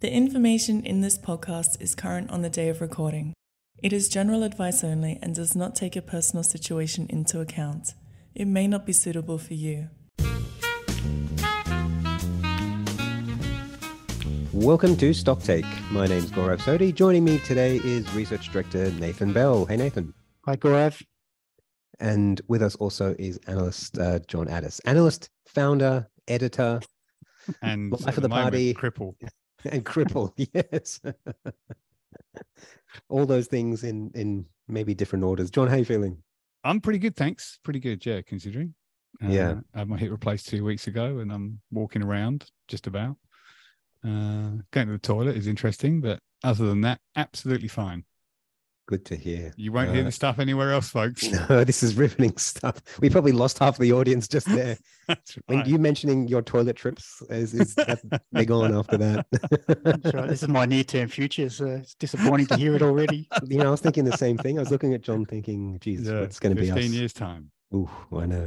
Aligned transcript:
The 0.00 0.12
information 0.12 0.86
in 0.86 1.00
this 1.00 1.18
podcast 1.18 1.82
is 1.82 1.96
current 1.96 2.30
on 2.30 2.42
the 2.42 2.48
day 2.48 2.68
of 2.68 2.80
recording. 2.80 3.34
It 3.82 3.92
is 3.92 4.08
general 4.08 4.44
advice 4.44 4.84
only 4.84 5.18
and 5.20 5.34
does 5.34 5.56
not 5.56 5.74
take 5.74 5.96
your 5.96 6.02
personal 6.02 6.44
situation 6.44 7.08
into 7.10 7.40
account. 7.40 7.94
It 8.32 8.44
may 8.44 8.68
not 8.68 8.86
be 8.86 8.92
suitable 8.92 9.38
for 9.38 9.54
you. 9.54 9.88
Welcome 14.52 14.96
to 14.98 15.10
Stocktake. 15.10 15.66
My 15.90 16.06
name 16.06 16.18
is 16.18 16.30
Gaurav 16.30 16.60
Sodhi. 16.60 16.94
Joining 16.94 17.24
me 17.24 17.40
today 17.40 17.78
is 17.78 18.08
Research 18.14 18.52
Director 18.52 18.92
Nathan 18.92 19.32
Bell. 19.32 19.64
Hey, 19.64 19.78
Nathan. 19.78 20.14
Hi, 20.44 20.54
Gaurav. 20.54 21.02
And 21.98 22.40
with 22.46 22.62
us 22.62 22.76
also 22.76 23.16
is 23.18 23.40
analyst 23.48 23.98
uh, 23.98 24.20
John 24.28 24.46
Addis, 24.46 24.78
analyst, 24.84 25.28
founder, 25.46 26.08
editor, 26.28 26.78
and 27.62 27.90
life 27.90 28.16
of 28.16 28.22
the 28.22 28.28
moment, 28.28 28.44
party, 28.44 28.74
cripple. 28.74 29.16
and 29.64 29.84
cripple. 29.84 30.32
Yes, 30.54 31.00
all 33.08 33.26
those 33.26 33.46
things 33.46 33.84
in 33.84 34.10
in 34.14 34.46
maybe 34.68 34.94
different 34.94 35.24
orders. 35.24 35.50
John, 35.50 35.68
how 35.68 35.76
you 35.76 35.84
feeling? 35.84 36.18
I'm 36.64 36.80
pretty 36.80 36.98
good, 36.98 37.16
thanks. 37.16 37.58
Pretty 37.62 37.80
good, 37.80 38.04
yeah, 38.04 38.20
considering. 38.22 38.74
Uh, 39.22 39.28
Yeah. 39.28 39.54
I 39.74 39.80
had 39.80 39.88
my 39.88 39.96
hip 39.96 40.10
replaced 40.10 40.48
two 40.48 40.64
weeks 40.64 40.86
ago, 40.86 41.18
and 41.18 41.32
I'm 41.32 41.60
walking 41.70 42.02
around 42.02 42.50
just 42.66 42.86
about. 42.86 43.16
Uh, 44.04 44.62
going 44.70 44.86
to 44.86 44.92
the 44.92 44.98
toilet 44.98 45.36
is 45.36 45.46
interesting, 45.46 46.00
but 46.00 46.20
other 46.44 46.66
than 46.66 46.82
that, 46.82 47.00
absolutely 47.16 47.68
fine. 47.68 48.04
Good 48.88 49.04
to 49.04 49.16
hear. 49.16 49.52
You 49.58 49.70
won't 49.70 49.90
hear 49.90 50.00
Uh, 50.00 50.04
the 50.06 50.12
stuff 50.12 50.38
anywhere 50.38 50.72
else, 50.72 50.88
folks. 50.88 51.28
No, 51.50 51.62
this 51.62 51.82
is 51.82 51.94
riveting 51.94 52.34
stuff. 52.38 52.80
We 53.02 53.10
probably 53.10 53.32
lost 53.32 53.58
half 53.58 53.76
the 53.76 53.92
audience 53.92 54.26
just 54.26 54.46
there. 54.54 54.78
That's 55.06 55.34
When 55.44 55.58
right. 55.58 55.66
you 55.66 55.78
mentioning 55.78 56.26
your 56.26 56.40
toilet 56.40 56.76
trips 56.76 57.22
is, 57.28 57.52
is 57.52 57.74
that, 57.74 58.00
they're 58.32 58.46
gone 58.46 58.74
after 58.74 58.96
that. 58.96 59.26
That's 59.84 60.14
right. 60.14 60.28
This 60.30 60.42
is 60.42 60.48
my 60.48 60.64
near-term 60.64 61.08
future, 61.08 61.50
so 61.50 61.66
it's 61.66 61.94
disappointing 61.96 62.46
to 62.46 62.56
hear 62.56 62.74
it 62.76 62.80
already. 62.82 63.28
you 63.46 63.58
know, 63.58 63.66
I 63.68 63.70
was 63.72 63.82
thinking 63.82 64.04
the 64.06 64.16
same 64.16 64.38
thing. 64.38 64.56
I 64.58 64.62
was 64.62 64.70
looking 64.70 64.94
at 64.94 65.02
John, 65.02 65.26
thinking, 65.26 65.78
"Geez, 65.80 66.08
Yeah, 66.08 66.20
what's 66.20 66.38
going 66.38 66.56
to 66.56 66.60
be 66.62 66.70
us?" 66.70 66.74
15 66.78 66.92
years 66.94 67.12
time. 67.12 67.50
Ooh, 67.74 67.90
I 68.16 68.24
know. 68.24 68.46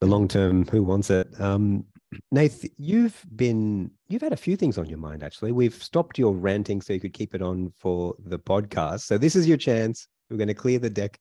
the 0.00 0.06
long 0.08 0.26
term, 0.26 0.66
who 0.66 0.82
wants 0.82 1.10
it? 1.10 1.28
Um, 1.40 1.84
Nath, 2.32 2.64
you've 2.76 3.24
been 3.36 3.90
you've 4.08 4.22
had 4.22 4.32
a 4.32 4.36
few 4.36 4.56
things 4.56 4.78
on 4.78 4.88
your 4.88 4.98
mind 4.98 5.22
actually. 5.22 5.52
We've 5.52 5.74
stopped 5.74 6.18
your 6.18 6.34
ranting 6.34 6.80
so 6.80 6.92
you 6.92 7.00
could 7.00 7.12
keep 7.12 7.34
it 7.34 7.42
on 7.42 7.72
for 7.76 8.14
the 8.18 8.38
podcast. 8.38 9.00
So 9.00 9.18
this 9.18 9.36
is 9.36 9.46
your 9.46 9.56
chance. 9.56 10.08
We're 10.28 10.36
going 10.36 10.48
to 10.48 10.54
clear 10.54 10.78
the 10.78 10.90
deck 10.90 11.20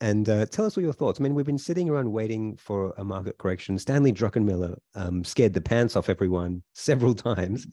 and 0.00 0.28
uh, 0.28 0.46
tell 0.46 0.64
us 0.64 0.76
all 0.76 0.82
your 0.82 0.92
thoughts. 0.92 1.20
I 1.20 1.22
mean, 1.22 1.34
we've 1.34 1.46
been 1.46 1.58
sitting 1.58 1.88
around 1.88 2.10
waiting 2.10 2.56
for 2.56 2.94
a 2.98 3.04
market 3.04 3.38
correction. 3.38 3.78
Stanley 3.78 4.12
Druckenmiller 4.12 4.76
um, 4.94 5.22
scared 5.24 5.54
the 5.54 5.60
pants 5.60 5.96
off 5.96 6.08
everyone 6.08 6.62
several 6.72 7.14
times, 7.14 7.66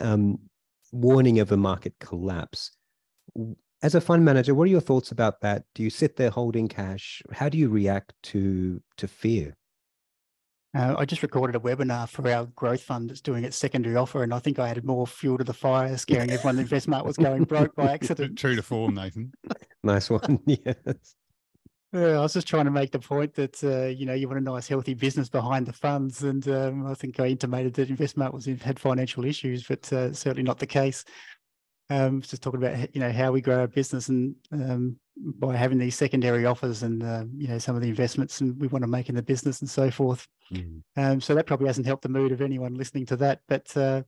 um, 0.00 0.38
warning 0.92 1.38
of 1.38 1.52
a 1.52 1.56
market 1.56 1.94
collapse. 2.00 2.72
As 3.82 3.94
a 3.94 4.00
fund 4.00 4.24
manager, 4.24 4.54
what 4.54 4.64
are 4.64 4.70
your 4.70 4.80
thoughts 4.80 5.12
about 5.12 5.40
that? 5.40 5.62
Do 5.74 5.82
you 5.82 5.90
sit 5.90 6.16
there 6.16 6.30
holding 6.30 6.68
cash? 6.68 7.22
How 7.32 7.48
do 7.48 7.56
you 7.56 7.68
react 7.68 8.12
to 8.24 8.82
to 8.96 9.08
fear? 9.08 9.56
Uh, 10.72 10.94
I 10.96 11.04
just 11.04 11.22
recorded 11.22 11.56
a 11.56 11.58
webinar 11.58 12.08
for 12.08 12.28
our 12.30 12.46
growth 12.46 12.82
fund 12.82 13.10
that's 13.10 13.20
doing 13.20 13.42
its 13.44 13.56
secondary 13.56 13.96
offer, 13.96 14.22
and 14.22 14.32
I 14.32 14.38
think 14.38 14.60
I 14.60 14.68
added 14.68 14.84
more 14.84 15.04
fuel 15.06 15.38
to 15.38 15.44
the 15.44 15.52
fire, 15.52 15.96
scaring 15.96 16.30
everyone 16.30 16.56
that 16.56 16.68
InvestSMART 16.68 17.04
was 17.04 17.16
going 17.16 17.42
broke 17.44 17.74
by 17.74 17.86
accident. 17.92 18.38
True 18.38 18.54
to 18.54 18.62
form, 18.62 18.94
Nathan. 18.94 19.32
Nice 19.82 20.10
one. 20.10 20.38
yes. 20.46 20.76
Yeah, 21.94 22.18
I 22.18 22.20
was 22.20 22.34
just 22.34 22.46
trying 22.46 22.66
to 22.66 22.70
make 22.70 22.92
the 22.92 22.98
point 22.98 23.32
that 23.36 23.64
uh, 23.64 23.86
you 23.86 24.04
know 24.04 24.12
you 24.12 24.28
want 24.28 24.38
a 24.38 24.42
nice, 24.42 24.68
healthy 24.68 24.92
business 24.92 25.30
behind 25.30 25.64
the 25.64 25.72
funds, 25.72 26.22
and 26.22 26.46
um, 26.48 26.86
I 26.86 26.92
think 26.92 27.18
I 27.18 27.28
intimated 27.28 27.72
that 27.74 27.88
InvestSMART 27.88 28.34
was 28.34 28.46
in, 28.46 28.58
had 28.58 28.78
financial 28.78 29.24
issues, 29.24 29.66
but 29.66 29.90
uh, 29.90 30.12
certainly 30.12 30.42
not 30.42 30.58
the 30.58 30.66
case. 30.66 31.02
Um, 31.90 32.22
just 32.22 32.42
talking 32.42 32.62
about 32.62 32.94
you 32.94 33.00
know 33.00 33.10
how 33.10 33.32
we 33.32 33.40
grow 33.40 33.60
our 33.60 33.66
business 33.66 34.08
and 34.08 34.34
um, 34.52 34.96
by 35.16 35.56
having 35.56 35.78
these 35.78 35.96
secondary 35.96 36.46
offers 36.46 36.82
and 36.82 37.02
uh, 37.02 37.24
you 37.36 37.48
know 37.48 37.58
some 37.58 37.76
of 37.76 37.82
the 37.82 37.88
investments 37.88 38.40
and 38.40 38.58
we 38.60 38.68
want 38.68 38.82
to 38.84 38.88
make 38.88 39.08
in 39.08 39.16
the 39.16 39.22
business 39.22 39.60
and 39.60 39.68
so 39.68 39.90
forth. 39.90 40.26
Mm. 40.52 40.82
Um, 40.96 41.20
so 41.20 41.34
that 41.34 41.46
probably 41.46 41.66
hasn't 41.66 41.86
helped 41.86 42.02
the 42.02 42.08
mood 42.08 42.32
of 42.32 42.40
anyone 42.40 42.74
listening 42.74 43.06
to 43.06 43.16
that. 43.16 43.40
But 43.48 43.76
uh, 43.76 44.02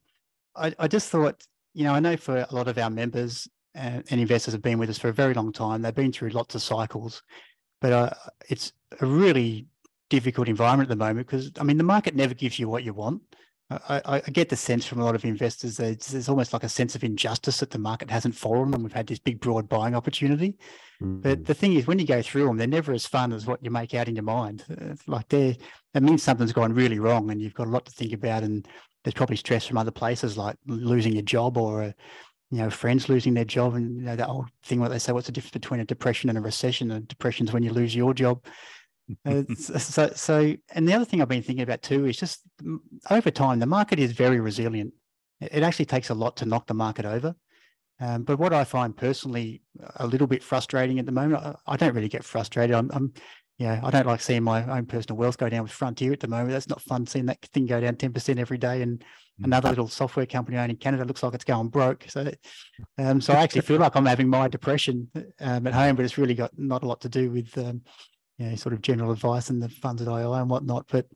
I, 0.56 0.72
I 0.78 0.88
just 0.88 1.10
thought, 1.10 1.42
you 1.74 1.84
know, 1.84 1.92
I 1.92 2.00
know 2.00 2.16
for 2.16 2.46
a 2.48 2.54
lot 2.54 2.68
of 2.68 2.78
our 2.78 2.90
members 2.90 3.48
and, 3.74 4.04
and 4.10 4.20
investors 4.20 4.52
have 4.52 4.62
been 4.62 4.78
with 4.78 4.90
us 4.90 4.98
for 4.98 5.08
a 5.08 5.12
very 5.12 5.34
long 5.34 5.52
time. 5.52 5.82
They've 5.82 5.94
been 5.94 6.12
through 6.12 6.30
lots 6.30 6.54
of 6.54 6.62
cycles, 6.62 7.22
but 7.80 7.92
uh, 7.92 8.10
it's 8.48 8.72
a 9.00 9.06
really 9.06 9.66
difficult 10.08 10.46
environment 10.48 10.90
at 10.90 10.98
the 10.98 11.04
moment 11.04 11.26
because 11.26 11.50
I 11.58 11.62
mean 11.62 11.78
the 11.78 11.84
market 11.84 12.14
never 12.14 12.34
gives 12.34 12.58
you 12.58 12.68
what 12.68 12.84
you 12.84 12.92
want. 12.92 13.22
I, 13.88 14.22
I, 14.26 14.30
get 14.30 14.48
the 14.48 14.56
sense 14.56 14.86
from 14.86 15.00
a 15.00 15.04
lot 15.04 15.14
of 15.14 15.24
investors 15.24 15.76
that 15.76 15.90
it's, 15.90 16.08
there's 16.08 16.28
almost 16.28 16.52
like 16.52 16.64
a 16.64 16.68
sense 16.68 16.94
of 16.94 17.04
injustice 17.04 17.60
that 17.60 17.70
the 17.70 17.78
market 17.78 18.10
hasn't 18.10 18.34
fallen 18.34 18.74
and 18.74 18.82
we've 18.82 18.92
had 18.92 19.06
this 19.06 19.18
big 19.18 19.40
broad 19.40 19.68
buying 19.68 19.94
opportunity. 19.94 20.56
But 21.00 21.40
Mm. 21.40 21.46
the 21.46 21.54
thing 21.54 21.72
is, 21.72 21.86
when 21.86 21.98
you 21.98 22.06
go 22.06 22.22
through 22.22 22.46
them, 22.46 22.56
they're 22.56 22.66
never 22.68 22.92
as 22.92 23.06
fun 23.06 23.32
as 23.32 23.44
what 23.44 23.62
you 23.64 23.72
make 23.72 23.92
out 23.92 24.06
in 24.06 24.14
your 24.14 24.22
mind. 24.22 24.64
Uh, 24.70 24.92
It's 24.92 25.08
like 25.08 25.28
they 25.28 25.58
that 25.94 26.02
means 26.02 26.22
something's 26.22 26.52
gone 26.52 26.72
really 26.72 27.00
wrong, 27.00 27.30
and 27.30 27.42
you've 27.42 27.54
got 27.54 27.66
a 27.66 27.70
lot 27.70 27.84
to 27.86 27.92
think 27.92 28.12
about. 28.12 28.44
And 28.44 28.68
there's 29.02 29.14
probably 29.14 29.36
stress 29.36 29.66
from 29.66 29.78
other 29.78 29.90
places, 29.90 30.36
like 30.36 30.56
losing 30.66 31.12
your 31.14 31.22
job 31.22 31.58
or, 31.58 31.82
uh, 31.82 31.92
you 32.52 32.58
know, 32.58 32.70
friends 32.70 33.08
losing 33.08 33.34
their 33.34 33.44
job, 33.44 33.74
and 33.74 33.96
you 33.96 34.02
know 34.02 34.14
that 34.14 34.28
old 34.28 34.48
thing 34.62 34.78
where 34.78 34.88
they 34.88 35.00
say, 35.00 35.10
"What's 35.12 35.26
the 35.26 35.32
difference 35.32 35.52
between 35.52 35.80
a 35.80 35.84
depression 35.84 36.28
and 36.28 36.38
a 36.38 36.42
recession?" 36.42 36.92
And 36.92 37.08
depression's 37.08 37.52
when 37.52 37.64
you 37.64 37.72
lose 37.72 37.96
your 37.96 38.14
job. 38.14 38.44
Uh, 39.24 39.42
so, 39.56 40.10
so, 40.14 40.54
and 40.74 40.88
the 40.88 40.94
other 40.94 41.04
thing 41.04 41.20
I've 41.20 41.28
been 41.28 41.42
thinking 41.42 41.62
about 41.62 41.82
too 41.82 42.06
is 42.06 42.16
just 42.16 42.40
mm, 42.62 42.78
over 43.10 43.30
time, 43.30 43.58
the 43.58 43.66
market 43.66 43.98
is 43.98 44.12
very 44.12 44.40
resilient. 44.40 44.92
It 45.40 45.50
it 45.54 45.62
actually 45.62 45.86
takes 45.86 46.10
a 46.10 46.14
lot 46.14 46.36
to 46.38 46.46
knock 46.46 46.66
the 46.66 46.74
market 46.74 47.04
over. 47.04 47.34
Um, 48.00 48.24
but 48.24 48.38
what 48.38 48.52
I 48.52 48.64
find 48.64 48.96
personally 48.96 49.62
a 49.96 50.06
little 50.06 50.26
bit 50.26 50.42
frustrating 50.42 50.98
at 50.98 51.06
the 51.06 51.12
moment, 51.12 51.42
I, 51.44 51.54
I 51.66 51.76
don't 51.76 51.94
really 51.94 52.08
get 52.08 52.24
frustrated. 52.24 52.74
I'm, 52.74 52.90
I'm, 52.92 53.12
yeah, 53.58 53.80
I 53.84 53.90
don't 53.90 54.06
like 54.06 54.20
seeing 54.20 54.42
my 54.42 54.64
own 54.76 54.86
personal 54.86 55.16
wealth 55.16 55.38
go 55.38 55.48
down 55.48 55.62
with 55.62 55.70
Frontier 55.70 56.12
at 56.12 56.18
the 56.18 56.26
moment. 56.26 56.50
That's 56.50 56.68
not 56.68 56.82
fun 56.82 57.06
seeing 57.06 57.26
that 57.26 57.40
thing 57.52 57.66
go 57.66 57.80
down 57.80 57.94
10% 57.94 58.38
every 58.38 58.58
day. 58.58 58.82
And 58.82 59.04
Mm. 59.40 59.46
another 59.46 59.70
little 59.70 59.88
software 59.88 60.26
company 60.26 60.58
owned 60.58 60.70
in 60.70 60.76
Canada 60.76 61.04
looks 61.04 61.22
like 61.22 61.32
it's 61.32 61.44
going 61.44 61.68
broke. 61.68 62.04
So, 62.08 62.30
um, 62.98 63.20
so 63.20 63.32
I 63.32 63.42
actually 63.42 63.62
feel 63.62 63.78
like 63.78 63.96
I'm 63.96 64.04
having 64.04 64.28
my 64.28 64.46
depression 64.46 65.08
um, 65.40 65.66
at 65.66 65.72
home, 65.72 65.96
but 65.96 66.04
it's 66.04 66.18
really 66.18 66.34
got 66.34 66.50
not 66.58 66.82
a 66.82 66.86
lot 66.86 67.00
to 67.00 67.08
do 67.08 67.30
with, 67.30 67.56
um, 67.56 67.80
you 68.42 68.50
know, 68.50 68.56
sort 68.56 68.72
of 68.72 68.82
general 68.82 69.12
advice 69.12 69.50
and 69.50 69.62
the 69.62 69.68
funds 69.68 70.02
at 70.02 70.08
I 70.08 70.22
own 70.22 70.40
and 70.40 70.50
whatnot. 70.50 70.86
But, 70.90 71.06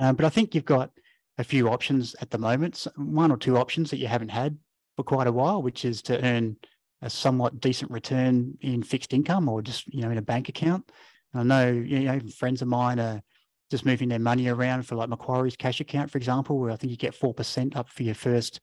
um, 0.00 0.16
but 0.16 0.26
I 0.26 0.28
think 0.28 0.54
you've 0.54 0.64
got 0.64 0.90
a 1.38 1.44
few 1.44 1.68
options 1.68 2.14
at 2.20 2.30
the 2.30 2.38
moment, 2.38 2.86
one 2.96 3.32
or 3.32 3.36
two 3.36 3.56
options 3.56 3.90
that 3.90 3.98
you 3.98 4.06
haven't 4.06 4.28
had 4.28 4.56
for 4.96 5.02
quite 5.02 5.26
a 5.26 5.32
while, 5.32 5.62
which 5.62 5.84
is 5.84 6.02
to 6.02 6.22
earn 6.24 6.56
a 7.02 7.10
somewhat 7.10 7.60
decent 7.60 7.90
return 7.90 8.56
in 8.60 8.82
fixed 8.82 9.12
income 9.12 9.48
or 9.48 9.60
just 9.62 9.86
you 9.92 10.02
know 10.02 10.10
in 10.10 10.18
a 10.18 10.22
bank 10.22 10.48
account. 10.48 10.90
And 11.32 11.52
I 11.52 11.64
know 11.64 11.72
you 11.72 12.00
know 12.00 12.20
friends 12.36 12.62
of 12.62 12.68
mine 12.68 13.00
are 13.00 13.22
just 13.70 13.86
moving 13.86 14.08
their 14.08 14.18
money 14.18 14.48
around 14.48 14.86
for 14.86 14.94
like 14.94 15.08
Macquarie's 15.08 15.56
cash 15.56 15.80
account, 15.80 16.10
for 16.10 16.18
example, 16.18 16.58
where 16.58 16.70
I 16.70 16.76
think 16.76 16.90
you 16.90 16.96
get 16.96 17.14
four 17.14 17.34
percent 17.34 17.76
up 17.76 17.88
for 17.88 18.02
your 18.02 18.14
first 18.14 18.60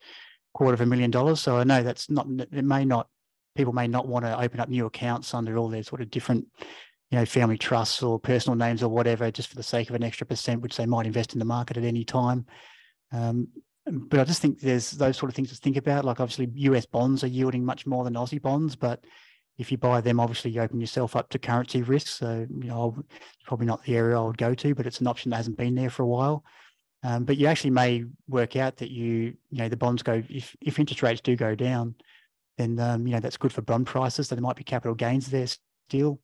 quarter 0.53 0.73
of 0.73 0.81
a 0.81 0.85
million 0.85 1.11
dollars. 1.11 1.39
So 1.39 1.57
I 1.57 1.63
know 1.63 1.83
that's 1.83 2.09
not 2.09 2.27
it 2.51 2.63
may 2.63 2.85
not 2.85 3.07
people 3.55 3.73
may 3.73 3.87
not 3.87 4.07
want 4.07 4.25
to 4.25 4.39
open 4.39 4.59
up 4.59 4.69
new 4.69 4.85
accounts 4.85 5.33
under 5.33 5.57
all 5.57 5.67
their 5.67 5.83
sort 5.83 6.01
of 6.01 6.09
different 6.09 6.45
you 7.11 7.19
know 7.19 7.25
family 7.25 7.57
trusts 7.57 8.01
or 8.01 8.19
personal 8.19 8.57
names 8.57 8.81
or 8.81 8.89
whatever 8.89 9.29
just 9.29 9.49
for 9.49 9.55
the 9.55 9.63
sake 9.63 9.89
of 9.89 9.95
an 9.95 10.03
extra 10.03 10.25
percent 10.25 10.61
which 10.61 10.77
they 10.77 10.85
might 10.85 11.05
invest 11.05 11.33
in 11.33 11.39
the 11.39 11.45
market 11.45 11.77
at 11.77 11.83
any 11.83 12.03
time 12.03 12.45
um, 13.11 13.47
but 13.85 14.19
I 14.19 14.23
just 14.23 14.41
think 14.41 14.59
there's 14.59 14.91
those 14.91 15.17
sort 15.17 15.29
of 15.29 15.35
things 15.35 15.49
to 15.49 15.55
think 15.55 15.77
about. 15.77 16.05
Like 16.05 16.19
obviously, 16.19 16.49
US 16.53 16.85
bonds 16.85 17.23
are 17.23 17.27
yielding 17.27 17.65
much 17.65 17.85
more 17.87 18.03
than 18.03 18.13
Aussie 18.13 18.41
bonds, 18.41 18.75
but 18.75 19.03
if 19.57 19.71
you 19.71 19.77
buy 19.77 20.01
them, 20.01 20.19
obviously 20.19 20.51
you 20.51 20.61
open 20.61 20.79
yourself 20.79 21.15
up 21.15 21.29
to 21.29 21.39
currency 21.39 21.81
risk. 21.81 22.07
So 22.07 22.47
you 22.49 22.69
know, 22.69 23.03
probably 23.45 23.65
not 23.65 23.83
the 23.83 23.95
area 23.95 24.19
I 24.19 24.23
would 24.23 24.37
go 24.37 24.53
to, 24.53 24.75
but 24.75 24.85
it's 24.85 25.01
an 25.01 25.07
option 25.07 25.31
that 25.31 25.37
hasn't 25.37 25.57
been 25.57 25.75
there 25.75 25.89
for 25.89 26.03
a 26.03 26.07
while. 26.07 26.43
Um, 27.03 27.25
but 27.25 27.37
you 27.37 27.47
actually 27.47 27.71
may 27.71 28.05
work 28.27 28.55
out 28.55 28.77
that 28.77 28.91
you, 28.91 29.35
you 29.49 29.57
know, 29.57 29.69
the 29.69 29.77
bonds 29.77 30.03
go 30.03 30.21
if 30.29 30.55
if 30.61 30.79
interest 30.79 31.01
rates 31.01 31.21
do 31.21 31.35
go 31.35 31.55
down, 31.55 31.95
then 32.57 32.79
um, 32.79 33.07
you 33.07 33.13
know 33.13 33.19
that's 33.19 33.37
good 33.37 33.51
for 33.51 33.63
bond 33.63 33.87
prices. 33.87 34.27
So 34.27 34.35
there 34.35 34.43
might 34.43 34.55
be 34.55 34.63
capital 34.63 34.95
gains 34.95 35.27
there 35.27 35.47
still. 35.89 36.19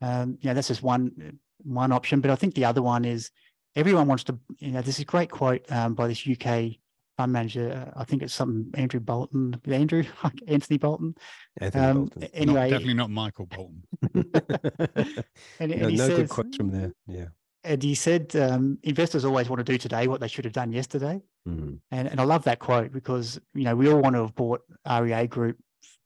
Um, 0.00 0.38
you 0.40 0.48
know, 0.48 0.54
that's 0.54 0.68
just 0.68 0.82
one 0.82 1.38
one 1.64 1.92
option. 1.92 2.20
But 2.20 2.30
I 2.30 2.36
think 2.36 2.54
the 2.54 2.64
other 2.64 2.82
one 2.82 3.04
is 3.04 3.30
everyone 3.76 4.06
wants 4.08 4.24
to. 4.24 4.38
You 4.58 4.72
know, 4.72 4.82
there's 4.82 4.98
a 5.00 5.04
great 5.04 5.30
quote 5.30 5.70
um, 5.72 5.94
by 5.94 6.08
this 6.08 6.26
UK 6.26 6.76
fund 7.16 7.32
manager. 7.32 7.90
uh, 7.96 8.00
I 8.00 8.04
think 8.04 8.22
it's 8.22 8.32
something 8.34 8.70
Andrew 8.80 9.00
Bolton, 9.00 9.60
Andrew 9.66 10.04
Anthony 10.46 10.78
Bolton. 10.78 11.14
Anthony 11.60 11.84
Um, 11.84 11.96
Bolton. 12.04 12.46
Not- 12.46 12.70
definitely 12.70 12.94
not 12.94 13.10
Michael 13.10 13.46
Bolton. 13.46 13.82
and, 14.14 15.72
and 15.72 15.80
no, 15.82 15.88
he 15.88 15.96
no 15.96 16.06
says, 16.06 16.16
good 16.16 16.28
quotes 16.28 16.56
from 16.56 16.70
there. 16.70 16.92
Yeah. 17.06 17.26
and 17.64 17.82
he 17.82 17.94
said, 17.96 18.34
um, 18.36 18.78
investors 18.84 19.24
always 19.24 19.48
want 19.48 19.58
to 19.58 19.64
do 19.64 19.78
today 19.78 20.06
what 20.06 20.20
they 20.20 20.28
should 20.28 20.44
have 20.44 20.54
done 20.54 20.72
yesterday. 20.72 21.20
Mm. 21.48 21.80
And, 21.90 22.08
and 22.08 22.20
I 22.20 22.24
love 22.24 22.44
that 22.44 22.60
quote 22.60 22.92
because, 22.92 23.40
you 23.54 23.64
know, 23.64 23.74
we 23.74 23.90
all 23.90 24.00
want 24.00 24.14
to 24.14 24.22
have 24.22 24.34
bought 24.36 24.62
REA 24.88 25.26
Group 25.26 25.56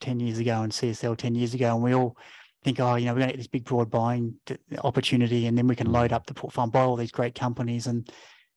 10 0.01 0.19
years 0.19 0.39
ago 0.39 0.61
and 0.63 0.71
CSL 0.71 1.15
10 1.15 1.35
years 1.35 1.53
ago. 1.53 1.75
And 1.75 1.83
we 1.83 1.93
all 1.93 2.17
think, 2.63 2.79
oh, 2.79 2.95
you 2.95 3.05
know, 3.05 3.13
we're 3.13 3.19
going 3.19 3.29
to 3.29 3.33
get 3.33 3.39
this 3.39 3.47
big 3.47 3.65
broad 3.65 3.89
buying 3.89 4.35
opportunity 4.83 5.47
and 5.47 5.57
then 5.57 5.67
we 5.67 5.75
can 5.75 5.91
load 5.91 6.11
up 6.11 6.25
the 6.25 6.33
portfolio, 6.33 6.71
buy 6.71 6.81
all 6.81 6.95
these 6.95 7.11
great 7.11 7.35
companies. 7.35 7.87
And 7.87 8.09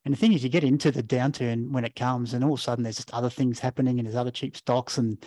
And 0.04 0.14
the 0.14 0.18
thing 0.18 0.32
is, 0.32 0.44
you 0.44 0.48
get 0.50 0.62
into 0.62 0.92
the 0.92 1.02
downturn 1.02 1.72
when 1.72 1.84
it 1.84 1.96
comes, 1.96 2.32
and 2.32 2.44
all 2.44 2.54
of 2.54 2.60
a 2.60 2.62
sudden 2.62 2.84
there's 2.84 2.96
just 2.96 3.12
other 3.12 3.30
things 3.30 3.58
happening, 3.58 3.98
and 3.98 4.06
there's 4.06 4.14
other 4.16 4.30
cheap 4.30 4.56
stocks, 4.56 4.98
and 4.98 5.18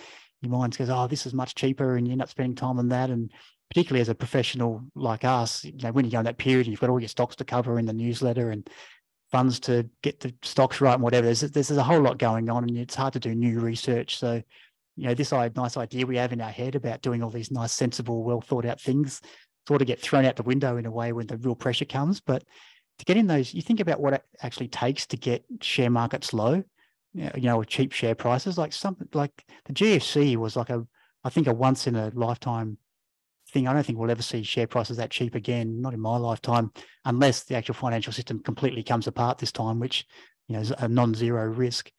your 0.41 0.51
mind 0.51 0.77
goes, 0.77 0.89
"Oh, 0.89 1.05
this 1.07 1.25
is 1.25 1.33
much 1.33 1.53
cheaper," 1.53 1.97
and 1.97 2.07
you 2.07 2.13
end 2.13 2.21
up 2.21 2.29
spending 2.29 2.55
time 2.55 2.79
on 2.79 2.87
that. 2.87 3.09
And 3.09 3.29
particularly 3.69 4.01
as 4.01 4.09
a 4.09 4.15
professional 4.15 4.81
like 4.95 5.25
us, 5.25 5.65
you 5.65 5.73
know, 5.83 5.91
when 5.91 6.05
you 6.05 6.11
go 6.11 6.19
in 6.19 6.25
that 6.25 6.37
period, 6.37 6.65
and 6.65 6.71
you've 6.71 6.79
got 6.79 6.89
all 6.89 7.01
your 7.01 7.09
stocks 7.09 7.35
to 7.35 7.43
cover 7.43 7.77
in 7.77 7.85
the 7.85 7.93
newsletter 7.93 8.51
and 8.51 8.69
funds 9.31 9.59
to 9.59 9.87
get 10.01 10.21
the 10.21 10.33
stocks 10.43 10.79
right 10.79 10.93
and 10.93 11.03
whatever. 11.03 11.25
There's, 11.25 11.41
there's 11.41 11.71
a 11.71 11.83
whole 11.83 12.01
lot 12.01 12.17
going 12.17 12.49
on, 12.49 12.63
and 12.63 12.77
it's 12.77 12.95
hard 12.95 13.13
to 13.13 13.19
do 13.19 13.35
new 13.35 13.59
research. 13.59 14.17
So, 14.17 14.41
you 14.99 15.07
know, 15.07 15.13
this 15.13 15.31
nice 15.31 15.77
idea 15.77 16.05
we 16.05 16.17
have 16.17 16.33
in 16.33 16.41
our 16.41 16.51
head 16.51 16.75
about 16.75 17.01
doing 17.01 17.23
all 17.23 17.29
these 17.29 17.51
nice, 17.51 17.71
sensible, 17.71 18.23
well 18.23 18.41
thought 18.41 18.65
out 18.65 18.81
things 18.81 19.21
sort 19.67 19.81
of 19.81 19.87
get 19.87 20.01
thrown 20.01 20.25
out 20.25 20.35
the 20.35 20.43
window 20.43 20.77
in 20.77 20.85
a 20.85 20.91
way 20.91 21.13
when 21.13 21.27
the 21.27 21.37
real 21.37 21.55
pressure 21.55 21.85
comes. 21.85 22.19
But 22.19 22.43
to 22.97 23.05
get 23.05 23.17
in 23.17 23.27
those, 23.27 23.53
you 23.53 23.61
think 23.61 23.79
about 23.79 24.01
what 24.01 24.13
it 24.13 24.23
actually 24.41 24.67
takes 24.67 25.05
to 25.07 25.17
get 25.17 25.45
share 25.61 25.89
markets 25.89 26.33
low, 26.33 26.63
you 27.13 27.31
know, 27.35 27.63
cheap 27.63 27.93
share 27.93 28.15
prices. 28.15 28.57
Like 28.57 28.73
something 28.73 29.07
like 29.13 29.31
the 29.65 29.73
GFC 29.73 30.35
was 30.35 30.55
like 30.55 30.69
a, 30.69 30.85
I 31.23 31.29
think 31.29 31.47
a 31.47 31.53
once 31.53 31.87
in 31.87 31.95
a 31.95 32.11
lifetime 32.13 32.77
thing. 33.51 33.67
I 33.67 33.73
don't 33.73 33.85
think 33.85 33.99
we'll 33.99 34.11
ever 34.11 34.21
see 34.21 34.43
share 34.43 34.67
prices 34.67 34.97
that 34.97 35.11
cheap 35.11 35.35
again, 35.35 35.81
not 35.81 35.93
in 35.93 35.99
my 35.99 36.17
lifetime, 36.17 36.71
unless 37.05 37.43
the 37.43 37.55
actual 37.55 37.75
financial 37.75 38.11
system 38.11 38.39
completely 38.39 38.83
comes 38.83 39.07
apart 39.07 39.37
this 39.37 39.51
time, 39.51 39.79
which 39.79 40.05
you 40.47 40.55
know 40.55 40.61
is 40.61 40.71
a 40.71 40.87
non-zero 40.87 41.45
risk. 41.45 41.91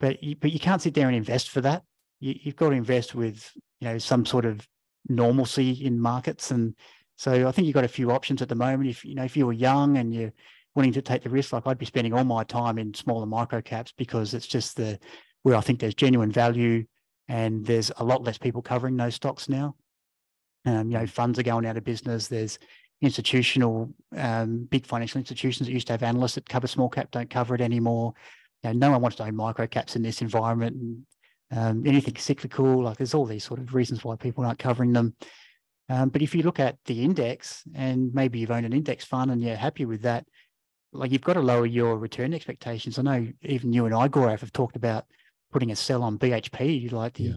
But 0.00 0.22
you, 0.22 0.36
but 0.36 0.52
you 0.52 0.60
can't 0.60 0.82
sit 0.82 0.94
there 0.94 1.06
and 1.06 1.16
invest 1.16 1.48
for 1.48 1.62
that. 1.62 1.82
You, 2.20 2.34
you've 2.42 2.56
got 2.56 2.70
to 2.70 2.76
invest 2.76 3.14
with 3.14 3.50
you 3.80 3.88
know 3.88 3.98
some 3.98 4.24
sort 4.26 4.44
of 4.44 4.66
normalcy 5.08 5.70
in 5.84 6.00
markets 6.00 6.50
and 6.50 6.74
so 7.16 7.48
I 7.48 7.52
think 7.52 7.66
you've 7.66 7.74
got 7.74 7.84
a 7.84 7.88
few 7.88 8.10
options 8.10 8.42
at 8.42 8.48
the 8.48 8.54
moment. 8.54 8.90
If 8.90 9.04
you 9.04 9.14
know 9.14 9.24
if 9.24 9.36
you 9.36 9.46
were 9.46 9.52
young 9.52 9.96
and 9.96 10.14
you're 10.14 10.32
wanting 10.74 10.92
to 10.92 11.02
take 11.02 11.22
the 11.22 11.30
risk, 11.30 11.52
like 11.52 11.66
I'd 11.66 11.78
be 11.78 11.86
spending 11.86 12.12
all 12.12 12.24
my 12.24 12.44
time 12.44 12.78
in 12.78 12.92
smaller 12.92 13.26
micro 13.26 13.62
caps 13.62 13.92
because 13.96 14.34
it's 14.34 14.46
just 14.46 14.76
the 14.76 14.98
where 15.42 15.56
I 15.56 15.60
think 15.60 15.80
there's 15.80 15.94
genuine 15.94 16.30
value 16.30 16.84
and 17.28 17.64
there's 17.64 17.90
a 17.96 18.04
lot 18.04 18.22
less 18.22 18.38
people 18.38 18.62
covering 18.62 18.96
those 18.96 19.14
stocks 19.14 19.48
now. 19.48 19.74
Um, 20.64 20.90
you 20.90 20.98
know, 20.98 21.06
funds 21.06 21.38
are 21.38 21.44
going 21.44 21.64
out 21.66 21.76
of 21.76 21.84
business. 21.84 22.28
There's 22.28 22.58
institutional, 23.00 23.92
um, 24.16 24.66
big 24.70 24.86
financial 24.86 25.18
institutions 25.18 25.66
that 25.66 25.72
used 25.72 25.86
to 25.86 25.92
have 25.92 26.02
analysts 26.02 26.34
that 26.34 26.48
cover 26.48 26.66
small 26.66 26.88
cap 26.88 27.10
don't 27.10 27.30
cover 27.30 27.54
it 27.54 27.60
anymore. 27.60 28.14
You 28.62 28.70
know, 28.70 28.78
no 28.78 28.90
one 28.92 29.02
wants 29.02 29.16
to 29.18 29.24
own 29.24 29.36
micro 29.36 29.66
caps 29.66 29.96
in 29.96 30.02
this 30.02 30.22
environment. 30.22 30.76
And 30.76 31.06
um, 31.50 31.86
anything 31.86 32.16
cyclical, 32.16 32.82
like 32.82 32.96
there's 32.96 33.14
all 33.14 33.24
these 33.24 33.44
sort 33.44 33.60
of 33.60 33.74
reasons 33.74 34.04
why 34.04 34.16
people 34.16 34.44
aren't 34.44 34.58
covering 34.58 34.92
them. 34.92 35.14
Um, 35.88 36.08
but 36.08 36.22
if 36.22 36.34
you 36.34 36.42
look 36.42 36.58
at 36.58 36.78
the 36.86 37.02
index 37.04 37.62
and 37.74 38.12
maybe 38.12 38.38
you've 38.40 38.50
owned 38.50 38.66
an 38.66 38.72
index 38.72 39.04
fund 39.04 39.30
and 39.30 39.40
you're 39.40 39.56
happy 39.56 39.84
with 39.84 40.02
that, 40.02 40.26
like 40.92 41.12
you've 41.12 41.22
got 41.22 41.34
to 41.34 41.40
lower 41.40 41.66
your 41.66 41.98
return 41.98 42.34
expectations. 42.34 42.98
I 42.98 43.02
know 43.02 43.28
even 43.42 43.72
you 43.72 43.86
and 43.86 43.94
I, 43.94 44.08
Gaurav, 44.08 44.40
have 44.40 44.52
talked 44.52 44.76
about 44.76 45.04
putting 45.52 45.70
a 45.70 45.76
sell 45.76 46.02
on 46.02 46.18
BHP. 46.18 46.90
Like 46.90 47.14
the, 47.14 47.24
yeah. 47.24 47.34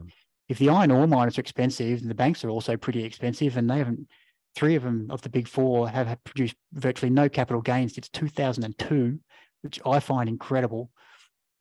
if 0.47 0.57
the 0.57 0.69
iron 0.69 0.91
ore 0.91 1.07
miners 1.07 1.37
are 1.37 1.41
expensive 1.41 2.01
and 2.01 2.09
the 2.09 2.15
banks 2.15 2.43
are 2.43 2.49
also 2.49 2.77
pretty 2.77 3.03
expensive 3.03 3.57
and 3.57 3.69
they 3.69 3.77
haven't, 3.77 4.07
three 4.55 4.75
of 4.75 4.83
them 4.83 5.07
of 5.11 5.21
the 5.21 5.29
big 5.29 5.47
four 5.47 5.87
have, 5.87 6.07
have 6.07 6.23
produced 6.23 6.55
virtually 6.73 7.11
no 7.11 7.29
capital 7.29 7.61
gains 7.61 7.93
since 7.93 8.09
2002, 8.09 9.19
which 9.61 9.79
I 9.85 9.99
find 9.99 10.27
incredible. 10.27 10.89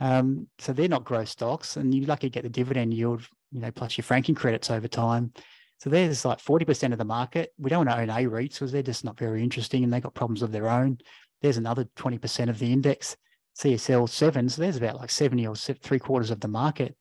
Um, 0.01 0.47
so 0.59 0.73
they're 0.73 0.89
not 0.89 1.05
growth 1.05 1.29
stocks 1.29 1.77
and 1.77 1.95
you're 1.95 2.07
lucky 2.07 2.29
to 2.29 2.33
get 2.33 2.45
the 2.45 2.49
dividend 2.49 2.95
yield, 2.95 3.23
you 3.51 3.61
know, 3.61 3.71
plus 3.71 3.99
your 3.99 4.05
franking 4.05 4.35
credits 4.35 4.71
over 4.71 4.89
time. 4.89 5.33
So 5.79 5.91
there's 5.91 6.25
like 6.25 6.39
40% 6.39 6.93
of 6.93 6.99
the 6.99 7.05
market. 7.05 7.53
We 7.59 7.71
don't 7.71 7.87
want 7.87 7.91
to 7.91 8.03
own 8.03 8.11
A 8.11 8.29
REITs 8.29 8.55
because 8.55 8.73
they're 8.73 8.83
just 8.83 9.05
not 9.05 9.19
very 9.19 9.43
interesting 9.43 9.85
and 9.85 9.93
they've 9.93 10.03
got 10.03 10.15
problems 10.15 10.43
of 10.43 10.53
their 10.53 10.69
own. 10.69 10.99
There's 11.41 11.57
another 11.57 11.85
20% 11.97 12.49
of 12.49 12.59
the 12.59 12.73
index, 12.73 13.17
CSL 13.59 14.09
7. 14.09 14.49
So 14.49 14.63
there's 14.63 14.77
about 14.77 14.97
like 14.97 15.11
70 15.11 15.47
or 15.47 15.55
three 15.55 16.01
quarters 16.01 16.31
of 16.31 16.41
the 16.41 16.49
market. 16.49 16.97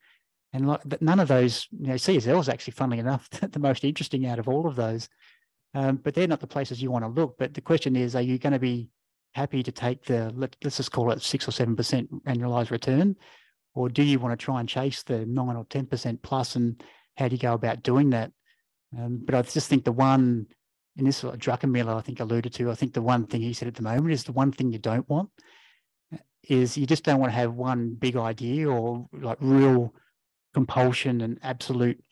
And 0.52 0.66
like 0.66 1.02
none 1.02 1.20
of 1.20 1.28
those, 1.28 1.66
you 1.72 1.88
know, 1.88 1.94
CSL 1.94 2.40
is 2.40 2.48
actually, 2.48 2.72
funnily 2.72 3.00
enough, 3.00 3.28
the 3.30 3.58
most 3.58 3.84
interesting 3.84 4.26
out 4.26 4.38
of 4.38 4.48
all 4.48 4.66
of 4.66 4.76
those. 4.76 5.08
Um, 5.74 5.96
but 5.96 6.14
they're 6.14 6.28
not 6.28 6.40
the 6.40 6.46
places 6.46 6.80
you 6.80 6.90
want 6.90 7.04
to 7.04 7.20
look. 7.20 7.36
But 7.36 7.54
the 7.54 7.60
question 7.60 7.96
is, 7.96 8.14
are 8.16 8.22
you 8.22 8.38
going 8.38 8.52
to 8.52 8.58
be 8.58 8.90
happy 9.32 9.62
to 9.62 9.72
take 9.72 10.04
the, 10.04 10.32
let, 10.34 10.56
us 10.64 10.76
just 10.76 10.92
call 10.92 11.10
it 11.10 11.22
six 11.22 11.48
or 11.48 11.52
7% 11.52 12.08
annualized 12.26 12.70
return? 12.70 13.16
Or 13.74 13.88
do 13.88 14.02
you 14.02 14.18
want 14.18 14.38
to 14.38 14.44
try 14.44 14.60
and 14.60 14.68
chase 14.68 15.02
the 15.02 15.24
nine 15.26 15.56
or 15.56 15.64
10% 15.66 16.22
plus? 16.22 16.56
And 16.56 16.82
how 17.16 17.28
do 17.28 17.34
you 17.34 17.40
go 17.40 17.52
about 17.52 17.82
doing 17.82 18.10
that? 18.10 18.32
Um, 18.96 19.20
but 19.24 19.34
I 19.34 19.42
just 19.42 19.68
think 19.68 19.84
the 19.84 19.92
one, 19.92 20.46
and 20.96 21.06
this 21.06 21.18
is 21.18 21.24
what 21.24 21.38
Druckenmiller, 21.38 21.94
I 21.94 22.00
think, 22.00 22.20
alluded 22.20 22.52
to, 22.54 22.70
I 22.70 22.74
think 22.74 22.94
the 22.94 23.02
one 23.02 23.26
thing 23.26 23.40
he 23.40 23.52
said 23.52 23.68
at 23.68 23.74
the 23.74 23.82
moment 23.82 24.12
is 24.12 24.24
the 24.24 24.32
one 24.32 24.52
thing 24.52 24.72
you 24.72 24.78
don't 24.78 25.08
want 25.08 25.30
is 26.48 26.78
you 26.78 26.86
just 26.86 27.04
don't 27.04 27.20
want 27.20 27.30
to 27.32 27.38
have 27.38 27.52
one 27.54 27.94
big 27.94 28.16
idea 28.16 28.70
or 28.70 29.06
like 29.12 29.38
real 29.40 29.92
compulsion 30.54 31.20
and 31.20 31.38
absolute 31.42 32.02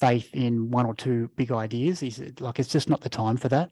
faith 0.00 0.30
in 0.32 0.70
one 0.70 0.86
or 0.86 0.94
two 0.94 1.30
big 1.36 1.52
ideas. 1.52 2.00
He's 2.00 2.20
like, 2.40 2.58
it's 2.58 2.72
just 2.72 2.88
not 2.88 3.02
the 3.02 3.08
time 3.08 3.36
for 3.36 3.48
that. 3.50 3.70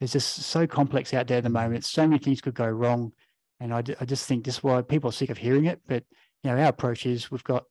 It's 0.00 0.12
just 0.12 0.42
so 0.42 0.66
complex 0.66 1.12
out 1.12 1.26
there 1.26 1.38
at 1.38 1.44
the 1.44 1.50
moment. 1.50 1.84
So 1.84 2.06
many 2.06 2.18
things 2.18 2.40
could 2.40 2.54
go 2.54 2.66
wrong. 2.66 3.12
And 3.60 3.74
I, 3.74 3.82
I 4.00 4.04
just 4.06 4.26
think 4.26 4.44
this 4.44 4.56
is 4.56 4.62
why 4.62 4.80
people 4.82 5.10
are 5.10 5.12
sick 5.12 5.30
of 5.30 5.36
hearing 5.38 5.66
it. 5.66 5.80
But, 5.86 6.04
you 6.42 6.50
know, 6.50 6.56
our 6.56 6.68
approach 6.68 7.04
is 7.04 7.30
we've 7.30 7.44
got 7.44 7.64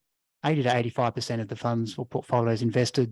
80 0.45 0.63
to 0.63 0.69
85% 0.69 1.41
of 1.41 1.47
the 1.47 1.55
funds 1.55 1.95
or 1.97 2.05
portfolios 2.05 2.61
invested 2.61 3.11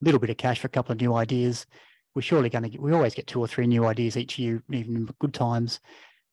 a 0.00 0.04
little 0.04 0.20
bit 0.20 0.30
of 0.30 0.38
cash 0.38 0.60
for 0.60 0.66
a 0.66 0.70
couple 0.70 0.92
of 0.92 1.00
new 1.00 1.14
ideas. 1.14 1.66
We're 2.14 2.22
surely 2.22 2.48
going 2.48 2.64
to 2.64 2.70
get, 2.70 2.80
we 2.80 2.92
always 2.92 3.14
get 3.14 3.26
two 3.26 3.40
or 3.40 3.46
three 3.46 3.66
new 3.66 3.84
ideas 3.84 4.16
each 4.16 4.38
year, 4.38 4.62
even 4.72 4.96
in 4.96 5.08
good 5.20 5.34
times. 5.34 5.80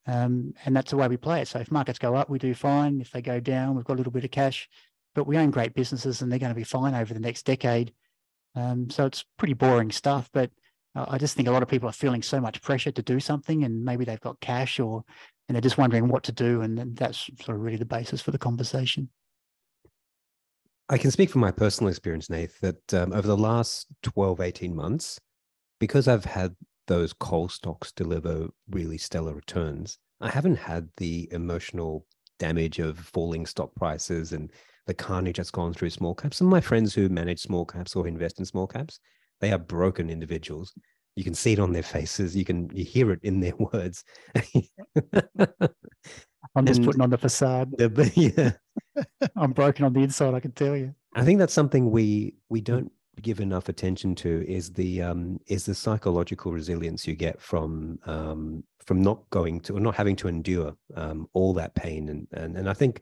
Um, 0.07 0.53
and 0.65 0.75
that's 0.75 0.92
the 0.92 0.98
way 0.98 1.10
we 1.10 1.18
play 1.18 1.42
it. 1.42 1.50
So 1.50 1.60
if 1.60 1.69
markets 1.69 2.00
go 2.00 2.15
up, 2.15 2.30
we 2.30 2.39
do 2.39 2.53
fine. 2.53 3.01
If 3.01 3.12
they 3.12 3.21
go 3.21 3.42
down, 3.42 3.75
we've 3.75 3.86
got 3.86 3.95
a 3.95 3.98
little 3.98 4.13
bit 4.13 4.24
of 4.24 4.31
cash, 4.31 4.69
but 5.13 5.27
we 5.27 5.38
own 5.38 5.51
great 5.51 5.75
businesses 5.75 6.21
and 6.21 6.31
they're 6.31 6.39
going 6.39 6.53
to 6.53 6.56
be 6.56 6.63
fine 6.63 6.95
over 6.95 7.13
the 7.13 7.19
next 7.19 7.45
decade. 7.45 7.94
Um, 8.56 8.89
so 8.89 9.06
it's 9.06 9.25
pretty 9.38 9.53
boring 9.53 9.92
stuff, 9.92 10.30
but 10.33 10.50
I 11.07 11.17
just 11.17 11.35
think 11.35 11.47
a 11.47 11.51
lot 11.51 11.63
of 11.63 11.69
people 11.69 11.89
are 11.89 11.94
feeling 11.94 12.23
so 12.23 12.39
much 12.39 12.61
pressure 12.61 12.91
to 12.91 13.01
do 13.01 13.19
something 13.19 13.63
and 13.63 13.83
maybe 13.83 14.05
they've 14.05 14.19
got 14.19 14.39
cash 14.39 14.79
or, 14.79 15.03
and 15.47 15.55
they're 15.55 15.61
just 15.61 15.77
wondering 15.77 16.07
what 16.07 16.23
to 16.23 16.31
do. 16.31 16.61
And 16.61 16.95
that's 16.95 17.29
sort 17.41 17.57
of 17.57 17.61
really 17.61 17.77
the 17.77 17.85
basis 17.85 18.21
for 18.21 18.31
the 18.31 18.38
conversation. 18.38 19.09
I 20.89 20.97
can 20.97 21.11
speak 21.11 21.29
from 21.29 21.41
my 21.41 21.51
personal 21.51 21.89
experience, 21.89 22.29
Nath, 22.29 22.59
that 22.61 22.94
um, 22.94 23.11
over 23.11 23.27
the 23.27 23.38
last 23.38 23.88
12, 24.03 24.39
18 24.39 24.75
months, 24.75 25.19
because 25.79 26.07
I've 26.07 26.25
had 26.25 26.55
those 26.88 27.11
coal 27.11 27.50
stocks 27.50 27.91
deliver 27.91 28.47
really 28.69 28.97
stellar 28.97 29.33
returns, 29.33 30.00
I 30.21 30.29
haven't 30.29 30.55
had 30.55 30.88
the 30.97 31.27
emotional 31.31 32.05
damage 32.39 32.79
of 32.79 32.97
falling 32.97 33.45
stock 33.45 33.75
prices 33.75 34.31
and 34.31 34.51
the 34.85 34.93
carnage 34.93 35.38
that's 35.38 35.51
gone 35.51 35.73
through 35.73 35.89
small 35.89 36.15
caps. 36.15 36.38
Some 36.38 36.47
of 36.47 36.51
my 36.51 36.61
friends 36.61 36.95
who 36.95 37.09
manage 37.09 37.41
small 37.41 37.65
caps 37.65 37.95
or 37.95 38.07
invest 38.07 38.39
in 38.39 38.45
small 38.45 38.65
caps, 38.65 39.00
they 39.39 39.51
are 39.51 39.58
broken 39.58 40.10
individuals. 40.10 40.74
You 41.15 41.24
can 41.24 41.34
see 41.34 41.53
it 41.53 41.60
on 41.60 41.74
their 41.74 41.84
faces. 41.84 42.36
You 42.36 42.46
can 42.46 42.70
you 42.74 42.84
hear 42.84 43.12
it 43.12 43.20
in 43.24 43.39
their 43.39 43.56
words. 43.74 44.03
I'm 46.56 46.65
just 46.65 46.79
and 46.79 46.86
putting 46.86 47.01
on 47.01 47.10
the 47.10 47.17
facade. 47.17 47.72
The, 47.77 48.12
yeah. 48.96 49.03
I'm 49.36 49.51
broken 49.51 49.86
on 49.86 49.94
the 49.94 50.01
inside, 50.01 50.34
I 50.34 50.39
can 50.39 50.51
tell 50.51 50.75
you. 50.75 50.94
I 51.15 51.24
think 51.24 51.39
that's 51.39 51.53
something 51.53 51.89
we 51.91 52.36
we 52.50 52.62
don't 52.62 52.91
give 53.22 53.39
enough 53.39 53.70
attention 53.70 54.15
to 54.15 54.46
is 54.48 54.72
the 54.72 55.01
um, 55.01 55.39
is 55.48 55.65
the 55.65 55.74
psychological 55.74 56.51
resilience 56.51 57.08
you 57.08 57.15
get 57.15 57.41
from 57.41 58.00
um, 58.06 58.63
from 58.86 59.01
not 59.01 59.27
going 59.29 59.60
to 59.62 59.75
or 59.75 59.79
not 59.79 59.96
having 59.96 60.15
to 60.17 60.27
endure 60.27 60.75
um, 60.96 61.27
all 61.34 61.53
that 61.53 61.74
pain 61.75 62.10
and 62.10 62.27
and 62.34 62.58
and 62.58 62.70
I 62.70 62.74
think 62.74 63.01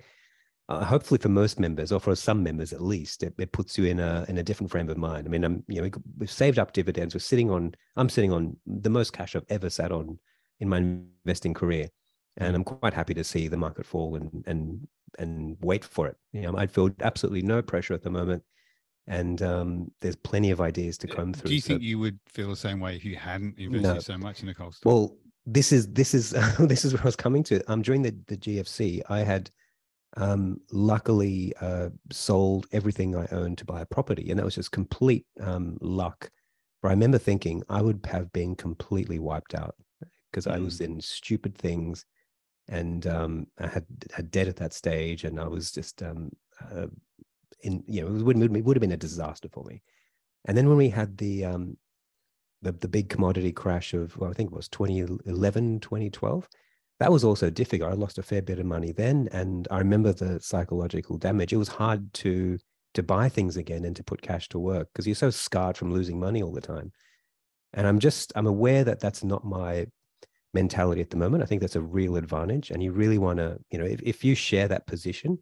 uh, 0.67 0.83
hopefully 0.83 1.19
for 1.19 1.29
most 1.29 1.59
members 1.59 1.91
or 1.91 1.99
for 1.99 2.15
some 2.15 2.41
members 2.41 2.73
at 2.73 2.81
least 2.81 3.21
it, 3.21 3.33
it, 3.37 3.51
puts 3.51 3.77
you 3.77 3.85
in 3.85 3.99
a 3.99 4.25
in 4.27 4.37
a 4.37 4.43
different 4.43 4.71
frame 4.71 4.89
of 4.89 4.97
mind. 4.97 5.27
I 5.27 5.29
mean, 5.29 5.43
I'm 5.43 5.63
you 5.67 5.81
know 5.81 5.89
we've 6.17 6.31
saved 6.31 6.59
up 6.59 6.73
dividends. 6.73 7.13
We're 7.13 7.19
sitting 7.19 7.51
on 7.51 7.75
I'm 7.95 8.09
sitting 8.09 8.31
on 8.31 8.57
the 8.65 8.89
most 8.89 9.13
cash 9.13 9.35
I've 9.35 9.45
ever 9.49 9.69
sat 9.69 9.91
on 9.91 10.19
in 10.59 10.69
my 10.69 10.77
investing 11.25 11.53
career 11.53 11.89
and 12.37 12.55
I'm 12.55 12.63
quite 12.63 12.93
happy 12.93 13.13
to 13.13 13.23
see 13.23 13.47
the 13.47 13.57
market 13.57 13.85
fall 13.85 14.15
and 14.15 14.43
and 14.47 14.87
and 15.17 15.57
wait 15.61 15.85
for 15.85 16.07
it. 16.07 16.17
You 16.33 16.41
know, 16.41 16.57
I 16.57 16.67
feel 16.67 16.89
absolutely 17.01 17.41
no 17.41 17.61
pressure 17.61 17.93
at 17.93 18.03
the 18.03 18.09
moment, 18.09 18.43
and 19.07 19.41
um, 19.41 19.91
there's 20.01 20.15
plenty 20.15 20.51
of 20.51 20.61
ideas 20.61 20.97
to 20.99 21.07
come 21.07 21.33
through. 21.33 21.49
Do 21.49 21.55
you 21.55 21.61
think 21.61 21.81
you 21.81 21.99
would 21.99 22.19
feel 22.27 22.49
the 22.49 22.55
same 22.55 22.79
way 22.79 22.95
if 22.95 23.05
you 23.05 23.15
hadn't 23.15 23.57
invested 23.57 23.93
no. 23.93 23.99
so 23.99 24.17
much 24.17 24.41
in 24.41 24.47
the 24.47 24.53
coal 24.53 24.71
stock? 24.71 24.85
Well, 24.85 25.17
this 25.45 25.71
is 25.71 25.87
this 25.87 26.13
is 26.13 26.31
this 26.59 26.83
is 26.83 26.93
where 26.93 27.03
I 27.03 27.05
was 27.05 27.15
coming 27.15 27.43
to. 27.43 27.61
Um, 27.71 27.81
during 27.81 28.01
the 28.01 28.15
the 28.27 28.37
GFC, 28.37 29.01
I 29.09 29.19
had 29.19 29.49
um, 30.15 30.61
luckily 30.71 31.53
uh, 31.61 31.89
sold 32.11 32.67
everything 32.71 33.15
I 33.15 33.27
owned 33.31 33.57
to 33.59 33.65
buy 33.65 33.81
a 33.81 33.85
property, 33.85 34.29
and 34.29 34.39
that 34.39 34.45
was 34.45 34.55
just 34.55 34.71
complete 34.71 35.25
um, 35.41 35.77
luck. 35.81 36.29
But 36.81 36.89
I 36.89 36.91
remember 36.91 37.17
thinking 37.17 37.63
I 37.69 37.81
would 37.81 38.05
have 38.11 38.31
been 38.31 38.55
completely 38.55 39.19
wiped 39.19 39.55
out 39.55 39.75
because 40.31 40.45
mm. 40.45 40.53
I 40.53 40.59
was 40.59 40.79
mm. 40.79 40.85
in 40.85 41.01
stupid 41.01 41.57
things 41.57 42.05
and 42.67 43.05
um, 43.07 43.47
I 43.59 43.67
had 43.67 43.85
had 44.13 44.31
debt 44.31 44.47
at 44.47 44.55
that 44.57 44.73
stage, 44.73 45.23
and 45.23 45.39
I 45.39 45.47
was 45.47 45.71
just 45.71 46.01
um, 46.01 46.31
uh, 46.61 46.87
in 47.61 47.83
you 47.87 48.01
know 48.01 48.07
it 48.15 48.23
would, 48.23 48.41
it 48.41 48.65
would 48.65 48.75
have 48.75 48.81
been 48.81 48.91
a 48.91 48.97
disaster 48.97 49.49
for 49.49 49.63
me. 49.63 49.81
And 50.45 50.57
then 50.57 50.67
when 50.67 50.77
we 50.77 50.89
had 50.89 51.17
the 51.17 51.45
um, 51.45 51.77
the 52.61 52.71
the 52.71 52.87
big 52.87 53.09
commodity 53.09 53.51
crash 53.51 53.93
of 53.93 54.17
well, 54.17 54.31
I 54.31 54.33
think 54.33 54.51
it 54.51 54.55
was 54.55 54.67
2011, 54.69 55.79
2012, 55.79 56.49
that 56.99 57.11
was 57.11 57.23
also 57.23 57.49
difficult. 57.49 57.91
I 57.91 57.95
lost 57.95 58.17
a 58.17 58.23
fair 58.23 58.41
bit 58.41 58.59
of 58.59 58.65
money 58.65 58.91
then, 58.91 59.27
and 59.31 59.67
I 59.69 59.79
remember 59.79 60.13
the 60.13 60.39
psychological 60.39 61.17
damage. 61.17 61.53
It 61.53 61.57
was 61.57 61.67
hard 61.67 62.13
to 62.15 62.57
to 62.93 63.03
buy 63.03 63.27
things 63.27 63.57
again 63.57 63.83
and 63.83 63.93
to 63.97 64.03
put 64.03 64.21
cash 64.21 64.47
to 64.47 64.57
work 64.57 64.87
because 64.93 65.05
you're 65.05 65.15
so 65.15 65.29
scarred 65.29 65.75
from 65.75 65.91
losing 65.91 66.17
money 66.17 66.41
all 66.41 66.53
the 66.53 66.61
time. 66.61 66.93
And 67.73 67.85
I'm 67.85 67.99
just 67.99 68.31
I'm 68.35 68.47
aware 68.47 68.83
that 68.85 69.01
that's 69.01 69.23
not 69.23 69.43
my 69.43 69.87
mentality 70.53 71.01
at 71.01 71.09
the 71.09 71.17
moment. 71.17 71.43
I 71.43 71.45
think 71.45 71.59
that's 71.59 71.75
a 71.75 71.81
real 71.81 72.15
advantage, 72.15 72.71
and 72.71 72.81
you 72.81 72.91
really 72.93 73.17
want 73.17 73.39
to, 73.39 73.57
you 73.71 73.77
know, 73.77 73.85
if, 73.85 74.01
if 74.01 74.23
you 74.23 74.35
share 74.35 74.69
that 74.69 74.87
position, 74.87 75.39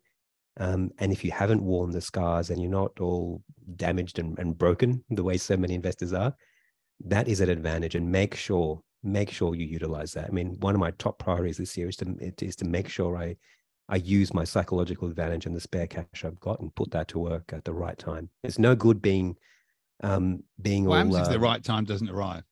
um, 0.58 0.92
and 1.00 1.12
if 1.12 1.24
you 1.24 1.32
haven't 1.32 1.64
worn 1.64 1.92
the 1.92 2.02
scars 2.02 2.50
and 2.50 2.62
you're 2.62 2.72
not 2.72 3.00
all 3.00 3.42
damaged 3.76 4.20
and, 4.20 4.38
and 4.38 4.58
broken 4.58 5.04
the 5.10 5.24
way 5.24 5.38
so 5.38 5.58
many 5.58 5.74
investors 5.74 6.14
are, 6.14 6.36
that 7.06 7.28
is 7.28 7.42
an 7.42 7.50
advantage. 7.50 7.96
And 7.96 8.12
make 8.12 8.36
sure 8.36 8.82
make 9.04 9.30
sure 9.30 9.54
you 9.56 9.66
utilize 9.66 10.14
that. 10.14 10.26
I 10.28 10.32
mean, 10.32 10.58
one 10.62 10.74
of 10.76 10.80
my 10.80 10.92
top 10.92 11.20
priorities 11.20 11.58
this 11.58 11.76
year 11.78 11.90
is 11.90 11.98
to 11.98 12.16
is 12.42 12.56
to 12.58 12.66
make 12.66 12.88
sure 12.90 13.18
I 13.18 13.36
I 13.90 13.98
use 13.98 14.34
my 14.34 14.44
psychological 14.46 15.10
advantage 15.10 15.46
and 15.46 15.56
the 15.56 15.60
spare 15.62 15.88
cash 15.88 16.24
I've 16.24 16.40
got 16.40 16.60
and 16.62 16.74
put 16.74 16.92
that 16.92 17.10
to 17.10 17.20
work 17.20 17.52
at 17.54 17.66
the 17.66 17.74
right 17.74 17.98
time. 17.98 18.30
It's 18.44 18.58
no 18.60 18.76
good 18.76 19.02
being 19.02 19.36
um 20.04 20.44
being 20.62 20.86
what 20.86 20.94
all, 20.98 21.06
happens 21.06 21.18
if 21.28 21.30
the 21.34 21.40
uh, 21.40 21.50
right 21.50 21.64
time 21.64 21.86
doesn't 21.86 22.10
arrive? 22.10 22.44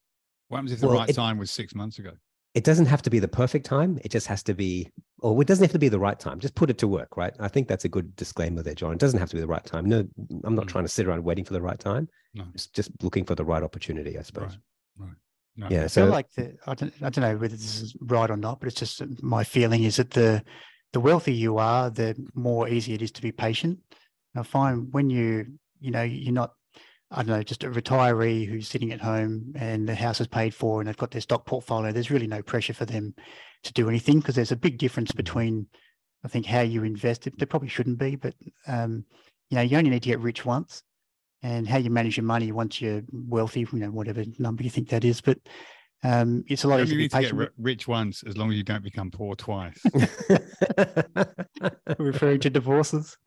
What 0.50 0.58
happens 0.58 0.74
if 0.74 0.79
the 0.81 0.88
Well, 0.88 0.98
right 0.98 1.10
it- 1.10 1.13
time 1.13 1.38
was 1.38 1.51
six 1.51 1.74
months 1.75 2.00
ago? 2.00 2.12
it 2.53 2.65
doesn't 2.65 2.88
have 2.88 3.01
to 3.01 3.10
be 3.10 3.17
the 3.20 3.29
perfect 3.29 3.65
time. 3.65 3.98
It 4.03 4.12
just 4.12 4.27
has 4.27 4.43
to 4.43 4.53
be, 4.53 4.91
or 5.20 5.41
it 5.41 5.48
doesn't 5.48 5.63
have 5.63 5.72
to 5.72 5.79
be 5.79 5.88
the 5.88 5.98
right 5.98 6.20
time. 6.20 6.38
Just 6.41 6.53
put 6.53 6.70
it 6.70 6.77
to 6.79 6.88
work, 6.89 7.15
right? 7.15 7.34
I 7.39 7.48
think 7.48 7.70
that's 7.70 7.86
a 7.86 7.88
good 7.88 8.13
disclaimer 8.17 8.62
there, 8.62 8.75
John. 8.75 8.91
It 8.91 9.00
doesn't 9.00 9.20
have 9.22 9.29
to 9.29 9.38
be 9.38 9.39
the 9.39 9.48
right 9.48 9.63
time. 9.65 9.86
No, 9.86 10.05
I'm 10.43 10.55
not 10.55 10.65
Mm. 10.65 10.67
trying 10.67 10.84
to 10.84 10.89
sit 10.89 11.08
around 11.08 11.24
waiting 11.24 11.46
for 11.46 11.53
the 11.53 11.62
right 11.62 11.79
time. 11.79 12.10
No. 12.34 12.43
It's 12.53 12.67
just 12.67 12.91
looking 13.01 13.24
for 13.24 13.36
the 13.36 13.46
right 13.46 13.63
opportunity, 13.63 14.17
I 14.20 14.22
suppose. 14.24 14.50
Right. 14.50 14.58
Right. 15.58 15.72
No. 15.72 15.77
Yeah. 15.77 15.86
I 15.86 15.88
feel 15.88 15.89
So 15.89 16.05
like 16.05 16.31
the, 16.31 16.55
I 16.65 16.75
don't 16.75 16.93
I 17.01 17.10
don't 17.10 17.22
know 17.22 17.38
whether 17.38 17.55
this 17.55 17.81
is 17.81 17.96
right 18.01 18.29
or 18.29 18.38
not, 18.38 18.60
but 18.60 18.67
it's 18.67 18.79
just 18.79 19.01
my 19.22 19.43
feeling 19.43 19.84
is 19.84 19.98
that 19.98 20.12
the 20.12 20.43
the 20.93 21.00
wealthier 21.00 21.34
you 21.34 21.58
are, 21.58 21.89
the 21.89 22.15
more 22.34 22.67
easy 22.67 22.93
it 22.93 23.01
is 23.01 23.12
to 23.13 23.22
be 23.22 23.31
patient. 23.31 23.79
And 24.34 24.41
I 24.41 24.43
find 24.43 24.91
when 24.91 25.10
you 25.10 25.46
you 25.79 25.91
know 25.91 26.03
you're 26.03 26.34
not 26.34 26.53
I 27.12 27.17
don't 27.17 27.27
know 27.27 27.43
just 27.43 27.63
a 27.65 27.70
retiree 27.70 28.48
who's 28.48 28.70
sitting 28.70 28.91
at 28.93 29.01
home 29.01 29.51
and 29.55 29.88
the 29.88 29.96
house 29.96 30.22
is 30.22 30.27
paid 30.27 30.55
for 30.55 30.79
and 30.79 30.88
they've 30.88 30.98
got 30.98 31.12
their 31.12 31.22
stock 31.22 31.46
portfolio. 31.46 31.91
There's 31.91 32.12
really 32.12 32.27
no 32.27 32.41
pressure 32.41 32.74
for 32.74 32.86
them 32.86 33.13
to 33.63 33.74
do 33.74 33.89
anything 33.89 34.20
because 34.20 34.36
there's 34.36 34.53
a 34.53 34.55
big 34.58 34.77
difference 34.77 35.12
between 35.12 35.67
I 36.24 36.27
think 36.27 36.46
how 36.46 36.62
you 36.62 36.84
invest. 36.84 37.27
There 37.38 37.48
probably 37.48 37.70
shouldn't 37.70 37.98
be, 38.00 38.15
but 38.15 38.36
um, 38.67 39.05
you 39.50 39.55
know 39.55 39.62
you 39.62 39.77
only 39.77 39.89
need 39.89 40.03
to 40.03 40.10
get 40.10 40.20
rich 40.20 40.46
once 40.46 40.84
and 41.43 41.67
how 41.67 41.77
you 41.77 41.89
manage 41.89 42.17
your 42.17 42.25
money 42.25 42.51
once 42.51 42.81
you're 42.81 43.01
wealthy, 43.12 43.62
you 43.71 43.79
know, 43.79 43.91
whatever 43.91 44.24
number 44.39 44.63
you 44.63 44.69
think 44.69 44.89
that 44.89 45.03
is. 45.03 45.21
But 45.21 45.39
um, 46.03 46.43
it's 46.48 46.63
a 46.63 46.67
lot 46.67 46.77
You 46.77 46.83
easier 46.83 46.98
to 46.98 47.03
to 47.03 47.10
get 47.10 47.21
patient. 47.21 47.39
ri- 47.39 47.48
rich 47.57 47.88
once 47.88 48.24
as 48.24 48.38
long 48.38 48.51
as 48.51 48.57
you 48.57 48.63
don't 48.63 48.83
become 48.83 49.12
poor 49.12 49.36
twice. 49.36 49.79
referring 52.00 52.39
to 52.41 52.50
divorces. 52.50 53.17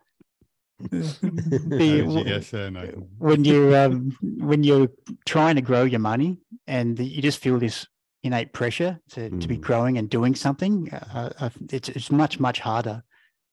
How 0.81 0.89
The- 0.89 1.79
did 1.79 2.13
you 2.13 2.25
guess 2.25 2.51
there, 2.51 2.71
Nathan? 2.71 3.09
when 3.19 3.45
you 3.45 3.77
um, 3.77 4.17
when 4.39 4.65
you're 4.65 4.89
trying 5.25 5.55
to 5.57 5.63
grow 5.63 5.85
your 5.85 6.01
money 6.01 6.39
and 6.67 6.99
you 6.99 7.23
just 7.23 7.39
feel 7.39 7.59
this 7.59 7.87
innate 8.23 8.53
pressure 8.53 8.99
to, 9.11 9.31
to 9.31 9.49
be 9.49 9.59
Mm. 9.59 9.61
growing 9.61 9.99
and 9.99 10.11
doing 10.11 10.35
something, 10.35 10.93
uh, 10.93 11.31
uh, 11.39 11.51
it's 11.71 11.89
it's 11.91 12.11
much 12.11 12.41
much 12.41 12.61
harder. 12.61 13.03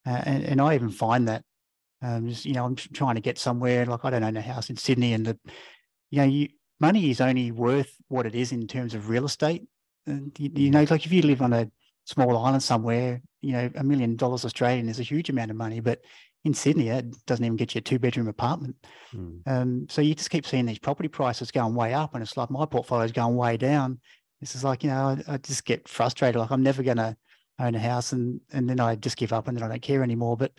Uh, 0.04 0.20
and, 0.24 0.44
and 0.44 0.60
I 0.60 0.74
even 0.74 0.90
find 0.90 1.28
that 1.28 1.44
um, 2.02 2.28
just, 2.28 2.44
you 2.44 2.52
know 2.52 2.64
I'm 2.64 2.76
trying 2.76 3.14
to 3.14 3.20
get 3.20 3.38
somewhere 3.38 3.86
like 3.86 4.04
I 4.04 4.10
don't 4.10 4.24
own 4.24 4.36
a 4.36 4.42
house 4.42 4.70
in 4.70 4.76
Sydney, 4.76 5.12
and 5.12 5.26
the 5.26 5.38
you 6.10 6.18
know 6.18 6.24
you 6.24 6.48
money 6.80 7.10
is 7.10 7.20
only 7.20 7.52
worth 7.52 7.96
what 8.08 8.26
it 8.26 8.34
is 8.34 8.52
in 8.52 8.66
terms 8.66 8.94
of 8.94 9.08
real 9.08 9.24
estate. 9.24 9.64
And 10.06 10.32
you, 10.38 10.50
you 10.54 10.70
know, 10.70 10.84
like 10.90 11.06
if 11.06 11.12
you 11.12 11.22
live 11.22 11.40
on 11.40 11.52
a 11.52 11.70
small 12.04 12.36
island 12.36 12.62
somewhere, 12.62 13.22
you 13.40 13.52
know, 13.52 13.70
a 13.76 13.84
million 13.84 14.16
dollars 14.16 14.44
Australian 14.44 14.88
is 14.88 14.98
a 14.98 15.04
huge 15.04 15.30
amount 15.30 15.52
of 15.52 15.56
money, 15.56 15.78
but 15.78 16.00
in 16.44 16.54
Sydney, 16.54 16.88
it 16.88 17.14
doesn't 17.26 17.44
even 17.44 17.56
get 17.56 17.74
you 17.74 17.78
a 17.78 17.82
two 17.82 17.98
bedroom 17.98 18.26
apartment. 18.26 18.74
Mm. 19.14 19.42
Um, 19.46 19.86
so 19.88 20.02
you 20.02 20.14
just 20.14 20.30
keep 20.30 20.44
seeing 20.44 20.66
these 20.66 20.78
property 20.78 21.08
prices 21.08 21.52
going 21.52 21.74
way 21.74 21.94
up, 21.94 22.14
and 22.14 22.22
it's 22.22 22.36
like 22.36 22.50
my 22.50 22.66
portfolio 22.66 23.04
is 23.04 23.12
going 23.12 23.36
way 23.36 23.56
down. 23.56 24.00
It's 24.40 24.52
just 24.52 24.64
like 24.64 24.82
you 24.82 24.90
know, 24.90 25.16
I, 25.28 25.34
I 25.34 25.36
just 25.38 25.64
get 25.64 25.88
frustrated. 25.88 26.40
Like 26.40 26.50
I'm 26.50 26.64
never 26.64 26.82
going 26.82 26.96
to 26.96 27.16
own 27.60 27.76
a 27.76 27.78
house, 27.78 28.12
and 28.12 28.40
and 28.52 28.68
then 28.68 28.80
I 28.80 28.96
just 28.96 29.16
give 29.16 29.32
up, 29.32 29.46
and 29.46 29.56
then 29.56 29.62
I 29.62 29.68
don't 29.68 29.82
care 29.82 30.02
anymore. 30.02 30.36
But 30.36 30.52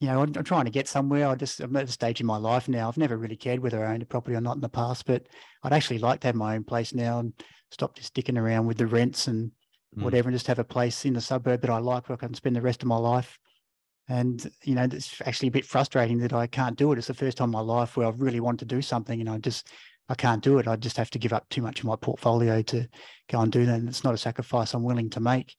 you 0.00 0.08
know, 0.08 0.22
I'm, 0.22 0.32
I'm 0.36 0.44
trying 0.44 0.64
to 0.66 0.70
get 0.70 0.88
somewhere. 0.88 1.28
I 1.28 1.34
just 1.34 1.60
I'm 1.60 1.74
at 1.76 1.88
a 1.88 1.92
stage 1.92 2.20
in 2.20 2.26
my 2.26 2.36
life 2.36 2.68
now. 2.68 2.88
I've 2.88 2.98
never 2.98 3.16
really 3.16 3.36
cared 3.36 3.60
whether 3.60 3.84
I 3.84 3.92
owned 3.92 4.02
a 4.02 4.06
property 4.06 4.36
or 4.36 4.40
not 4.40 4.56
in 4.56 4.60
the 4.60 4.68
past, 4.68 5.06
but 5.06 5.26
I'd 5.62 5.72
actually 5.72 5.98
like 5.98 6.20
to 6.20 6.28
have 6.28 6.36
my 6.36 6.54
own 6.54 6.64
place 6.64 6.94
now 6.94 7.18
and 7.18 7.32
stop 7.70 7.96
just 7.96 8.08
sticking 8.08 8.38
around 8.38 8.66
with 8.66 8.78
the 8.78 8.86
rents 8.86 9.28
and 9.28 9.52
Mm. 9.96 10.02
whatever, 10.02 10.28
and 10.28 10.34
just 10.34 10.46
have 10.48 10.58
a 10.58 10.64
place 10.64 11.06
in 11.06 11.14
the 11.14 11.20
suburb 11.20 11.62
that 11.62 11.70
I 11.70 11.78
like 11.78 12.08
where 12.08 12.14
I 12.14 12.18
can 12.18 12.34
spend 12.34 12.54
the 12.54 12.60
rest 12.60 12.82
of 12.82 12.88
my 12.88 12.98
life. 12.98 13.38
And 14.06 14.46
you 14.62 14.74
know, 14.74 14.82
it's 14.82 15.20
actually 15.24 15.48
a 15.48 15.52
bit 15.52 15.64
frustrating 15.64 16.18
that 16.18 16.34
I 16.34 16.46
can't 16.46 16.76
do 16.76 16.92
it. 16.92 16.98
It's 16.98 17.06
the 17.06 17.14
first 17.14 17.38
time 17.38 17.48
in 17.48 17.52
my 17.52 17.60
life 17.60 17.96
where 17.96 18.06
I've 18.06 18.20
really 18.20 18.40
wanted 18.40 18.68
to 18.68 18.74
do 18.74 18.82
something, 18.82 19.18
and 19.18 19.30
I 19.30 19.38
just 19.38 19.68
I 20.10 20.14
can't 20.14 20.42
do 20.42 20.58
it. 20.58 20.68
I 20.68 20.76
just 20.76 20.98
have 20.98 21.10
to 21.12 21.18
give 21.18 21.32
up 21.32 21.48
too 21.48 21.62
much 21.62 21.80
of 21.80 21.86
my 21.86 21.96
portfolio 21.96 22.60
to 22.62 22.86
go 23.30 23.40
and 23.40 23.50
do 23.50 23.64
that. 23.64 23.80
And 23.80 23.88
it's 23.88 24.04
not 24.04 24.12
a 24.14 24.18
sacrifice 24.18 24.74
I'm 24.74 24.82
willing 24.82 25.08
to 25.10 25.20
make. 25.20 25.56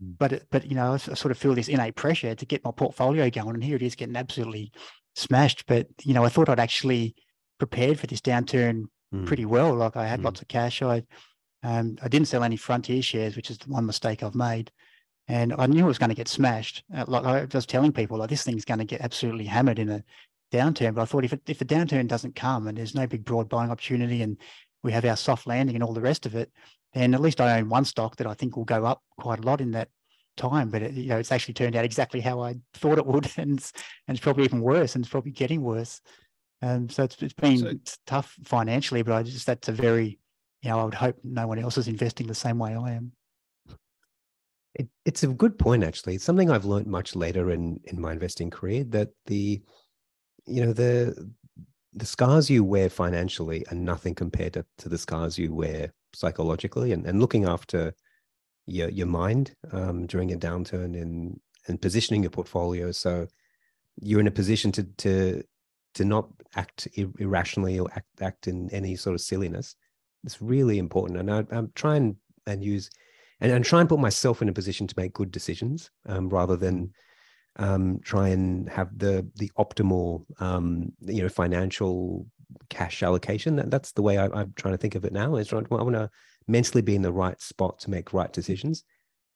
But 0.00 0.32
it, 0.32 0.46
but 0.50 0.66
you 0.66 0.74
know, 0.74 0.94
I 0.94 0.96
sort 0.96 1.30
of 1.30 1.38
feel 1.38 1.54
this 1.54 1.68
innate 1.68 1.94
pressure 1.94 2.34
to 2.34 2.46
get 2.46 2.64
my 2.64 2.70
portfolio 2.70 3.28
going, 3.30 3.54
and 3.54 3.64
here 3.64 3.76
it 3.76 3.82
is 3.82 3.94
getting 3.94 4.16
absolutely 4.16 4.72
smashed. 5.14 5.66
But 5.66 5.88
you 6.04 6.14
know, 6.14 6.24
I 6.24 6.28
thought 6.28 6.48
I'd 6.48 6.60
actually 6.60 7.14
prepared 7.58 7.98
for 8.00 8.06
this 8.06 8.20
downturn 8.20 8.84
Mm. 9.12 9.26
pretty 9.26 9.44
well. 9.44 9.74
Like 9.74 9.96
I 9.96 10.06
had 10.06 10.20
Mm. 10.20 10.24
lots 10.24 10.40
of 10.40 10.48
cash. 10.48 10.82
I 10.82 11.02
um, 11.62 11.96
I 12.00 12.08
didn't 12.08 12.28
sell 12.28 12.42
any 12.44 12.56
Frontier 12.56 13.02
shares, 13.02 13.36
which 13.36 13.50
is 13.50 13.58
the 13.58 13.68
one 13.68 13.84
mistake 13.84 14.22
I've 14.22 14.34
made. 14.34 14.70
And 15.28 15.52
I 15.58 15.66
knew 15.66 15.84
it 15.84 15.88
was 15.88 15.98
going 15.98 16.08
to 16.08 16.14
get 16.14 16.28
smashed. 16.28 16.84
Uh, 16.94 17.04
Like 17.06 17.24
I 17.24 17.46
was 17.52 17.66
telling 17.66 17.92
people, 17.92 18.18
like 18.18 18.30
this 18.30 18.44
thing's 18.44 18.64
going 18.64 18.78
to 18.78 18.84
get 18.84 19.02
absolutely 19.02 19.44
hammered 19.44 19.78
in 19.78 19.90
a 19.90 20.02
downturn. 20.52 20.94
But 20.94 21.02
I 21.02 21.04
thought 21.04 21.24
if 21.24 21.32
it, 21.32 21.42
if 21.46 21.58
the 21.58 21.64
downturn 21.64 22.08
doesn't 22.08 22.34
come 22.34 22.66
and 22.66 22.78
there's 22.78 22.94
no 22.94 23.06
big 23.06 23.24
broad 23.24 23.48
buying 23.48 23.70
opportunity, 23.70 24.22
and 24.22 24.38
we 24.82 24.92
have 24.92 25.04
our 25.04 25.16
soft 25.16 25.46
landing 25.46 25.76
and 25.76 25.84
all 25.84 25.92
the 25.92 26.00
rest 26.00 26.24
of 26.24 26.34
it, 26.34 26.50
then 26.92 27.14
at 27.14 27.20
least 27.20 27.40
I 27.40 27.58
own 27.58 27.68
one 27.68 27.84
stock 27.84 28.16
that 28.16 28.26
I 28.26 28.34
think 28.34 28.56
will 28.56 28.64
go 28.64 28.84
up 28.84 29.02
quite 29.18 29.38
a 29.38 29.42
lot 29.42 29.60
in 29.60 29.70
that 29.72 29.88
time. 30.36 30.70
But 30.70 30.82
it, 30.82 30.94
you 30.94 31.08
know, 31.08 31.18
it's 31.18 31.32
actually 31.32 31.54
turned 31.54 31.76
out 31.76 31.84
exactly 31.84 32.20
how 32.20 32.40
I 32.40 32.56
thought 32.74 32.98
it 32.98 33.06
would, 33.06 33.30
and 33.36 33.58
it's, 33.58 33.72
and 34.08 34.16
it's 34.16 34.22
probably 34.22 34.44
even 34.44 34.60
worse, 34.60 34.94
and 34.94 35.04
it's 35.04 35.10
probably 35.10 35.32
getting 35.32 35.62
worse. 35.62 36.00
Um, 36.62 36.88
so 36.88 37.04
it's 37.04 37.22
it's 37.22 37.34
been 37.34 37.58
So- 37.58 37.96
tough 38.06 38.36
financially, 38.44 39.02
but 39.02 39.14
I 39.14 39.22
just 39.22 39.46
that's 39.46 39.68
a 39.68 39.72
very 39.72 40.18
you 40.62 40.70
know 40.70 40.80
I 40.80 40.84
would 40.84 40.94
hope 40.94 41.16
no 41.24 41.46
one 41.46 41.58
else 41.58 41.78
is 41.78 41.88
investing 41.88 42.26
the 42.26 42.34
same 42.34 42.58
way 42.58 42.74
I 42.74 42.92
am. 42.92 43.12
It, 44.74 44.88
it's 45.04 45.24
a 45.24 45.28
good 45.28 45.58
point, 45.58 45.82
actually. 45.82 46.14
It's 46.14 46.24
something 46.24 46.48
I've 46.50 46.64
learned 46.64 46.86
much 46.86 47.16
later 47.16 47.50
in 47.50 47.80
in 47.84 48.00
my 48.00 48.12
investing 48.12 48.50
career 48.50 48.84
that 48.84 49.08
the, 49.26 49.62
you 50.46 50.64
know, 50.64 50.72
the 50.72 51.32
the 51.92 52.06
scars 52.06 52.48
you 52.48 52.62
wear 52.62 52.88
financially 52.88 53.66
are 53.66 53.74
nothing 53.74 54.14
compared 54.14 54.52
to, 54.52 54.64
to 54.78 54.88
the 54.88 54.98
scars 54.98 55.36
you 55.36 55.52
wear 55.52 55.92
psychologically, 56.14 56.92
and, 56.92 57.06
and 57.06 57.20
looking 57.20 57.44
after 57.44 57.94
your 58.66 58.88
your 58.88 59.06
mind 59.06 59.54
um, 59.72 60.06
during 60.06 60.32
a 60.32 60.36
downturn 60.36 61.00
and 61.00 61.40
and 61.66 61.82
positioning 61.82 62.22
your 62.22 62.30
portfolio 62.30 62.90
so 62.90 63.26
you're 64.00 64.20
in 64.20 64.26
a 64.26 64.32
position 64.32 64.72
to 64.72 64.84
to 64.96 65.42
to 65.94 66.04
not 66.04 66.28
act 66.54 66.88
ir- 66.94 67.12
irrationally 67.18 67.78
or 67.78 67.88
act 67.94 68.08
act 68.20 68.48
in 68.48 68.70
any 68.70 68.96
sort 68.96 69.14
of 69.14 69.20
silliness. 69.20 69.76
It's 70.24 70.42
really 70.42 70.78
important, 70.78 71.18
and 71.18 71.30
I, 71.30 71.44
I'm 71.50 71.72
trying 71.74 72.16
and 72.46 72.62
use 72.62 72.90
and, 73.40 73.52
and 73.52 73.64
try 73.64 73.80
and 73.80 73.88
put 73.88 74.00
myself 74.00 74.42
in 74.42 74.48
a 74.48 74.52
position 74.52 74.86
to 74.86 74.94
make 74.96 75.14
good 75.14 75.30
decisions 75.30 75.90
um, 76.06 76.28
rather 76.28 76.56
than 76.56 76.92
um, 77.56 78.00
try 78.02 78.28
and 78.28 78.68
have 78.68 78.96
the 78.98 79.28
the 79.36 79.50
optimal 79.58 80.24
um, 80.40 80.92
you 81.00 81.22
know 81.22 81.28
financial 81.28 82.26
cash 82.68 83.02
allocation. 83.02 83.56
That, 83.56 83.70
that's 83.70 83.92
the 83.92 84.02
way 84.02 84.18
I, 84.18 84.26
I'm 84.26 84.52
trying 84.56 84.74
to 84.74 84.78
think 84.78 84.94
of 84.94 85.04
it 85.04 85.12
now. 85.12 85.36
Is 85.36 85.52
right, 85.52 85.64
I 85.70 85.74
want 85.74 85.94
to 85.94 86.10
mentally 86.48 86.82
be 86.82 86.94
in 86.94 87.02
the 87.02 87.12
right 87.12 87.40
spot 87.40 87.78
to 87.80 87.90
make 87.90 88.12
right 88.12 88.32
decisions, 88.32 88.84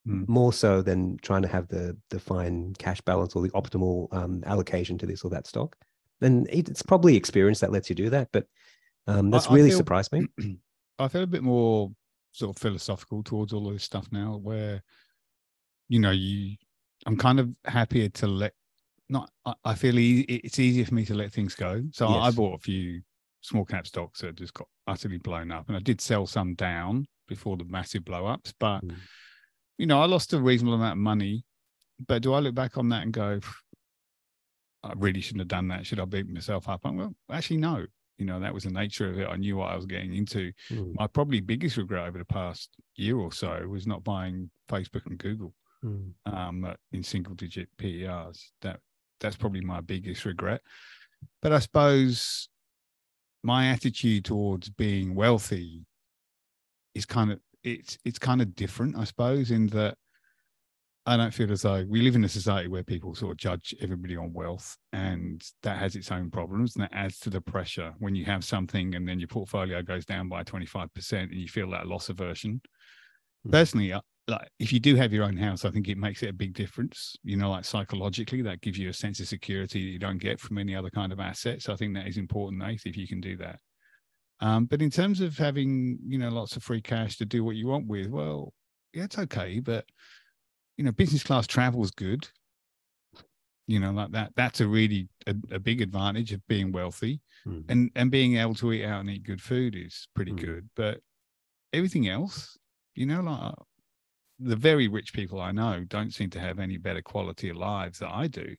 Mm. 0.07 0.29
more 0.29 0.53
so 0.53 0.83
than 0.83 1.17
trying 1.23 1.41
to 1.41 1.49
have 1.49 1.67
the 1.69 1.97
the 2.11 2.21
fine 2.21 2.75
cash 2.79 3.01
balance 3.01 3.35
or 3.35 3.41
the 3.43 3.49
optimal 3.53 4.13
um, 4.13 4.43
allocation 4.45 4.99
to 4.99 5.07
this 5.07 5.23
or 5.25 5.31
that 5.31 5.47
stock. 5.47 5.77
And 6.21 6.47
it, 6.49 6.69
it's 6.69 6.83
probably 6.83 7.17
experience 7.17 7.61
that 7.61 7.73
lets 7.73 7.89
you 7.89 7.97
do 7.97 8.11
that, 8.11 8.29
but 8.31 8.47
um, 9.07 9.31
that's 9.31 9.47
I 9.49 9.55
really 9.55 9.71
feel- 9.71 9.79
surprised 9.79 10.13
me. 10.13 10.27
I 10.99 11.09
feel 11.09 11.23
a 11.23 11.27
bit 11.27 11.43
more 11.43 11.91
sort 12.33 12.55
of 12.55 12.61
philosophical 12.61 13.23
towards 13.23 13.55
all 13.55 13.67
of 13.67 13.73
this 13.73 13.83
stuff 13.85 14.07
now, 14.13 14.39
where 14.43 14.83
you 15.89 16.01
know 16.01 16.11
you, 16.11 16.57
I'm 17.07 17.17
kind 17.17 17.41
of 17.41 17.51
happier 17.65 18.11
to 18.11 18.27
let. 18.27 18.53
Not, 19.09 19.31
I, 19.65 19.75
feel 19.75 19.95
it's 19.99 20.59
easier 20.59 20.87
for 20.87 20.95
me 20.95 21.05
to 21.05 21.15
let 21.15 21.31
things 21.33 21.55
go. 21.55 21.83
So 21.93 22.09
I 22.09 22.31
bought 22.31 22.55
a 22.55 22.59
few 22.59 23.03
small 23.43 23.65
cap 23.67 23.87
stocks 23.87 24.23
that 24.23 24.37
just 24.37 24.55
got 24.55 24.67
utterly 24.87 25.19
blown 25.19 25.53
up, 25.53 25.69
and 25.69 25.77
I 25.77 25.81
did 25.81 26.01
sell 26.01 26.27
some 26.27 26.55
down 26.55 27.07
before 27.29 27.57
the 27.59 27.65
massive 27.65 28.05
blow 28.05 28.27
ups. 28.27 28.55
But 28.59 28.81
Mm. 28.85 28.97
you 29.79 29.87
know, 29.87 30.01
I 30.01 30.07
lost 30.07 30.33
a 30.33 30.41
reasonable 30.41 30.75
amount 30.75 30.93
of 30.93 30.99
money. 30.99 31.45
But 32.09 32.23
do 32.23 32.33
I 32.33 32.41
look 32.41 32.55
back 32.55 32.77
on 32.79 32.89
that 32.89 33.03
and 33.03 33.13
go, 33.13 33.41
I 34.83 34.93
really 34.97 35.21
shouldn't 35.21 35.41
have 35.43 35.49
done 35.49 35.69
that? 35.69 35.87
Should 35.87 36.01
I 36.01 36.05
beat 36.05 36.29
myself 36.29 36.69
up? 36.69 36.81
I'm, 36.85 36.97
well, 36.97 37.15
actually, 37.31 37.59
no. 37.59 37.87
You 38.19 38.27
know, 38.27 38.39
that 38.41 38.55
was 38.55 38.65
the 38.65 38.71
nature 38.71 39.09
of 39.11 39.19
it. 39.19 39.29
I 39.29 39.37
knew 39.37 39.57
what 39.57 39.71
I 39.71 39.77
was 39.77 39.87
getting 39.87 40.15
into 40.15 40.53
Mm. 40.71 40.95
my 40.95 41.07
probably 41.07 41.41
biggest 41.41 41.77
regret 41.77 42.07
over 42.09 42.19
the 42.19 42.25
past 42.25 42.71
year 42.97 43.17
or 43.19 43.33
so 43.33 43.67
was 43.69 43.87
not 43.87 44.05
buying 44.05 44.51
Facebook 44.69 45.07
and 45.07 45.19
Google. 45.19 45.55
Mm. 45.85 46.15
um, 46.25 46.75
in 46.93 47.03
single 47.03 47.35
digit 47.35 47.69
PERs. 47.77 48.53
That 48.63 48.81
that's 49.21 49.37
probably 49.37 49.61
my 49.61 49.81
biggest 49.81 50.25
regret. 50.25 50.61
But 51.43 51.53
I 51.53 51.59
suppose 51.59 52.49
my 53.43 53.69
attitude 53.69 54.25
towards 54.25 54.71
being 54.71 55.15
wealthy 55.15 55.85
is 56.95 57.07
kind 57.07 57.33
of 57.33 57.41
it's 57.63 57.99
it's 58.05 58.19
kind 58.19 58.43
of 58.43 58.55
different, 58.55 58.97
I 58.97 59.05
suppose, 59.05 59.51
in 59.51 59.67
that 59.69 59.97
I 61.07 61.19
don't 61.19 61.35
feel 61.35 61.53
as 61.53 61.63
though 61.63 61.85
we 61.87 62.01
live 62.01 62.15
in 62.15 62.25
a 62.25 62.29
society 62.29 62.69
where 62.69 62.83
people 62.83 63.15
sort 63.15 63.33
of 63.33 63.37
judge 63.37 63.75
everybody 63.81 64.17
on 64.17 64.33
wealth, 64.33 64.77
and 64.93 65.43
that 65.63 65.79
has 65.79 65.97
its 65.97 66.11
own 66.11 66.31
problems, 66.31 66.77
and 66.77 66.85
that 66.85 66.95
adds 66.95 67.19
to 67.21 67.31
the 67.31 67.41
pressure 67.41 67.93
when 67.99 68.15
you 68.15 68.25
have 68.25 68.45
something 68.45 68.95
and 68.95 69.07
then 69.07 69.21
your 69.21 69.29
portfolio 69.29 69.83
goes 69.83 70.07
down 70.07 70.29
by 70.29 70.43
twenty 70.43 70.67
five 70.67 70.93
percent, 70.95 71.31
and 71.31 71.41
you 71.41 71.49
feel 71.49 71.71
that 71.71 71.87
loss 71.87 72.09
aversion. 72.09 72.61
Mm. 73.47 73.53
Personally, 73.53 73.93
like 74.27 74.49
if 74.59 74.73
you 74.73 74.81
do 74.81 74.97
have 74.97 75.13
your 75.13 75.25
own 75.25 75.37
house, 75.37 75.65
I 75.65 75.71
think 75.71 75.89
it 75.89 75.99
makes 75.99 76.23
it 76.23 76.31
a 76.31 76.33
big 76.35 76.55
difference. 76.55 77.17
You 77.25 77.37
know, 77.37 77.51
like 77.51 77.65
psychologically, 77.65 78.43
that 78.43 78.63
gives 78.63 78.79
you 78.79 78.89
a 78.89 78.93
sense 78.93 79.21
of 79.21 79.29
security 79.29 79.85
that 79.85 79.91
you 79.91 79.99
don't 79.99 80.19
get 80.19 80.41
from 80.41 80.59
any 80.59 80.75
other 80.75 80.91
kind 80.91 81.13
of 81.13 81.21
asset. 81.21 81.63
So 81.63 81.73
I 81.73 81.77
think 81.77 81.95
that 81.95 82.07
is 82.07 82.17
important, 82.17 82.63
Nate, 82.63 82.87
if 82.87 82.97
you 82.97 83.07
can 83.07 83.21
do 83.21 83.37
that. 83.39 83.59
Um, 84.41 84.65
but 84.67 84.83
in 84.83 84.91
terms 84.91 85.21
of 85.21 85.37
having, 85.39 85.99
you 86.07 86.19
know, 86.19 86.29
lots 86.31 86.57
of 86.57 86.63
free 86.63 86.81
cash 86.83 87.17
to 87.19 87.25
do 87.27 87.45
what 87.45 87.57
you 87.57 87.67
want 87.67 87.87
with, 87.87 88.09
well, 88.09 88.53
yeah, 88.93 89.05
it's 89.05 89.19
okay. 89.19 89.61
But 89.61 89.85
you 90.77 90.85
know, 90.85 90.93
business 90.93 91.23
class 91.23 91.47
travel 91.47 91.85
is 91.85 91.91
good. 91.91 92.27
You 93.67 93.81
know, 93.81 93.93
like 93.93 94.11
that. 94.13 94.33
That's 94.37 94.61
a 94.61 94.67
really 94.69 95.09
a, 95.27 95.35
a 95.53 95.59
big 95.59 95.81
advantage 95.81 96.33
of 96.33 96.47
being 96.49 96.73
wealthy, 96.73 97.21
Mm. 97.47 97.65
and 97.69 97.91
and 97.95 98.11
being 98.11 98.37
able 98.37 98.55
to 98.57 98.73
eat 98.73 98.85
out 98.85 99.01
and 99.01 99.11
eat 99.11 99.23
good 99.23 99.41
food 99.41 99.75
is 99.77 100.09
pretty 100.15 100.33
Mm. 100.33 100.41
good. 100.41 100.71
But 100.77 101.01
everything 101.73 102.09
else, 102.09 102.59
you 102.95 103.07
know, 103.07 103.21
like 103.23 103.55
the 104.39 104.57
very 104.57 104.89
rich 104.89 105.13
people 105.13 105.41
I 105.41 105.53
know 105.53 105.85
don't 105.85 106.13
seem 106.13 106.31
to 106.31 106.41
have 106.41 106.59
any 106.59 106.77
better 106.77 107.03
quality 107.03 107.51
of 107.51 107.57
lives 107.57 107.99
that 108.01 108.11
I 108.11 108.27
do. 108.27 108.57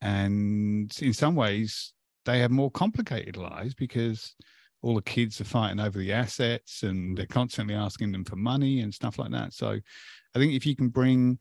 And 0.00 0.92
in 1.00 1.12
some 1.12 1.34
ways, 1.34 1.92
they 2.24 2.38
have 2.40 2.50
more 2.50 2.70
complicated 2.70 3.36
lives 3.36 3.74
because 3.74 4.34
all 4.82 4.94
the 4.94 5.02
kids 5.02 5.40
are 5.40 5.44
fighting 5.44 5.80
over 5.80 5.98
the 5.98 6.12
assets 6.12 6.82
and 6.82 7.16
they're 7.16 7.26
constantly 7.26 7.74
asking 7.74 8.12
them 8.12 8.24
for 8.24 8.36
money 8.36 8.80
and 8.80 8.92
stuff 8.92 9.18
like 9.18 9.30
that. 9.30 9.54
So 9.54 9.70
I 9.70 10.38
think 10.38 10.52
if 10.52 10.66
you 10.66 10.76
can 10.76 10.90
bring, 10.90 11.38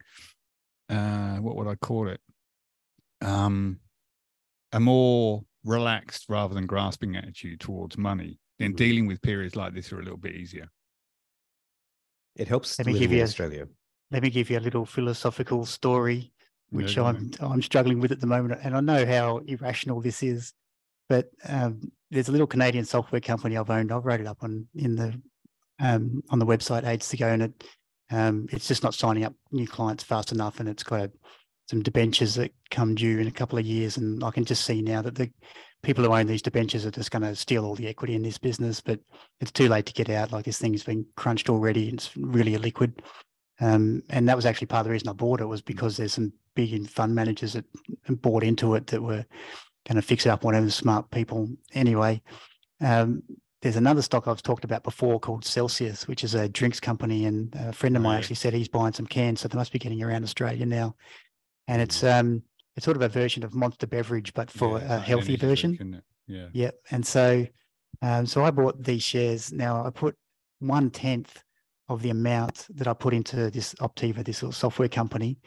uh, 0.90 1.38
what 1.38 1.58
would 1.58 1.68
I 1.68 1.76
call 1.76 2.08
it? 2.08 2.22
Um, 3.22 3.80
a 4.72 4.80
more 4.80 5.44
relaxed 5.66 6.26
rather 6.30 6.54
than 6.54 6.66
grasping 6.66 7.16
attitude 7.16 7.60
towards 7.60 7.98
money, 7.98 8.40
then 8.60 8.74
Mhm. 8.74 8.78
dealing 8.78 9.08
with 9.08 9.22
periods 9.22 9.56
like 9.56 9.74
this 9.74 9.92
are 9.92 10.00
a 10.00 10.04
little 10.04 10.18
bit 10.18 10.36
easier. 10.36 10.70
It 12.36 12.48
helps 12.48 12.78
Let 12.80 12.88
me 12.88 12.98
give 12.98 13.12
you 13.12 13.24
Australia. 13.24 13.68
Let 14.12 14.24
me 14.24 14.30
give 14.30 14.50
you 14.50 14.58
a 14.58 14.62
little 14.62 14.86
philosophical 14.86 15.66
story, 15.66 16.32
which 16.72 16.96
go 16.96 17.06
I'm 17.06 17.32
I'm 17.40 17.62
struggling 17.62 18.00
with 18.00 18.12
at 18.12 18.20
the 18.20 18.28
moment, 18.28 18.60
and 18.64 18.76
I 18.76 18.80
know 18.80 19.06
how 19.06 19.38
irrational 19.40 20.02
this 20.02 20.24
is. 20.24 20.54
But 21.10 21.30
um, 21.48 21.92
there's 22.10 22.30
a 22.30 22.32
little 22.32 22.48
Canadian 22.48 22.86
software 22.86 23.22
company 23.22 23.58
I've 23.58 23.70
owned. 23.70 23.92
I've 23.92 24.06
wrote 24.06 24.22
it 24.22 24.28
up 24.28 24.38
on 24.42 24.68
in 24.76 24.96
the 24.96 25.20
um, 25.80 26.24
on 26.30 26.40
the 26.40 26.46
website 26.46 26.88
ages 26.88 27.14
ago, 27.14 27.28
and 27.28 27.44
it 27.44 27.64
um, 28.12 28.48
it's 28.52 28.68
just 28.68 28.84
not 28.84 28.94
signing 28.94 29.24
up 29.24 29.34
new 29.52 29.68
clients 29.68 30.04
fast 30.04 30.32
enough, 30.32 30.60
and 30.60 30.70
it's 30.70 30.84
got 30.84 31.02
a, 31.02 31.12
some 31.70 31.82
debentures 31.82 32.36
that 32.36 32.52
come 32.72 32.96
due 32.96 33.20
in 33.20 33.28
a 33.28 33.32
couple 33.32 33.58
of 33.58 33.66
years, 33.66 33.98
and 33.98 34.24
I 34.24 34.32
can 34.32 34.46
just 34.46 34.66
see 34.66 34.82
now 34.82 35.02
that 35.02 35.16
the 35.16 35.32
people 35.84 36.04
who 36.04 36.14
own 36.14 36.26
these 36.26 36.42
debentures 36.42 36.86
are 36.86 36.92
just 36.92 37.12
going 37.12 37.22
to 37.22 37.36
steal 37.36 37.66
all 37.66 37.76
the 37.76 37.88
equity 37.88 38.16
in 38.16 38.24
this 38.24 38.38
business. 38.38 38.82
But 38.82 39.00
it's 39.40 39.52
too 39.52 39.68
late 39.70 39.86
to 39.86 39.94
get 39.94 40.10
out. 40.10 40.32
Like 40.32 40.46
this 40.46 40.58
thing's 40.58 40.84
been 40.84 41.06
crunched 41.16 41.50
already. 41.50 41.90
It's 41.90 42.16
really 42.18 42.58
illiquid. 42.58 43.00
Um, 43.60 44.02
and 44.10 44.28
that 44.28 44.36
was 44.36 44.46
actually 44.46 44.68
part 44.68 44.82
of 44.82 44.86
the 44.86 44.92
reason 44.92 45.10
I 45.10 45.14
bought 45.14 45.42
it 45.42 45.46
was 45.46 45.62
because 45.62 45.96
there's 45.96 46.14
some 46.14 46.34
big 46.56 46.90
fund 46.90 47.14
managers 47.14 47.54
that 47.54 47.66
bought 48.22 48.44
into 48.44 48.76
it 48.76 48.88
that 48.88 49.02
were 49.02 49.26
going 49.88 49.96
to 49.96 50.02
fix 50.02 50.26
it 50.26 50.30
up, 50.30 50.44
whatever 50.44 50.70
smart 50.70 51.12
people. 51.12 51.50
Anyway, 51.74 52.22
um, 52.82 53.22
there's 53.62 53.76
another 53.76 54.02
stock 54.02 54.28
I've 54.28 54.42
talked 54.42 54.66
about 54.66 54.84
before 54.84 55.20
called 55.20 55.46
Celsius, 55.46 56.08
which 56.08 56.24
is 56.24 56.36
a 56.36 56.50
drinks 56.50 56.80
company, 56.80 57.26
and 57.26 57.54
a 57.56 57.72
friend 57.72 57.96
of 57.96 58.02
Oh, 58.02 58.04
mine 58.04 58.14
yeah. 58.14 58.20
actually 58.20 58.36
said 58.36 58.54
he's 58.54 58.68
buying 58.68 58.94
some 58.94 59.08
cans, 59.08 59.42
so 59.42 59.48
they 59.48 59.58
must 59.58 59.72
be 59.72 59.80
getting 59.80 60.02
around 60.04 60.24
Australia 60.24 60.66
now. 60.66 60.96
And 61.68 61.82
it's 61.82 62.04
um, 62.04 62.44
it's 62.76 62.86
sort 62.86 62.98
of 62.98 63.04
a 63.04 63.10
version 63.10 63.44
of 63.44 63.54
Monster 63.54 63.88
Beverage, 63.88 64.34
but 64.34 64.50
for 64.50 64.80
Yeah, 64.80 64.98
a 64.98 65.00
healthy 65.00 65.38
drink, 65.38 65.42
version. 65.42 65.74
isn't? 65.76 66.04
Yeah. 66.28 66.48
Yep. 66.54 66.76
And 66.92 67.06
so, 67.06 67.46
um, 68.02 68.26
so 68.26 68.44
I 68.44 68.52
bought 68.52 68.82
these 68.84 69.04
shares. 69.04 69.52
Now 69.52 69.86
I 69.86 69.90
put 69.90 70.16
one 70.60 70.90
tenth 70.90 71.44
of 71.90 72.02
the 72.02 72.10
amount 72.10 72.68
that 72.76 72.88
I 72.88 72.94
put 72.94 73.14
into 73.14 73.52
this 73.52 73.74
Optiva, 73.76 74.24
this 74.24 74.42
little 74.42 74.54
software 74.54 74.90
company, 74.90 75.38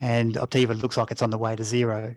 and 0.00 0.34
Optiva 0.34 0.80
looks 0.80 0.96
like 0.96 1.10
it's 1.10 1.22
on 1.22 1.30
the 1.30 1.38
way 1.38 1.54
to 1.54 1.64
zero. 1.64 2.14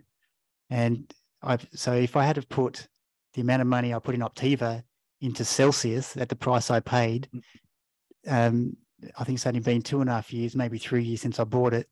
And 0.70 1.12
I've 1.42 1.66
so 1.74 1.92
if 1.92 2.16
I 2.16 2.24
had 2.24 2.36
to 2.36 2.42
put 2.42 2.88
the 3.34 3.42
amount 3.42 3.62
of 3.62 3.68
money 3.68 3.94
I 3.94 3.98
put 3.98 4.14
in 4.14 4.22
Optiva 4.22 4.82
into 5.20 5.44
Celsius 5.44 6.16
at 6.16 6.28
the 6.28 6.36
price 6.36 6.70
I 6.70 6.80
paid, 6.80 7.28
um, 8.26 8.76
I 9.18 9.24
think 9.24 9.36
it's 9.36 9.46
only 9.46 9.60
been 9.60 9.82
two 9.82 10.00
and 10.00 10.10
a 10.10 10.14
half 10.14 10.32
years, 10.32 10.56
maybe 10.56 10.78
three 10.78 11.04
years 11.04 11.20
since 11.20 11.38
I 11.38 11.44
bought 11.44 11.74
it. 11.74 11.88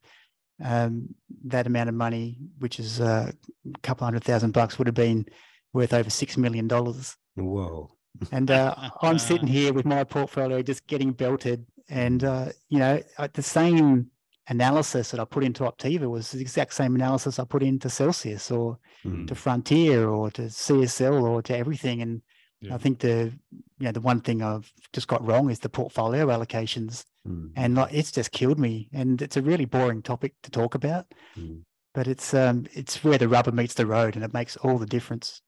Um, 0.63 1.15
that 1.45 1.67
amount 1.67 1.89
of 1.89 1.95
money, 1.95 2.37
which 2.59 2.79
is 2.79 2.99
uh, 2.99 3.31
a 3.73 3.79
couple 3.79 4.05
hundred 4.05 4.23
thousand 4.23 4.51
bucks, 4.51 4.77
would 4.77 4.87
have 4.87 4.95
been 4.95 5.25
worth 5.73 5.93
over 5.93 6.09
six 6.09 6.37
million 6.37 6.67
dollars. 6.67 7.15
Whoa. 7.35 7.89
And 8.31 8.51
uh, 8.51 8.75
I'm 9.01 9.19
sitting 9.19 9.47
here 9.47 9.71
with 9.73 9.85
my 9.85 10.03
portfolio 10.03 10.61
just 10.61 10.85
getting 10.87 11.11
belted. 11.13 11.65
And, 11.89 12.23
uh, 12.23 12.47
you 12.69 12.79
know, 12.79 13.01
the 13.33 13.41
same 13.41 14.07
analysis 14.47 15.11
that 15.11 15.19
I 15.19 15.25
put 15.25 15.43
into 15.43 15.63
Optiva 15.63 16.09
was 16.09 16.31
the 16.31 16.41
exact 16.41 16.73
same 16.73 16.95
analysis 16.95 17.39
I 17.39 17.45
put 17.45 17.63
into 17.63 17.89
Celsius 17.89 18.51
or 18.51 18.77
Mm. 19.05 19.27
to 19.27 19.35
Frontier 19.35 20.09
or 20.09 20.29
to 20.31 20.49
CSL 20.49 21.23
or 21.23 21.41
to 21.43 21.55
everything. 21.55 22.01
And 22.01 22.21
Yeah. 22.61 22.75
I 22.75 22.77
think 22.77 22.99
the, 22.99 23.31
you 23.51 23.85
know, 23.85 23.91
the 23.91 24.01
one 24.01 24.19
thing 24.21 24.41
I've 24.41 24.71
just 24.91 25.07
got 25.07 25.25
wrong 25.25 25.49
is 25.49 25.59
the 25.59 25.69
portfolio 25.69 26.27
allocations. 26.27 27.05
Mm. 27.27 27.51
And 27.55 27.75
like, 27.75 27.93
it's 27.93 28.11
just 28.11 28.31
killed 28.31 28.59
me. 28.59 28.89
And 28.91 29.21
it's 29.21 29.37
a 29.37 29.41
really 29.41 29.65
boring 29.65 30.01
topic 30.01 30.33
to 30.43 30.51
talk 30.51 30.75
about, 30.75 31.05
Mm. 31.37 31.61
but 31.93 32.07
it's, 32.07 32.33
um, 32.33 32.65
it's 32.73 33.01
where 33.03 33.17
the 33.17 33.29
rubber 33.29 33.51
meets 33.53 33.75
the 33.75 33.85
road 33.85 34.15
and 34.15 34.25
it 34.25 34.33
makes 34.33 34.57
all 34.57 34.77
the 34.77 34.85
difference. 34.85 35.41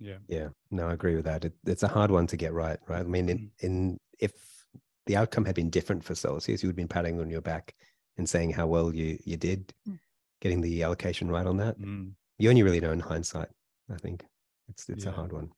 Yeah. 0.00 0.18
Yeah, 0.28 0.48
no, 0.70 0.88
I 0.88 0.92
agree 0.92 1.16
with 1.16 1.24
that. 1.26 1.44
It, 1.44 1.54
it's 1.66 1.82
a 1.82 1.88
hard 1.88 2.10
one 2.10 2.26
to 2.28 2.36
get 2.36 2.52
right, 2.52 2.78
right? 2.86 3.00
I 3.00 3.04
mean, 3.04 3.28
in, 3.28 3.50
in 3.60 3.98
if 4.18 4.32
the 5.06 5.16
outcome 5.16 5.44
had 5.44 5.56
been 5.56 5.70
different 5.70 6.04
for 6.04 6.14
Celsius, 6.14 6.62
you 6.62 6.68
would 6.68 6.72
have 6.72 6.76
been 6.76 6.88
patting 6.88 7.20
on 7.20 7.28
your 7.30 7.40
back 7.40 7.74
and 8.16 8.28
saying 8.28 8.52
how 8.52 8.66
well 8.66 8.94
you 8.94 9.18
you 9.24 9.36
did, 9.36 9.74
Mm. 9.88 9.98
getting 10.40 10.60
the 10.60 10.82
allocation 10.84 11.30
right 11.30 11.46
on 11.46 11.56
that. 11.58 11.78
Mm. 11.80 12.12
You 12.38 12.48
only 12.48 12.62
really 12.62 12.80
know 12.80 12.92
in 12.92 13.00
hindsight. 13.00 13.48
I 13.92 13.96
think 13.96 14.24
it's 14.68 14.88
it's 14.88 15.06
a 15.06 15.10
hard 15.12 15.32
one. 15.32 15.50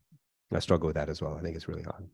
I 0.52 0.58
struggle 0.60 0.86
with 0.88 0.96
that 0.96 1.08
as 1.08 1.22
well. 1.22 1.36
I 1.36 1.40
think 1.42 1.56
it's 1.56 1.68
really 1.68 1.82
hard. 1.82 2.08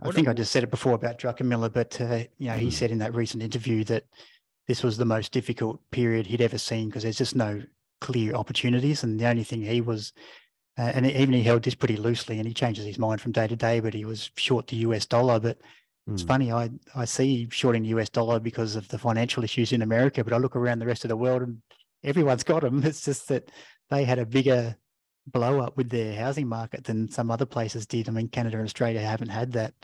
I 0.00 0.06
What 0.06 0.14
think 0.14 0.28
I 0.28 0.32
just 0.32 0.52
said 0.52 0.64
it 0.64 0.70
before 0.70 0.94
about 0.94 1.18
Druckenmiller, 1.18 1.72
but 1.72 2.00
uh, 2.00 2.24
you 2.38 2.48
know, 2.50 2.56
he 2.56 2.68
Mhm. 2.68 2.70
said 2.70 2.90
in 2.90 2.98
that 2.98 3.14
recent 3.14 3.42
interview 3.42 3.84
that 3.84 4.04
this 4.66 4.82
was 4.82 4.96
the 4.96 5.04
most 5.04 5.32
difficult 5.32 5.80
period 5.90 6.26
he'd 6.26 6.40
ever 6.40 6.58
seen 6.58 6.88
because 6.88 7.02
there's 7.02 7.18
just 7.18 7.36
no 7.36 7.62
clear 8.00 8.34
opportunities, 8.34 9.02
and 9.04 9.20
the 9.20 9.26
only 9.26 9.44
thing 9.44 9.62
he 9.62 9.80
was, 9.80 10.12
uh, 10.78 10.92
and 10.94 11.06
even 11.06 11.34
he 11.34 11.42
held 11.42 11.62
this 11.62 11.74
pretty 11.74 11.96
loosely, 11.96 12.38
and 12.38 12.48
he 12.48 12.54
changes 12.54 12.84
his 12.84 12.98
mind 12.98 13.20
from 13.20 13.32
day 13.32 13.46
to 13.46 13.56
day, 13.56 13.80
but 13.80 13.94
he 13.94 14.04
was 14.04 14.30
short 14.36 14.66
the 14.66 14.76
US 14.78 15.06
dollar. 15.06 15.38
But 15.38 15.58
it's 16.14 16.22
Mm. 16.22 16.26
funny, 16.26 16.52
I 16.52 16.70
I 16.94 17.04
see 17.04 17.48
shorting 17.50 17.82
the 17.82 17.90
US 17.90 18.10
dollar 18.10 18.40
because 18.40 18.76
of 18.76 18.88
the 18.88 18.98
financial 18.98 19.44
issues 19.44 19.72
in 19.72 19.82
America, 19.82 20.24
but 20.24 20.32
I 20.32 20.38
look 20.38 20.56
around 20.56 20.80
the 20.80 20.86
rest 20.86 21.04
of 21.04 21.08
the 21.08 21.16
world 21.16 21.42
and 21.42 21.62
everyone's 22.02 22.44
got 22.44 22.62
them. 22.62 22.82
It's 22.84 23.04
just 23.04 23.28
that 23.28 23.50
they 23.90 24.04
had 24.04 24.18
a 24.18 24.26
bigger 24.26 24.76
blow 25.26 25.60
up 25.60 25.76
with 25.76 25.90
their 25.90 26.14
housing 26.14 26.48
market 26.48 26.84
than 26.84 27.10
some 27.10 27.30
other 27.30 27.46
places 27.46 27.86
did. 27.86 28.08
I 28.08 28.12
mean, 28.12 28.28
Canada 28.28 28.58
and 28.58 28.66
Australia 28.66 29.00
haven't 29.00 29.28
had 29.28 29.52
that, 29.52 29.74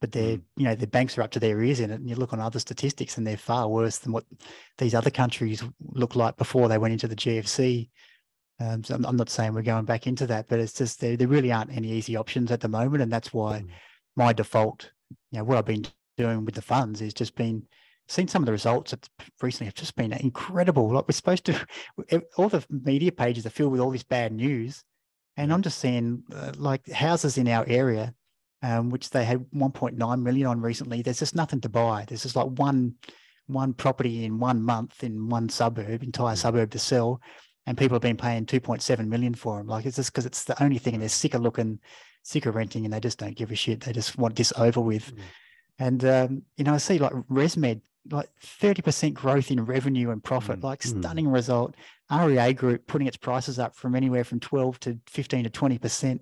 but 0.00 0.12
their 0.12 0.38
you 0.56 0.64
know 0.64 0.74
their 0.74 0.86
banks 0.86 1.16
are 1.16 1.22
up 1.22 1.30
to 1.32 1.40
their 1.40 1.62
ears 1.62 1.80
in 1.80 1.90
it. 1.90 2.00
And 2.00 2.08
you 2.08 2.16
look 2.16 2.32
on 2.32 2.40
other 2.40 2.58
statistics, 2.58 3.16
and 3.18 3.26
they're 3.26 3.36
far 3.36 3.68
worse 3.68 3.98
than 3.98 4.12
what 4.12 4.24
these 4.78 4.94
other 4.94 5.10
countries 5.10 5.62
looked 5.92 6.16
like 6.16 6.36
before 6.36 6.68
they 6.68 6.78
went 6.78 6.92
into 6.92 7.08
the 7.08 7.16
GFC. 7.16 7.90
Um, 8.60 8.82
so 8.82 8.94
I'm, 8.96 9.04
I'm 9.06 9.16
not 9.16 9.30
saying 9.30 9.54
we're 9.54 9.62
going 9.62 9.84
back 9.84 10.06
into 10.06 10.26
that, 10.26 10.48
but 10.48 10.58
it's 10.58 10.72
just 10.72 11.00
there, 11.00 11.16
there 11.16 11.28
really 11.28 11.52
aren't 11.52 11.76
any 11.76 11.90
easy 11.92 12.16
options 12.16 12.50
at 12.50 12.60
the 12.60 12.68
moment, 12.68 13.02
and 13.02 13.12
that's 13.12 13.32
why 13.32 13.60
Mm. 13.60 13.68
my 14.16 14.32
default, 14.32 14.90
you 15.30 15.38
know, 15.38 15.44
what 15.44 15.58
I've 15.58 15.64
been 15.64 15.86
doing 16.16 16.44
with 16.44 16.54
the 16.56 16.62
funds 16.62 17.00
is 17.00 17.14
just 17.14 17.36
been 17.36 17.62
seen 18.08 18.26
some 18.26 18.42
of 18.42 18.46
the 18.46 18.52
results 18.52 18.90
that 18.90 19.08
recently 19.42 19.66
have 19.66 19.74
just 19.74 19.94
been 19.94 20.12
incredible. 20.12 20.90
Like 20.92 21.06
we're 21.06 21.12
supposed 21.12 21.44
to, 21.46 21.66
all 22.36 22.48
the 22.48 22.64
media 22.68 23.12
pages 23.12 23.46
are 23.46 23.50
filled 23.50 23.72
with 23.72 23.80
all 23.80 23.90
this 23.90 24.02
bad 24.02 24.32
news, 24.32 24.82
and 25.38 25.52
I'm 25.52 25.62
just 25.62 25.78
seeing 25.78 26.24
uh, 26.34 26.52
like 26.56 26.86
houses 26.90 27.38
in 27.38 27.46
our 27.48 27.64
area, 27.68 28.12
um, 28.62 28.90
which 28.90 29.08
they 29.10 29.24
had 29.24 29.46
1.9 29.54 30.22
million 30.22 30.46
on 30.48 30.60
recently. 30.60 31.00
There's 31.00 31.20
just 31.20 31.34
nothing 31.36 31.60
to 31.62 31.68
buy. 31.68 32.04
There's 32.06 32.24
just 32.24 32.36
like 32.36 32.48
one 32.58 32.96
one 33.46 33.72
property 33.72 34.24
in 34.26 34.38
one 34.38 34.62
month 34.62 35.02
in 35.02 35.28
one 35.30 35.48
suburb, 35.48 36.02
entire 36.02 36.34
Mm. 36.34 36.38
suburb 36.38 36.70
to 36.72 36.78
sell, 36.78 37.20
and 37.66 37.78
people 37.78 37.94
have 37.94 38.02
been 38.02 38.16
paying 38.18 38.44
2.7 38.44 39.08
million 39.08 39.34
for 39.34 39.56
them. 39.56 39.66
Like 39.68 39.86
it's 39.86 39.96
just 39.96 40.12
because 40.12 40.26
it's 40.26 40.44
the 40.44 40.62
only 40.62 40.78
thing, 40.78 40.92
and 40.94 41.02
they're 41.02 41.08
sick 41.08 41.32
of 41.34 41.40
looking, 41.40 41.78
sick 42.22 42.44
of 42.46 42.54
renting, 42.56 42.84
and 42.84 42.92
they 42.92 43.00
just 43.00 43.18
don't 43.18 43.36
give 43.36 43.50
a 43.50 43.54
shit. 43.54 43.80
They 43.80 43.92
just 43.92 44.18
want 44.18 44.36
this 44.36 44.52
over 44.58 44.80
with. 44.82 45.14
Mm. 45.14 45.20
And 45.78 46.04
um, 46.04 46.42
you 46.56 46.64
know, 46.64 46.74
I 46.74 46.78
see 46.78 46.98
like 46.98 47.12
ResMed 47.30 47.80
like 48.10 48.28
30% 48.42 49.14
growth 49.14 49.50
in 49.50 49.64
revenue 49.64 50.10
and 50.10 50.22
profit, 50.24 50.60
Mm, 50.60 50.64
like 50.64 50.80
mm. 50.80 50.98
stunning 50.98 51.28
result. 51.28 51.74
REA 52.10 52.52
Group 52.54 52.86
putting 52.86 53.06
its 53.06 53.16
prices 53.16 53.58
up 53.58 53.74
from 53.74 53.94
anywhere 53.94 54.24
from 54.24 54.40
12 54.40 54.80
to 54.80 54.98
15 55.08 55.44
to 55.44 55.50
20%. 55.50 56.20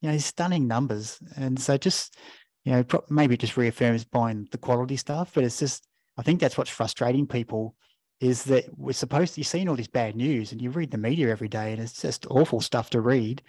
You 0.00 0.10
know, 0.10 0.18
stunning 0.18 0.66
numbers. 0.66 1.20
And 1.36 1.60
so 1.60 1.76
just, 1.76 2.16
you 2.64 2.72
know, 2.72 2.84
maybe 3.08 3.34
it 3.34 3.40
just 3.40 3.56
reaffirms 3.56 4.04
buying 4.04 4.48
the 4.50 4.58
quality 4.58 4.96
stuff, 4.96 5.30
but 5.32 5.44
it's 5.44 5.60
just, 5.60 5.86
I 6.18 6.22
think 6.22 6.40
that's 6.40 6.58
what's 6.58 6.70
frustrating 6.70 7.26
people 7.26 7.76
is 8.20 8.44
that 8.44 8.64
we're 8.76 8.92
supposed 8.92 9.34
to, 9.34 9.40
you're 9.40 9.44
seeing 9.44 9.68
all 9.68 9.76
this 9.76 9.86
bad 9.86 10.16
news 10.16 10.50
and 10.50 10.60
you 10.60 10.70
read 10.70 10.90
the 10.90 10.98
media 10.98 11.28
every 11.28 11.48
day 11.48 11.72
and 11.72 11.80
it's 11.80 12.00
just 12.00 12.26
awful 12.30 12.60
stuff 12.60 12.90
to 12.90 13.00
read. 13.00 13.42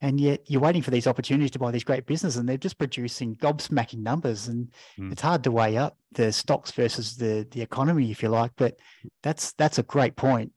And 0.00 0.20
yet 0.20 0.50
you're 0.50 0.60
waiting 0.60 0.82
for 0.82 0.90
these 0.90 1.06
opportunities 1.06 1.52
to 1.52 1.60
buy 1.60 1.70
these 1.70 1.84
great 1.84 2.06
businesses 2.06 2.36
and 2.36 2.48
they're 2.48 2.56
just 2.56 2.78
producing 2.78 3.36
gobsmacking 3.36 4.02
numbers. 4.02 4.48
And 4.48 4.72
Mm. 4.98 5.12
it's 5.12 5.22
hard 5.22 5.44
to 5.44 5.52
weigh 5.52 5.76
up 5.76 5.96
the 6.10 6.32
stocks 6.32 6.72
versus 6.72 7.16
the 7.16 7.46
the 7.52 7.62
economy, 7.62 8.10
if 8.10 8.22
you 8.22 8.28
like. 8.28 8.52
But 8.56 8.76
that's 9.22 9.52
that's 9.52 9.78
a 9.78 9.84
great 9.84 10.16
point 10.16 10.52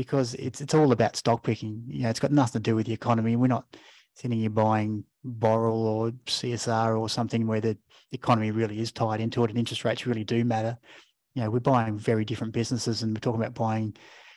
because 0.00 0.32
it's 0.36 0.62
it's 0.62 0.72
all 0.72 0.92
about 0.92 1.14
stock 1.14 1.42
picking. 1.42 1.82
You 1.86 2.04
know, 2.04 2.08
it's 2.08 2.20
got 2.20 2.32
nothing 2.32 2.62
to 2.62 2.70
do 2.70 2.74
with 2.74 2.86
the 2.86 2.94
economy. 2.94 3.36
We're 3.36 3.48
not 3.48 3.66
sitting 4.14 4.38
here 4.38 4.48
buying 4.48 5.04
Boral 5.26 5.74
or 5.74 6.10
CSR 6.24 6.98
or 6.98 7.10
something 7.10 7.46
where 7.46 7.60
the 7.60 7.76
economy 8.10 8.50
really 8.50 8.80
is 8.80 8.92
tied 8.92 9.20
into 9.20 9.44
it 9.44 9.50
and 9.50 9.58
interest 9.58 9.84
rates 9.84 10.06
really 10.06 10.24
do 10.24 10.42
matter. 10.42 10.78
You 11.34 11.42
know, 11.42 11.50
we're 11.50 11.60
buying 11.60 11.98
very 11.98 12.24
different 12.24 12.54
businesses 12.54 13.02
and 13.02 13.14
we're 13.14 13.20
talking 13.20 13.42
about 13.42 13.52
buying 13.52 13.94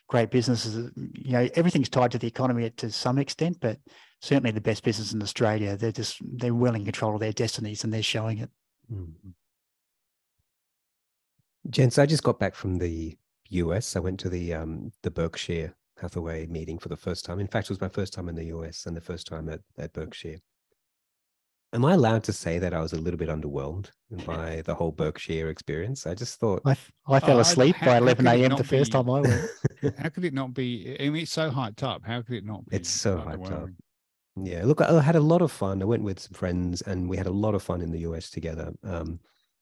great 0.10 0.32
businesses. 0.32 0.92
You 0.98 1.32
know, 1.32 1.50
everything's 1.56 1.88
tied 1.88 2.12
to 2.12 2.18
the 2.18 2.28
economy 2.28 2.70
to 2.70 2.92
some 2.92 3.18
extent, 3.18 3.60
but 3.62 3.80
certainly 4.22 4.52
the 4.52 4.60
best 4.60 4.84
business 4.84 5.14
in 5.14 5.22
Australia, 5.22 5.78
they're 5.78 5.94
just 5.94 6.18
they're 6.22 6.54
well 6.54 6.76
in 6.76 6.84
control 6.84 7.14
of 7.14 7.22
their 7.22 7.32
destinies 7.32 7.86
and 7.86 7.94
they're 7.94 8.04
showing 8.04 8.40
it. 8.40 8.50
Mm. 8.94 9.14
Gents, 11.70 11.98
I 11.98 12.06
just 12.06 12.24
got 12.24 12.38
back 12.38 12.54
from 12.54 12.80
the 12.80 13.18
US. 13.54 13.96
I 13.96 14.00
went 14.00 14.20
to 14.22 14.30
the 14.30 14.54
um, 14.54 14.92
the 15.04 15.12
Berkshire 15.12 15.74
Hathaway 16.02 16.48
meeting 16.48 16.80
for 16.80 16.90
the 16.90 16.98
first 16.98 17.26
time. 17.26 17.40
In 17.40 17.48
fact, 17.48 17.68
it 17.68 17.72
was 17.72 17.82
my 17.82 17.90
first 17.90 18.14
time 18.14 18.28
in 18.30 18.36
the 18.36 18.46
US 18.46 18.86
and 18.86 18.96
the 18.96 19.02
first 19.02 19.28
time 19.28 19.50
at, 19.50 19.62
at 19.78 19.94
Berkshire. 19.94 20.40
Am 21.72 21.84
I 21.86 21.94
allowed 21.94 22.24
to 22.26 22.34
say 22.34 22.60
that 22.60 22.72
I 22.74 22.82
was 22.82 22.94
a 22.94 22.98
little 23.02 23.18
bit 23.18 23.30
underwhelmed 23.30 23.90
by 24.28 24.62
the 24.66 24.76
whole 24.76 24.92
Berkshire 24.92 25.50
experience? 25.50 26.06
I 26.06 26.14
just 26.14 26.40
thought, 26.40 26.62
I, 26.66 26.76
I 27.08 27.20
fell 27.20 27.40
I- 27.40 27.42
asleep 27.42 27.76
how- 27.78 27.88
by 27.88 27.92
how 27.94 27.98
11 28.00 28.28
a.m. 28.28 28.50
not 28.50 28.58
the 28.60 28.64
first 28.64 28.92
be- 28.92 28.98
time 28.98 29.10
I 29.10 29.20
went. 29.22 29.50
How 29.98 30.10
could 30.10 30.24
it 30.24 30.34
not 30.34 30.54
be? 30.54 30.96
I 31.00 31.10
mean, 31.10 31.24
it's 31.24 31.32
so 31.32 31.50
hyped 31.52 31.84
up. 31.84 32.04
How 32.06 32.22
could 32.22 32.36
it 32.36 32.46
not 32.46 32.66
be? 32.70 32.76
It's 32.78 32.90
so 32.90 33.18
hyped 33.18 33.52
up. 33.52 33.70
Yeah, 34.36 34.64
look, 34.66 34.82
I 34.82 34.98
I 34.98 35.02
had 35.02 35.16
a 35.16 35.20
lot 35.20 35.42
of 35.42 35.52
fun. 35.52 35.82
I 35.82 35.86
went 35.86 36.04
with 36.04 36.20
some 36.20 36.34
friends 36.34 36.82
and 36.84 37.10
we 37.10 37.18
had 37.18 37.28
a 37.28 37.32
lot 37.32 37.54
of 37.56 37.62
fun 37.64 37.82
in 37.82 37.92
the 37.92 38.00
US 38.02 38.30
together. 38.30 38.72
Um, 38.84 39.20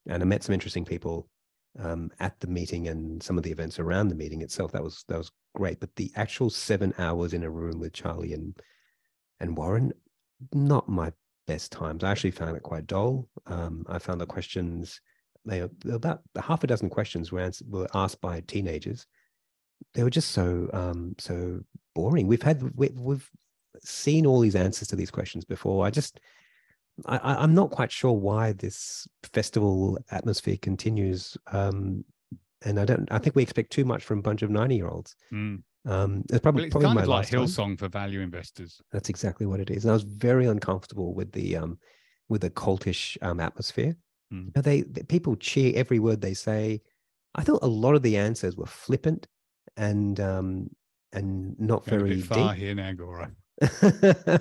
and 0.08 0.22
I 0.22 0.26
met 0.26 0.44
some 0.44 0.54
interesting 0.54 0.86
people 0.86 1.28
um, 1.80 2.12
at 2.20 2.40
the 2.40 2.48
meeting 2.48 2.88
and 2.88 3.22
some 3.22 3.38
of 3.38 3.44
the 3.44 3.52
events 3.52 3.80
around 3.80 4.10
the 4.10 4.16
meeting 4.16 4.42
itself. 4.42 4.72
That 4.72 4.84
was 4.84 5.04
that 5.08 5.18
was 5.18 5.32
great. 5.56 5.80
But 5.80 5.96
the 5.96 6.12
actual 6.16 6.50
seven 6.50 6.94
hours 6.98 7.34
in 7.34 7.44
a 7.44 7.50
room 7.50 7.80
with 7.80 7.94
Charlie 7.94 8.34
and 8.34 8.60
and 9.40 9.58
Warren, 9.58 9.94
not 10.54 10.88
my 10.90 11.12
best 11.48 11.72
times. 11.72 12.04
I 12.04 12.12
actually 12.12 12.32
found 12.32 12.56
it 12.56 12.64
quite 12.64 12.88
dull. 12.88 13.28
Um, 13.48 13.86
I 13.90 14.00
found 14.00 14.22
the 14.22 14.26
questions 14.26 15.02
they 15.46 15.68
about 15.92 16.22
half 16.40 16.64
a 16.64 16.68
dozen 16.68 16.90
questions 16.90 17.32
were 17.32 17.40
ans- 17.40 17.64
were 17.68 17.88
asked 17.94 18.22
by 18.22 18.42
teenagers. 18.42 19.08
They 19.94 20.04
were 20.04 20.12
just 20.12 20.32
so 20.32 20.70
um, 20.74 21.16
so 21.18 21.62
boring. 21.96 22.28
We've 22.28 22.44
had 22.44 22.62
we, 22.76 22.90
we've 22.90 23.30
seen 23.84 24.26
all 24.26 24.40
these 24.40 24.56
answers 24.56 24.88
to 24.90 24.96
these 24.96 25.12
questions 25.12 25.46
before. 25.46 25.86
I 25.86 25.90
just, 25.90 26.20
I, 27.06 27.18
I- 27.18 27.44
I'm 27.44 27.54
not 27.54 27.72
quite 27.72 27.92
sure 27.92 28.12
why 28.14 28.54
this 28.54 29.08
festival 29.34 29.98
atmosphere 30.12 30.58
continues. 30.62 31.38
Um, 31.52 32.04
and 32.64 32.80
I 32.80 32.86
don't, 32.86 33.08
I 33.12 33.18
think 33.18 33.36
we 33.36 33.44
expect 33.44 33.72
too 33.72 33.86
much 33.86 34.04
from 34.04 34.20
a 34.20 34.22
bunch 34.22 34.42
of 34.42 34.50
90 34.50 34.76
year 34.76 34.88
olds. 34.88 35.16
Mm. 35.34 35.64
Um, 35.88 36.24
it's 36.30 36.40
probably, 36.42 36.62
Well, 36.62 36.66
it's 36.68 36.72
probably 36.74 36.86
kind 36.86 36.96
my 36.96 37.02
of 37.02 37.08
like 37.08 37.32
last 37.32 37.32
time. 37.32 37.42
Hillsong 37.74 37.80
for 37.80 37.88
value 37.88 38.22
investors. 38.22 38.80
That's 38.92 39.10
exactly 39.10 39.48
what 39.48 39.60
it 39.60 39.72
is. 39.72 39.84
And 39.84 39.90
I 39.92 39.94
was 39.96 40.04
very 40.04 40.46
uncomfortable 40.46 41.14
with 41.16 41.32
the, 41.32 41.58
um, 41.58 41.80
with 42.30 42.42
the 42.42 42.52
cultish 42.52 43.18
um, 43.24 43.40
atmosphere. 43.40 43.96
Mm. 44.32 44.46
You 44.46 44.52
know, 44.56 44.62
they, 44.62 44.82
the 44.84 45.04
people 45.04 45.36
cheer 45.36 45.74
every 45.76 45.98
word 46.00 46.22
they 46.22 46.36
say. 46.36 46.82
I 47.34 47.42
thought 47.44 47.64
a 47.64 47.68
lot 47.68 47.96
of 47.96 48.04
the 48.04 48.18
answers 48.18 48.56
were 48.58 48.66
flippant 48.68 49.26
and, 49.76 50.20
um, 50.20 50.70
and 51.14 51.60
not 51.60 51.86
Going 51.86 52.02
a 52.02 52.04
very 52.04 52.16
bit 52.18 52.26
far 52.26 52.54
deep. 52.54 52.62
here 52.62 52.76
now, 52.76 52.92
Gora. 52.94 53.32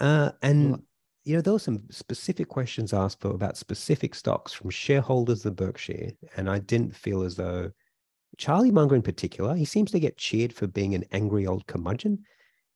uh, 0.00 0.30
and 0.42 0.82
you 1.24 1.34
know 1.34 1.40
there 1.40 1.52
were 1.52 1.58
some 1.58 1.82
specific 1.90 2.48
questions 2.48 2.92
asked 2.92 3.20
for 3.20 3.30
about 3.30 3.56
specific 3.56 4.14
stocks 4.14 4.52
from 4.52 4.70
shareholders 4.70 5.44
of 5.46 5.56
Berkshire, 5.56 6.10
and 6.36 6.50
I 6.50 6.58
didn't 6.58 6.94
feel 6.94 7.22
as 7.22 7.36
though 7.36 7.70
Charlie 8.38 8.70
Munger 8.70 8.94
in 8.94 9.02
particular, 9.02 9.54
he 9.54 9.64
seems 9.64 9.90
to 9.92 10.00
get 10.00 10.16
cheered 10.18 10.52
for 10.52 10.66
being 10.66 10.94
an 10.94 11.04
angry 11.12 11.46
old 11.46 11.66
curmudgeon. 11.66 12.24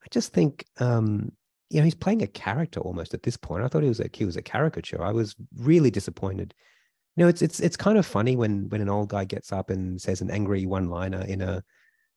I 0.03 0.07
just 0.11 0.33
think, 0.33 0.65
um, 0.79 1.33
you 1.71 1.79
know, 1.79 1.85
he's 1.85 1.95
playing 1.95 2.23
a 2.23 2.27
character 2.27 2.81
almost 2.81 3.15
at 3.15 3.23
this 3.23 3.37
point. 3.37 3.65
I 3.65 3.69
thought 3.69 3.83
he 3.83 3.89
was 3.89 4.01
a 4.01 4.09
he 4.13 4.25
was 4.25 4.37
a 4.37 4.43
caricature. 4.43 5.03
I 5.03 5.13
was 5.13 5.35
really 5.57 5.91
disappointed. 5.91 6.55
You 7.17 7.25
know, 7.25 7.29
it's 7.29 7.43
it's 7.43 7.61
it's 7.61 7.77
kind 7.77 7.99
of 7.99 8.07
funny 8.07 8.37
when 8.37 8.69
when 8.71 8.81
an 8.81 8.89
old 8.89 9.09
guy 9.11 9.25
gets 9.25 9.53
up 9.53 9.71
and 9.71 10.01
says 10.01 10.21
an 10.21 10.31
angry 10.31 10.67
one 10.67 10.89
liner 10.89 11.23
in 11.23 11.43
a 11.43 11.63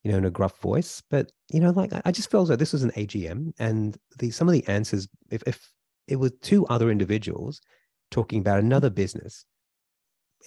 you 0.03 0.11
know, 0.11 0.17
in 0.17 0.25
a 0.25 0.31
gruff 0.31 0.59
voice. 0.61 1.01
But 1.09 1.31
you 1.51 1.59
know, 1.59 1.71
like 1.71 1.91
I- 2.05 2.11
just 2.11 2.31
felt 2.31 2.47
that 2.49 2.59
this 2.59 2.73
was 2.73 2.83
an 2.83 2.91
AGM, 2.91 3.53
and 3.59 3.97
the 4.17 4.31
some 4.31 4.47
of 4.47 4.53
the 4.53 4.67
answers, 4.67 5.07
if 5.29 5.43
if 5.45 5.71
it 6.07 6.17
was 6.17 6.31
two 6.41 6.65
other 6.67 6.89
individuals 6.91 7.61
talking 8.09 8.39
about 8.39 8.59
another 8.59 8.89
business, 8.89 9.45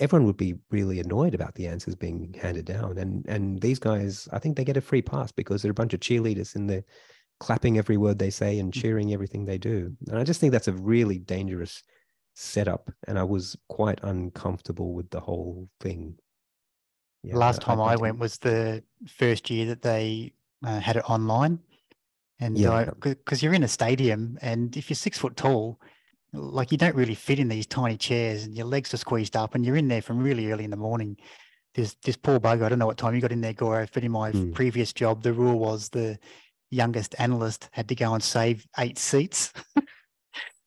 everyone 0.00 0.26
would 0.26 0.36
be 0.36 0.54
really 0.70 1.00
annoyed 1.00 1.34
about 1.34 1.54
the 1.54 1.66
answers 1.66 1.94
being 1.94 2.34
handed 2.40 2.64
down. 2.64 2.98
And 2.98 3.24
and 3.28 3.60
these 3.60 3.78
guys, 3.78 4.28
I 4.32 4.38
think 4.38 4.56
they 4.56 4.64
get 4.64 4.76
a 4.76 4.80
free 4.82 5.02
pass 5.02 5.32
because 5.32 5.62
they're 5.62 5.70
a 5.70 5.74
bunch 5.74 5.94
of 5.94 6.00
cheerleaders 6.00 6.56
in 6.56 6.66
there 6.66 6.84
clapping 7.40 7.78
every 7.78 7.96
word 7.96 8.18
they 8.18 8.30
say 8.30 8.58
and 8.58 8.72
cheering 8.72 9.12
everything 9.12 9.44
they 9.44 9.58
do. 9.58 9.94
And 10.08 10.18
I 10.18 10.24
just 10.24 10.40
think 10.40 10.52
that's 10.52 10.68
a 10.68 10.72
really 10.72 11.18
dangerous 11.18 11.82
setup. 12.34 12.90
And 13.08 13.18
I 13.18 13.24
was 13.24 13.56
quite 13.68 14.00
uncomfortable 14.02 14.94
with 14.94 15.10
the 15.10 15.20
whole 15.20 15.68
thing. 15.80 16.16
Yeah, 17.22 17.36
Last 17.36 17.60
time 17.62 17.80
I, 17.80 17.90
didn't- 17.90 18.02
went 18.02 18.18
was 18.18 18.38
the 18.38 18.82
first 19.08 19.50
year 19.50 19.66
that 19.66 19.82
they 19.82 20.32
uh, 20.64 20.78
had 20.80 20.96
it 20.96 21.08
online. 21.10 21.58
And 22.40 22.58
Yeah. 22.58 22.90
because 23.00 23.42
you're 23.42 23.54
in 23.54 23.62
a 23.62 23.68
stadium 23.68 24.38
and 24.42 24.76
if 24.76 24.90
you're 24.90 24.96
six 24.96 25.18
foot 25.18 25.36
tall, 25.36 25.80
like 26.32 26.72
you 26.72 26.78
don't 26.78 26.96
really 26.96 27.14
fit 27.14 27.38
in 27.38 27.48
these 27.48 27.66
tiny 27.66 27.96
chairs 27.96 28.44
and 28.44 28.56
your 28.56 28.66
legs 28.66 28.92
are 28.92 28.98
squeezed 28.98 29.36
up 29.36 29.54
and 29.54 29.64
you're 29.64 29.76
in 29.76 29.88
there 29.88 30.02
from 30.02 30.18
really 30.18 30.50
early 30.50 30.64
in 30.64 30.70
the 30.70 30.76
morning. 30.76 31.16
There's 31.74 31.96
this 32.04 32.16
poor 32.16 32.40
bugger. 32.40 32.62
I 32.64 32.68
don't 32.68 32.78
know 32.78 32.86
what 32.86 32.98
time 32.98 33.14
you 33.14 33.20
got 33.20 33.32
in 33.32 33.40
there, 33.40 33.52
Goro, 33.52 33.86
but 33.92 34.04
in 34.04 34.12
my 34.12 34.32
Hmm. 34.32 34.52
previous 34.52 34.92
job, 34.92 35.22
the 35.22 35.32
rule 35.32 35.58
was 35.58 35.88
the 35.88 36.18
youngest 36.70 37.14
analyst 37.18 37.68
had 37.72 37.88
to 37.88 37.94
go 37.94 38.14
and 38.14 38.22
save 38.22 38.66
eight 38.78 38.98
seats. 38.98 39.52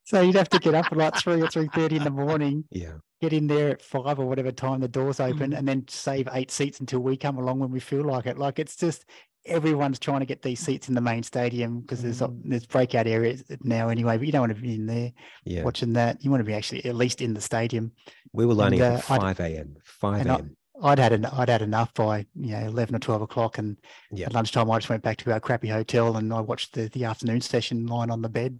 so 0.06 0.22
you'd 0.22 0.36
have 0.36 0.50
to 0.50 0.60
get 0.60 0.74
up 0.74 0.86
at 0.92 0.98
like 0.98 1.16
three 1.18 1.42
or 1.42 1.48
three 1.48 1.68
thirty 1.68 1.98
in 1.98 2.04
the 2.04 2.10
morning, 2.10 2.64
Yeah. 2.72 2.94
get 3.20 3.34
in 3.34 3.48
there 3.48 3.70
at 3.72 3.82
five 3.82 4.20
or 4.20 4.26
whatever 4.26 4.52
time 4.52 4.80
the 4.80 4.88
doors 4.88 5.20
open, 5.20 5.52
Mm. 5.52 5.58
and 5.58 5.68
then 5.68 5.86
save 5.90 6.30
eight 6.32 6.52
seats 6.52 6.80
until 6.80 7.00
we 7.00 7.18
come 7.18 7.38
along 7.38 7.60
when 7.60 7.72
we 7.72 7.80
feel 7.82 8.04
like 8.06 8.26
it. 8.26 8.38
Like 8.38 8.58
it's 8.60 8.76
just 8.78 9.06
everyone's 9.48 10.00
trying 10.00 10.20
to 10.20 10.26
get 10.26 10.42
these 10.42 10.60
seats 10.60 10.90
in 10.90 10.96
the 10.96 11.02
main 11.02 11.24
stadium 11.24 11.82
because 11.82 12.02
there's 12.02 12.20
Mm. 12.22 12.42
there's 12.46 12.66
breakout 12.66 13.08
areas 13.08 13.44
now 13.64 13.90
anyway. 13.90 14.18
But 14.18 14.26
you 14.26 14.32
don't 14.32 14.42
want 14.42 14.56
to 14.56 14.62
be 14.62 14.76
in 14.76 14.86
there 14.86 15.12
Yeah. 15.46 15.64
watching 15.64 15.94
that. 15.94 16.24
You 16.24 16.30
want 16.32 16.42
to 16.42 16.46
be 16.46 16.54
actually 16.54 16.86
at 16.86 16.96
least 16.96 17.22
in 17.22 17.34
the 17.34 17.42
stadium. 17.42 17.92
We 18.34 18.46
were 18.46 18.54
lining 18.54 18.82
And, 18.82 18.96
up 18.98 19.12
at 19.12 19.18
uh, 19.18 19.20
5 19.34 19.40
a.m. 19.40 19.76
Five 19.84 20.26
a.m. 20.28 20.56
I'd 20.84 21.00
had 21.00 21.14
en- 21.14 21.26
I'd 21.26 21.50
had 21.50 21.64
enough 21.64 21.92
by 21.96 22.20
you 22.36 22.52
know 22.52 22.60
eleven 22.68 22.96
or 22.96 23.00
twelve 23.00 23.22
o'clock, 23.24 23.58
and 23.58 23.78
Yeah. 24.12 24.28
at 24.28 24.34
lunchtime 24.34 24.70
I 24.70 24.78
just 24.78 24.90
went 24.90 25.02
back 25.02 25.18
to 25.18 25.32
our 25.34 25.40
crappy 25.40 25.70
hotel 25.70 26.18
and 26.18 26.32
I 26.32 26.42
watched 26.42 26.74
the 26.74 26.88
the 26.90 27.06
afternoon 27.06 27.42
session 27.42 27.88
lying 27.88 28.12
on 28.12 28.22
the 28.22 28.30
bed. 28.30 28.60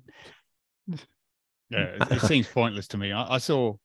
Yeah, 1.70 1.80
it, 2.00 2.12
it 2.12 2.22
seems 2.22 2.48
pointless 2.48 2.88
to 2.88 2.98
me. 2.98 3.12
I, 3.12 3.34
I 3.36 3.38
saw, 3.40 3.76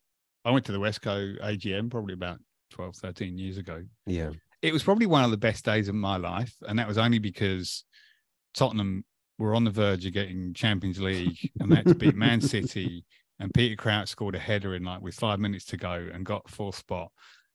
I 0.45 0.53
went 0.53 0.65
to 0.67 0.73
the 0.73 0.79
Wesco 0.79 1.37
AGM 1.43 1.91
probably 1.91 2.15
about 2.15 2.38
12, 2.71 2.95
13 2.95 3.37
years 3.37 3.59
ago. 3.59 3.83
Yeah. 4.07 4.31
It 4.62 4.72
was 4.72 4.83
probably 4.83 5.07
one 5.07 5.25
of 5.25 5.31
the 5.31 5.37
best 5.37 5.64
days 5.64 5.88
of 5.88 5.94
my 5.94 6.16
life. 6.16 6.55
And 6.66 6.79
that 6.79 6.88
was 6.88 6.98
only 6.98 7.18
because 7.18 7.85
Tottenham 8.55 9.05
were 9.38 9.55
on 9.55 9.64
the 9.64 9.70
verge 9.70 10.07
of 10.07 10.12
getting 10.12 10.55
Champions 10.55 11.01
League 11.01 11.38
and 11.59 11.70
they 11.70 11.77
had 11.77 11.87
to 11.87 11.94
beat 11.94 12.14
Man 12.14 12.40
City. 12.55 13.05
And 13.40 13.53
Peter 13.53 13.75
Crouch 13.75 14.09
scored 14.09 14.37
a 14.37 14.38
header 14.38 14.75
in 14.75 14.85
like 14.85 15.03
with 15.03 15.14
five 15.14 15.40
minutes 15.40 15.64
to 15.66 15.77
go 15.77 16.09
and 16.12 16.25
got 16.25 16.48
fourth 16.48 16.77
spot. 16.77 17.11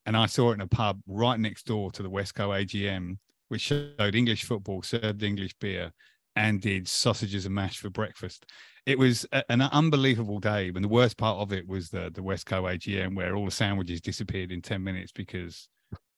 And 0.06 0.18
I 0.18 0.26
saw 0.26 0.52
it 0.52 0.56
in 0.56 0.62
a 0.62 0.68
pub 0.68 1.00
right 1.08 1.40
next 1.40 1.66
door 1.66 1.92
to 1.92 2.04
the 2.04 2.10
Wesco 2.10 2.50
AGM, 2.50 3.18
which 3.48 3.62
showed 3.62 4.16
English 4.16 4.44
football, 4.44 4.82
served 4.82 5.24
English 5.24 5.54
beer, 5.60 5.92
and 6.36 6.62
did 6.62 6.88
sausages 6.88 7.46
and 7.46 7.56
mash 7.56 7.78
for 7.78 7.90
breakfast. 7.90 8.46
It 8.86 9.00
was 9.00 9.26
a- 9.32 9.50
an 9.52 9.62
unbelievable 9.62 10.40
day. 10.40 10.70
And 10.74 10.84
the 10.84 10.90
worst 10.90 11.18
part 11.18 11.40
of 11.40 11.54
it 11.54 11.68
was 11.68 11.90
the 11.90 12.10
the 12.14 12.22
Wesco 12.22 12.64
AGM, 12.64 13.16
where 13.16 13.36
all 13.36 13.46
the 13.46 13.52
sandwiches 13.52 14.02
disappeared 14.02 14.52
in 14.52 14.62
ten 14.62 14.84
minutes 14.84 15.12
because 15.12 15.70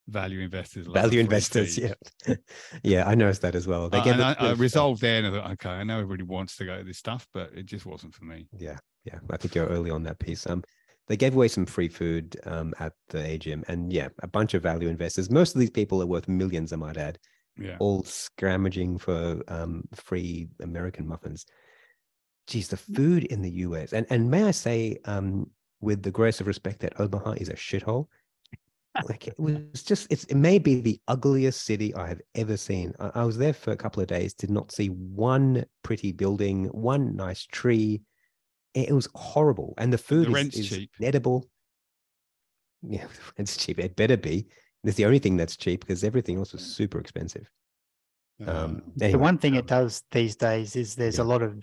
value 0.10 0.40
investors, 0.42 0.88
Value 0.88 1.20
investors. 1.20 1.78
Yeah. 1.78 1.94
yeah. 2.84 3.08
I 3.08 3.16
noticed 3.16 3.42
that 3.42 3.56
as 3.56 3.68
well. 3.68 3.90
They 3.90 4.00
Uh, 4.00 4.04
get 4.04 4.20
I, 4.22 4.34
I 4.40 4.52
resolved 4.54 5.02
there, 5.02 5.18
and 5.18 5.28
I 5.28 5.32
thought, 5.32 5.52
okay, 5.52 5.70
I 5.70 5.84
know 5.84 5.96
everybody 6.00 6.24
wants 6.24 6.56
to 6.58 6.66
go 6.66 6.78
to 6.78 6.84
this 6.84 6.98
stuff, 6.98 7.28
but 7.34 7.52
it 7.54 7.66
just 7.66 7.86
wasn't 7.86 8.14
for 8.14 8.26
me. 8.26 8.48
Yeah. 8.58 8.78
Yeah. 9.06 9.20
I 9.30 9.38
think 9.38 9.56
you're 9.56 9.68
early 9.68 9.92
on 9.92 10.04
that 10.04 10.20
piece. 10.20 10.46
Um, 10.48 10.64
they 11.08 11.18
gave 11.18 11.34
away 11.36 11.48
some 11.48 11.66
free 11.66 11.88
food 11.88 12.40
um, 12.46 12.74
at 12.80 12.94
the 13.10 13.18
AGM, 13.18 13.64
and 13.68 13.92
yeah, 13.92 14.10
a 14.22 14.28
bunch 14.28 14.54
of 14.54 14.62
value 14.62 14.90
investors. 14.90 15.30
Most 15.32 15.56
of 15.56 15.60
these 15.60 15.72
people 15.72 16.02
are 16.04 16.06
worth 16.08 16.28
millions, 16.28 16.72
I 16.72 16.76
might 16.76 16.98
add, 16.98 17.18
Yeah. 17.58 17.78
all 17.80 18.04
scrounging 18.04 19.00
for 19.00 19.42
um, 19.48 19.84
free 19.96 20.50
American 20.62 21.08
muffins. 21.08 21.46
Geez, 22.46 22.68
the 22.68 22.78
food 22.78 23.24
in 23.26 23.42
the 23.42 23.52
US, 23.68 23.94
and 23.94 24.06
and 24.10 24.30
may 24.30 24.44
I 24.44 24.52
say, 24.52 24.98
um, 25.06 25.50
with 25.82 26.04
the 26.04 26.12
grace 26.12 26.42
of 26.42 26.48
respect, 26.48 26.80
that 26.82 27.00
Omaha 27.00 27.32
is 27.34 27.50
a 27.50 27.54
shithole. 27.56 28.08
Like 29.08 29.28
it 29.28 29.40
was 29.40 29.84
just, 29.84 30.08
it's 30.10 30.24
it 30.26 30.36
may 30.36 30.60
be 30.60 30.82
the 30.82 31.00
ugliest 31.08 31.64
city 31.64 31.94
I 31.96 32.08
have 32.08 32.22
ever 32.36 32.58
seen. 32.58 32.94
I, 33.00 33.12
I 33.16 33.24
was 33.24 33.38
there 33.38 33.54
for 33.54 33.72
a 33.72 33.78
couple 33.78 34.02
of 34.02 34.08
days, 34.08 34.34
did 34.34 34.50
not 34.50 34.72
see 34.72 34.88
one 34.88 35.66
pretty 35.84 36.12
building, 36.12 36.66
one 36.66 37.16
nice 37.16 37.46
tree. 37.46 38.02
It, 38.74 38.90
it 38.90 38.94
was 38.94 39.08
horrible, 39.16 39.74
and 39.78 39.94
the 39.94 39.98
food 39.98 40.28
is, 40.28 40.34
rent's 40.34 40.58
is 40.58 40.70
cheap. 40.70 40.92
edible. 41.02 41.50
Yeah, 42.82 43.06
it's 43.38 43.58
cheap. 43.58 43.80
It 43.80 43.96
better 43.96 44.18
be. 44.18 44.48
It's 44.84 44.98
the 44.98 45.06
only 45.06 45.20
thing 45.20 45.38
that's 45.38 45.58
cheap 45.58 45.82
because 45.82 46.04
everything 46.04 46.38
else 46.38 46.54
was 46.54 46.62
super 46.62 47.00
expensive. 47.00 47.50
Um, 48.46 48.84
the 48.96 49.18
one 49.18 49.38
thing 49.38 49.54
um, 49.54 49.60
it 49.60 49.68
does 49.68 50.04
these 50.12 50.36
days 50.38 50.76
is 50.78 50.96
there's 50.96 51.18
yeah. 51.18 51.24
a 51.24 51.26
lot 51.26 51.42
of 51.42 51.62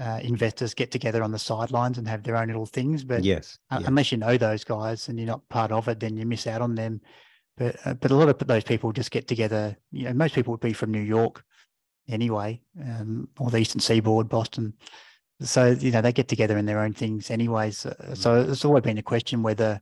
uh, 0.00 0.18
investors 0.22 0.74
get 0.74 0.90
together 0.90 1.22
on 1.22 1.30
the 1.30 1.38
sidelines 1.38 1.98
and 1.98 2.08
have 2.08 2.22
their 2.22 2.36
own 2.36 2.48
little 2.48 2.66
things, 2.66 3.04
but 3.04 3.22
yes, 3.22 3.58
uh, 3.70 3.80
unless 3.86 4.10
you 4.10 4.18
know 4.18 4.36
those 4.36 4.64
guys 4.64 5.08
and 5.08 5.18
you're 5.18 5.26
not 5.26 5.48
part 5.48 5.70
of 5.70 5.88
it, 5.88 6.00
then 6.00 6.16
you 6.16 6.26
miss 6.26 6.46
out 6.46 6.62
on 6.62 6.74
them. 6.74 7.00
But 7.56 7.76
uh, 7.84 7.94
but 7.94 8.10
a 8.10 8.16
lot 8.16 8.28
of 8.28 8.38
those 8.38 8.64
people 8.64 8.92
just 8.92 9.12
get 9.12 9.28
together. 9.28 9.76
You 9.92 10.06
know, 10.06 10.12
most 10.14 10.34
people 10.34 10.52
would 10.52 10.60
be 10.60 10.72
from 10.72 10.90
New 10.90 11.00
York 11.00 11.44
anyway, 12.08 12.60
um, 12.80 13.28
or 13.38 13.50
the 13.50 13.58
Eastern 13.58 13.80
Seaboard, 13.80 14.28
Boston. 14.28 14.74
So 15.40 15.66
you 15.66 15.90
know 15.90 16.00
they 16.00 16.12
get 16.12 16.28
together 16.28 16.58
in 16.58 16.66
their 16.66 16.80
own 16.80 16.92
things 16.92 17.30
anyways. 17.30 17.86
Uh, 17.86 18.14
So 18.14 18.40
it's 18.40 18.64
always 18.64 18.82
been 18.82 18.98
a 18.98 19.02
question 19.02 19.42
whether 19.42 19.80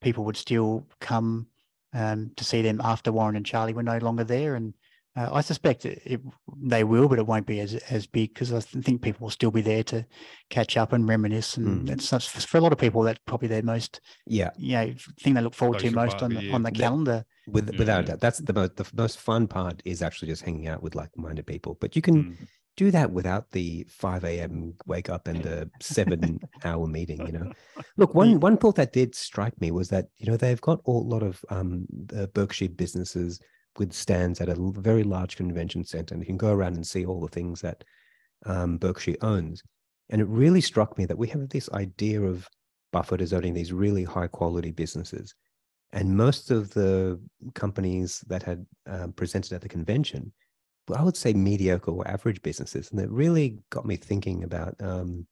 people 0.00 0.24
would 0.24 0.36
still 0.36 0.86
come 1.00 1.46
um, 1.92 2.30
to 2.36 2.44
see 2.44 2.62
them 2.62 2.80
after 2.82 3.12
Warren 3.12 3.36
and 3.36 3.46
Charlie 3.46 3.74
were 3.74 3.82
no 3.82 3.98
longer 3.98 4.24
there, 4.24 4.54
and 4.54 4.72
uh, 5.16 5.28
I 5.32 5.40
suspect 5.42 5.84
it, 5.84 6.00
it, 6.04 6.20
they 6.56 6.84
will, 6.84 7.08
but 7.08 7.18
it 7.18 7.26
won't 7.26 7.46
be 7.46 7.60
as 7.60 7.74
as 7.74 8.06
big 8.06 8.32
because 8.34 8.52
I 8.52 8.60
think 8.60 9.02
people 9.02 9.24
will 9.24 9.30
still 9.30 9.50
be 9.50 9.60
there 9.60 9.82
to 9.84 10.06
catch 10.50 10.76
up 10.76 10.92
and 10.92 11.06
reminisce. 11.08 11.56
And 11.56 11.88
Mm. 11.88 11.92
it's 11.92 12.12
not, 12.12 12.22
for 12.22 12.58
a 12.58 12.60
lot 12.60 12.72
of 12.72 12.78
people 12.78 13.02
that's 13.02 13.20
probably 13.26 13.48
their 13.48 13.62
most 13.62 14.00
yeah, 14.26 14.50
you 14.56 14.72
know 14.72 14.94
thing 15.20 15.34
they 15.34 15.40
look 15.40 15.54
forward 15.54 15.78
to 15.80 15.90
most 15.90 16.22
on 16.22 16.34
the, 16.34 16.40
the 16.40 16.48
on 16.50 16.62
the 16.62 16.70
calendar. 16.72 17.24
with, 17.46 17.70
Yeah, 17.70 17.78
without 17.78 18.00
a 18.00 18.04
doubt, 18.04 18.20
that's 18.20 18.38
the 18.38 18.52
most 18.52 18.76
the 18.76 18.88
most 18.94 19.18
fun 19.18 19.48
part 19.48 19.82
is 19.84 20.02
actually 20.02 20.28
just 20.28 20.42
hanging 20.42 20.68
out 20.68 20.82
with 20.82 20.94
like-minded 20.94 21.46
people. 21.46 21.76
But 21.80 21.96
you 21.96 22.02
can 22.02 22.24
Mm. 22.24 22.46
do 22.76 22.90
that 22.90 23.10
without 23.12 23.50
the 23.50 23.84
5 23.90 24.40
a.m. 24.40 24.74
wake 24.86 25.10
up 25.10 25.28
and 25.28 25.42
the 25.42 25.70
seven 25.80 26.40
hour 26.64 26.86
meeting, 26.86 27.26
you 27.26 27.32
know. 27.32 27.48
Look, 27.96 28.14
one 28.14 28.40
one 28.40 28.56
thought 28.56 28.76
that 28.76 28.92
did 28.92 29.14
strike 29.14 29.60
me 29.60 29.70
was 29.70 29.88
that, 29.90 30.06
you 30.16 30.26
know, 30.30 30.36
they've 30.36 30.60
got 30.60 30.80
a 30.86 30.90
lot 30.90 31.22
of 31.22 31.44
um 31.50 31.86
the 31.90 32.28
Berkshire 32.28 32.68
businesses 32.70 33.40
with 33.78 33.92
stands 33.92 34.40
at 34.40 34.48
a 34.48 34.72
very 34.76 35.02
large 35.02 35.36
convention 35.36 35.84
center, 35.84 36.14
and 36.14 36.22
you 36.22 36.26
can 36.26 36.36
go 36.36 36.52
around 36.52 36.74
and 36.74 36.86
see 36.86 37.04
all 37.04 37.20
the 37.20 37.28
things 37.28 37.60
that 37.60 37.84
um, 38.46 38.78
Berkshire 38.78 39.16
owns. 39.22 39.62
And 40.10 40.20
it 40.20 40.28
really 40.28 40.60
struck 40.60 40.98
me 40.98 41.06
that 41.06 41.18
we 41.18 41.28
have 41.28 41.48
this 41.48 41.70
idea 41.70 42.20
of 42.20 42.48
Buffett 42.92 43.22
as 43.22 43.32
owning 43.32 43.54
these 43.54 43.72
really 43.72 44.04
high 44.04 44.26
quality 44.26 44.70
businesses. 44.70 45.34
And 45.92 46.16
most 46.16 46.50
of 46.50 46.70
the 46.74 47.20
companies 47.54 48.24
that 48.28 48.42
had 48.42 48.66
um, 48.86 49.12
presented 49.12 49.52
at 49.52 49.60
the 49.60 49.68
convention 49.68 50.32
I 50.92 51.02
would 51.02 51.16
say 51.16 51.32
mediocre 51.32 51.90
or 51.90 52.06
average 52.08 52.42
businesses. 52.42 52.90
And 52.90 53.00
it 53.00 53.10
really 53.10 53.58
got 53.70 53.86
me 53.86 53.96
thinking 53.96 54.44
about 54.44 54.74
um, 54.80 55.26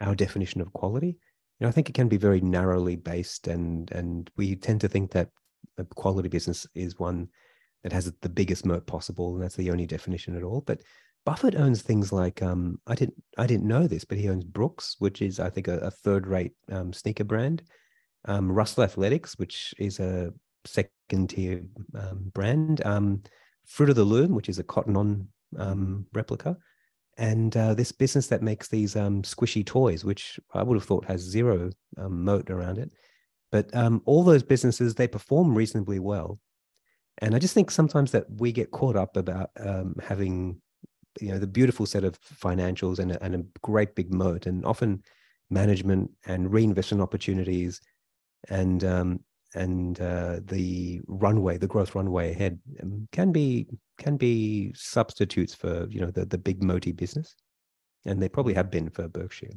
our 0.00 0.14
definition 0.14 0.60
of 0.60 0.72
quality. 0.72 1.08
You 1.08 1.64
know, 1.64 1.68
I 1.68 1.72
think 1.72 1.88
it 1.88 1.94
can 1.94 2.08
be 2.08 2.16
very 2.16 2.40
narrowly 2.40 2.96
based, 2.96 3.48
and 3.48 3.90
and 3.92 4.30
we 4.36 4.56
tend 4.56 4.80
to 4.82 4.88
think 4.88 5.12
that 5.12 5.30
a 5.78 5.84
quality 5.84 6.28
business 6.28 6.66
is 6.74 6.98
one 6.98 7.28
that 7.84 7.92
has 7.92 8.10
the 8.22 8.28
biggest 8.28 8.66
moat 8.66 8.86
possible, 8.86 9.34
and 9.34 9.44
that's 9.44 9.56
the 9.56 9.70
only 9.70 9.86
definition 9.86 10.34
at 10.36 10.42
all. 10.42 10.62
But 10.62 10.80
Buffett 11.24 11.54
owns 11.54 11.82
things 11.82 12.12
like 12.12 12.42
um, 12.42 12.80
I 12.86 12.94
didn't 12.94 13.22
I 13.38 13.46
didn't 13.46 13.68
know 13.68 13.86
this, 13.86 14.04
but 14.04 14.18
he 14.18 14.28
owns 14.28 14.42
Brooks, 14.42 14.96
which 14.98 15.22
is 15.22 15.38
I 15.38 15.50
think 15.50 15.68
a, 15.68 15.78
a 15.78 15.90
third 15.90 16.26
rate 16.26 16.52
um, 16.72 16.92
sneaker 16.92 17.24
brand. 17.24 17.62
Um, 18.24 18.50
Russell 18.50 18.84
Athletics, 18.84 19.38
which 19.38 19.74
is 19.78 20.00
a 20.00 20.32
second 20.64 21.28
tier 21.28 21.62
um, 21.94 22.30
brand. 22.34 22.84
Um, 22.84 23.22
Fruit 23.66 23.90
of 23.90 23.96
the 23.96 24.04
Loom, 24.04 24.34
which 24.34 24.48
is 24.48 24.58
a 24.58 24.64
cotton 24.64 24.96
on 24.96 25.28
um, 25.58 26.06
replica, 26.14 26.56
and 27.18 27.54
uh, 27.56 27.74
this 27.74 27.92
business 27.92 28.26
that 28.28 28.42
makes 28.42 28.68
these 28.68 28.94
squishy 28.94 29.64
toys, 29.64 30.04
which 30.04 30.40
I 30.52 30.62
would 30.62 30.76
have 30.76 30.84
thought 30.84 31.04
has 31.06 31.20
zero 31.20 31.70
moat 31.96 32.50
around 32.50 32.78
it. 32.78 32.92
But 33.52 33.74
all 34.04 34.24
those 34.24 34.42
businesses 34.42 34.94
they 34.94 35.08
perform 35.08 35.54
reasonably 35.54 35.98
well, 35.98 36.40
and 37.18 37.34
I 37.34 37.38
just 37.38 37.54
think 37.54 37.70
sometimes 37.70 38.10
that 38.12 38.26
we 38.38 38.52
get 38.52 38.70
caught 38.70 38.96
up 38.96 39.16
about 39.16 39.50
um, 39.58 39.94
having, 40.02 40.60
you 41.20 41.30
know, 41.30 41.38
the 41.38 41.46
beautiful 41.46 41.86
set 41.86 42.04
of 42.04 42.18
financials 42.20 42.98
and 42.98 43.12
a, 43.12 43.22
and 43.22 43.34
a 43.34 43.44
great 43.62 43.94
big 43.94 44.12
moat, 44.12 44.46
and 44.46 44.64
often 44.64 45.02
management 45.50 46.10
and 46.26 46.52
reinvestment 46.52 47.02
opportunities, 47.02 47.80
and 48.48 48.84
um, 48.84 49.20
and 49.54 50.00
uh, 50.00 50.40
the 50.44 51.00
runway, 51.06 51.56
the 51.56 51.68
growth 51.68 51.94
runway 51.94 52.32
ahead, 52.32 52.58
um, 52.82 53.08
can 53.12 53.30
be 53.30 53.68
can 53.98 54.16
be 54.16 54.72
substitutes 54.74 55.54
for 55.54 55.86
you 55.88 56.00
know 56.00 56.10
the 56.10 56.24
the 56.24 56.38
big 56.38 56.62
moaty 56.62 56.94
business, 56.94 57.36
and 58.04 58.20
they 58.20 58.28
probably 58.28 58.54
have 58.54 58.70
been 58.70 58.90
for 58.90 59.06
Berkshire. 59.06 59.54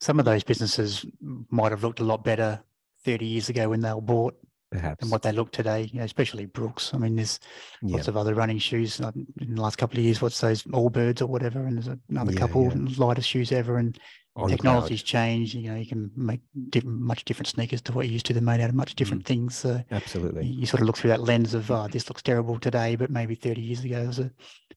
Some 0.00 0.18
of 0.18 0.24
those 0.24 0.42
businesses 0.42 1.04
might 1.20 1.70
have 1.70 1.84
looked 1.84 2.00
a 2.00 2.04
lot 2.04 2.24
better 2.24 2.60
30 3.04 3.26
years 3.26 3.48
ago 3.48 3.68
when 3.68 3.82
they 3.82 3.92
were 3.92 4.00
bought 4.00 4.34
Perhaps, 4.72 5.00
than 5.00 5.10
what 5.10 5.22
they 5.22 5.32
look 5.32 5.52
today. 5.52 5.88
You 5.92 6.00
know, 6.00 6.04
especially 6.04 6.46
Brooks. 6.46 6.92
I 6.94 6.98
mean, 6.98 7.16
there's 7.16 7.38
yeah, 7.82 7.96
lots 7.96 8.08
of 8.08 8.16
other 8.16 8.34
running 8.34 8.58
shoes 8.58 8.98
in 9.00 9.26
the 9.54 9.60
last 9.60 9.76
couple 9.78 9.98
of 9.98 10.04
years. 10.04 10.20
What's 10.20 10.40
those 10.40 10.62
Allbirds 10.64 11.20
or 11.22 11.26
whatever? 11.26 11.60
And 11.64 11.76
there's 11.76 11.96
another 12.08 12.32
Yeah, 12.32 12.38
couple 12.38 12.64
yeah. 12.74 12.94
lightest 12.96 13.28
shoes 13.28 13.52
ever. 13.52 13.76
And 13.78 13.98
On 14.34 14.48
technology's 14.48 15.02
changed. 15.02 15.54
You 15.54 15.70
know, 15.70 15.76
you 15.76 15.86
can 15.86 16.10
make 16.16 16.40
different, 16.70 17.00
much 17.00 17.24
different 17.24 17.48
sneakers 17.48 17.82
to 17.82 17.92
what 17.92 18.06
you 18.06 18.12
used 18.14 18.26
to. 18.26 18.32
They're 18.32 18.42
made 18.42 18.60
out 18.60 18.70
of 18.70 18.74
much 18.74 18.94
different 18.94 19.24
things. 19.26 19.54
So 19.56 19.82
absolutely. 19.90 20.46
you 20.46 20.66
sort 20.66 20.80
of 20.80 20.86
look 20.86 20.96
through 20.96 21.10
that 21.10 21.20
lens 21.22 21.54
of, 21.54 21.70
oh, 21.70 21.86
this 21.88 22.08
looks 22.08 22.22
terrible 22.22 22.58
today, 22.58 22.96
but 22.96 23.10
maybe 23.10 23.34
30 23.34 23.60
years 23.60 23.84
ago 23.84 24.00
it 24.00 24.06
was 24.06 24.18
a 24.18 24.30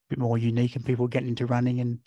bit 0.10 0.19
more 0.19 0.38
unique 0.38 0.75
and 0.75 0.86
people 0.86 1.08
getting 1.08 1.29
into 1.29 1.45
running 1.45 1.79
and 1.79 1.99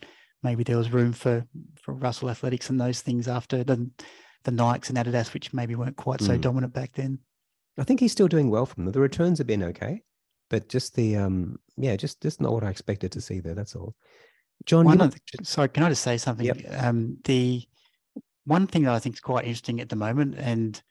maybe 0.42 0.62
there 0.62 0.77
was 0.77 0.90
room 0.92 1.12
for, 1.12 1.44
for 1.83 1.94
Russell 1.94 2.31
Athletics 2.31 2.70
and 2.70 2.81
those 2.81 3.01
things 3.01 3.27
after 3.27 3.64
the, 3.64 3.90
the 4.44 4.53
Nikes 4.53 4.88
and 4.88 4.98
Adidas, 4.98 5.35
which 5.35 5.53
maybe 5.53 5.74
weren't 5.74 5.96
quite 5.96 6.20
so 6.20 6.37
Mm. 6.37 6.40
dominant 6.42 6.72
back 6.72 6.92
then. 6.94 7.18
I 7.78 7.84
think 7.84 8.00
he's 8.00 8.12
still 8.12 8.28
doing 8.28 8.50
well 8.50 8.66
from 8.66 8.84
them. 8.84 8.92
The 8.92 9.00
returns 9.00 9.38
have 9.38 9.46
been 9.46 9.62
okay, 9.62 10.02
but 10.50 10.68
just 10.68 10.94
the 10.94 11.16
um, 11.16 11.58
yeah, 11.76 11.96
just 11.96 12.20
just 12.20 12.40
not 12.40 12.52
what 12.52 12.64
I 12.64 12.70
expected 12.70 13.12
to 13.12 13.20
see 13.20 13.40
there. 13.40 13.54
That's 13.54 13.76
all. 13.76 13.94
John, 14.66 14.84
One 14.84 14.98
might- 14.98 15.04
of 15.06 15.14
the- 15.14 15.44
sorry, 15.44 15.68
can 15.68 15.84
I 15.84 15.88
just 15.90 16.02
say 16.02 16.16
something? 16.18 16.50
Um, 16.76 17.18
the 17.24 17.62
one 18.44 18.66
thing 18.66 18.82
that 18.84 18.94
I 18.94 18.98
think 18.98 19.14
is 19.14 19.20
quite 19.20 19.44
interesting 19.44 19.80
at 19.80 19.88
the 19.88 19.96
moment, 19.96 20.34
and 20.38 20.82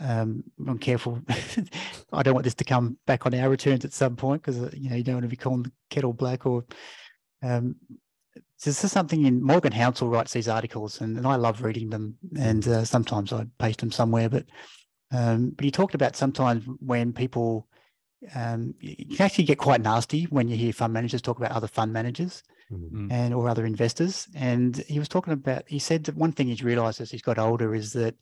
um, 0.00 0.42
I'm 0.66 0.78
careful. 0.78 1.20
I 2.12 2.22
don't 2.22 2.34
want 2.34 2.44
this 2.44 2.54
to 2.54 2.64
come 2.64 2.98
back 3.06 3.26
on 3.26 3.34
our 3.34 3.48
returns 3.48 3.84
at 3.84 3.92
some 3.92 4.16
point 4.16 4.42
because 4.42 4.74
you 4.74 4.90
know 4.90 4.96
you 4.96 5.04
don't 5.04 5.16
want 5.16 5.24
to 5.24 5.28
be 5.28 5.36
calling 5.36 5.62
the 5.64 5.72
kettle 5.90 6.12
black 6.12 6.46
or. 6.46 6.64
Um, 7.42 7.76
this 8.64 8.84
is 8.84 8.92
something 8.92 9.26
in 9.26 9.42
Morgan 9.42 9.72
Housel 9.72 10.08
writes 10.08 10.32
these 10.32 10.46
articles, 10.48 11.00
and, 11.00 11.16
and 11.18 11.26
I 11.26 11.34
love 11.34 11.62
reading 11.62 11.90
them. 11.90 12.16
And 12.38 12.66
uh, 12.68 12.84
sometimes 12.84 13.32
I 13.32 13.44
paste 13.58 13.80
them 13.80 13.90
somewhere, 13.90 14.28
but 14.28 14.46
um, 15.12 15.50
but 15.50 15.64
he 15.64 15.70
talked 15.70 15.94
about 15.94 16.16
sometimes 16.16 16.64
when 16.80 17.12
people 17.12 17.68
um, 18.34 18.74
you 18.80 19.16
can 19.16 19.26
actually 19.26 19.44
get 19.44 19.58
quite 19.58 19.80
nasty 19.82 20.24
when 20.24 20.48
you 20.48 20.56
hear 20.56 20.72
fund 20.72 20.92
managers 20.92 21.22
talk 21.22 21.38
about 21.38 21.52
other 21.52 21.66
fund 21.68 21.92
managers 21.92 22.42
Mm, 22.70 22.90
Mm. 22.90 23.12
and 23.12 23.34
or 23.34 23.48
other 23.48 23.66
investors. 23.66 24.28
And 24.34 24.76
he 24.88 24.98
was 24.98 25.08
talking 25.08 25.32
about, 25.34 25.64
he 25.66 25.78
said 25.78 26.04
that 26.04 26.16
one 26.16 26.32
thing 26.32 26.46
he's 26.46 26.62
realized 26.64 27.00
as 27.02 27.10
he's 27.10 27.20
got 27.20 27.38
older 27.38 27.74
is 27.74 27.92
that 27.92 28.14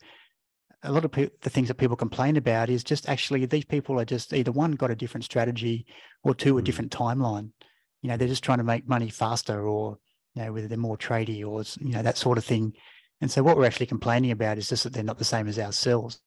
a 0.83 0.90
lot 0.90 1.05
of 1.05 1.12
pe- 1.12 1.29
the 1.42 1.50
things 1.50 1.68
that 1.68 1.74
people 1.76 1.96
complain 1.96 2.37
about 2.37 2.70
is 2.70 2.83
just 2.83 3.09
actually 3.09 3.44
these 3.46 3.64
people 3.66 4.00
are 4.00 4.05
just 4.05 4.33
either 4.33 4.50
one 4.50 4.72
got 4.72 4.90
a 4.90 4.96
different 4.96 5.24
strategy 5.24 5.87
or 6.24 6.35
two 6.35 6.59
a 6.59 6.62
Mm. 6.62 6.64
different 6.64 6.92
timeline. 6.92 7.50
You 8.03 8.09
know, 8.09 8.16
they're 8.16 8.26
just 8.26 8.42
trying 8.42 8.59
to 8.59 8.64
make 8.64 8.88
money 8.88 9.11
faster 9.11 9.68
or, 9.68 9.98
you 10.35 10.42
know, 10.42 10.53
whether 10.53 10.66
they're 10.66 10.79
more 10.79 10.98
tradey 10.98 11.44
or, 11.46 11.62
you 11.85 11.92
know, 11.92 12.03
that 12.03 12.16
sort 12.16 12.38
of 12.38 12.44
thing. 12.44 12.72
And 13.20 13.31
so 13.31 13.42
what 13.42 13.57
we're 13.57 13.66
actually 13.66 13.87
complaining 13.87 14.31
about 14.31 14.59
is 14.59 14.68
just 14.68 14.85
that 14.85 14.92
they're 14.94 15.05
not 15.05 15.18
the 15.18 15.24
same 15.24 15.46
as 15.46 15.59
ourselves. 15.59 16.18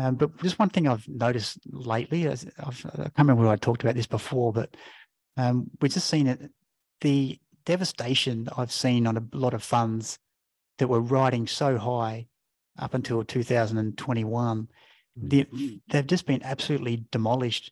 Um, 0.00 0.14
but 0.14 0.34
just 0.42 0.58
one 0.58 0.70
thing 0.70 0.88
I've 0.88 1.06
noticed 1.06 1.58
lately, 1.70 2.26
I've, 2.26 2.42
I 2.58 2.70
can't 2.96 3.12
remember 3.18 3.42
whether 3.42 3.52
I 3.52 3.56
talked 3.56 3.82
about 3.82 3.96
this 3.96 4.06
before, 4.06 4.50
but 4.50 4.74
um, 5.36 5.70
we've 5.80 5.92
just 5.92 6.08
seen 6.08 6.26
it, 6.26 6.40
the 7.02 7.38
devastation 7.66 8.48
I've 8.56 8.72
seen 8.72 9.06
on 9.06 9.18
a 9.18 9.36
lot 9.36 9.52
of 9.52 9.62
funds 9.62 10.18
that 10.78 10.88
were 10.88 11.02
riding 11.02 11.46
so 11.46 11.76
high 11.76 12.28
up 12.78 12.94
until 12.94 13.22
2021, 13.24 14.68
the, 15.16 15.46
they've 15.90 16.06
just 16.06 16.24
been 16.24 16.42
absolutely 16.44 17.04
demolished. 17.12 17.70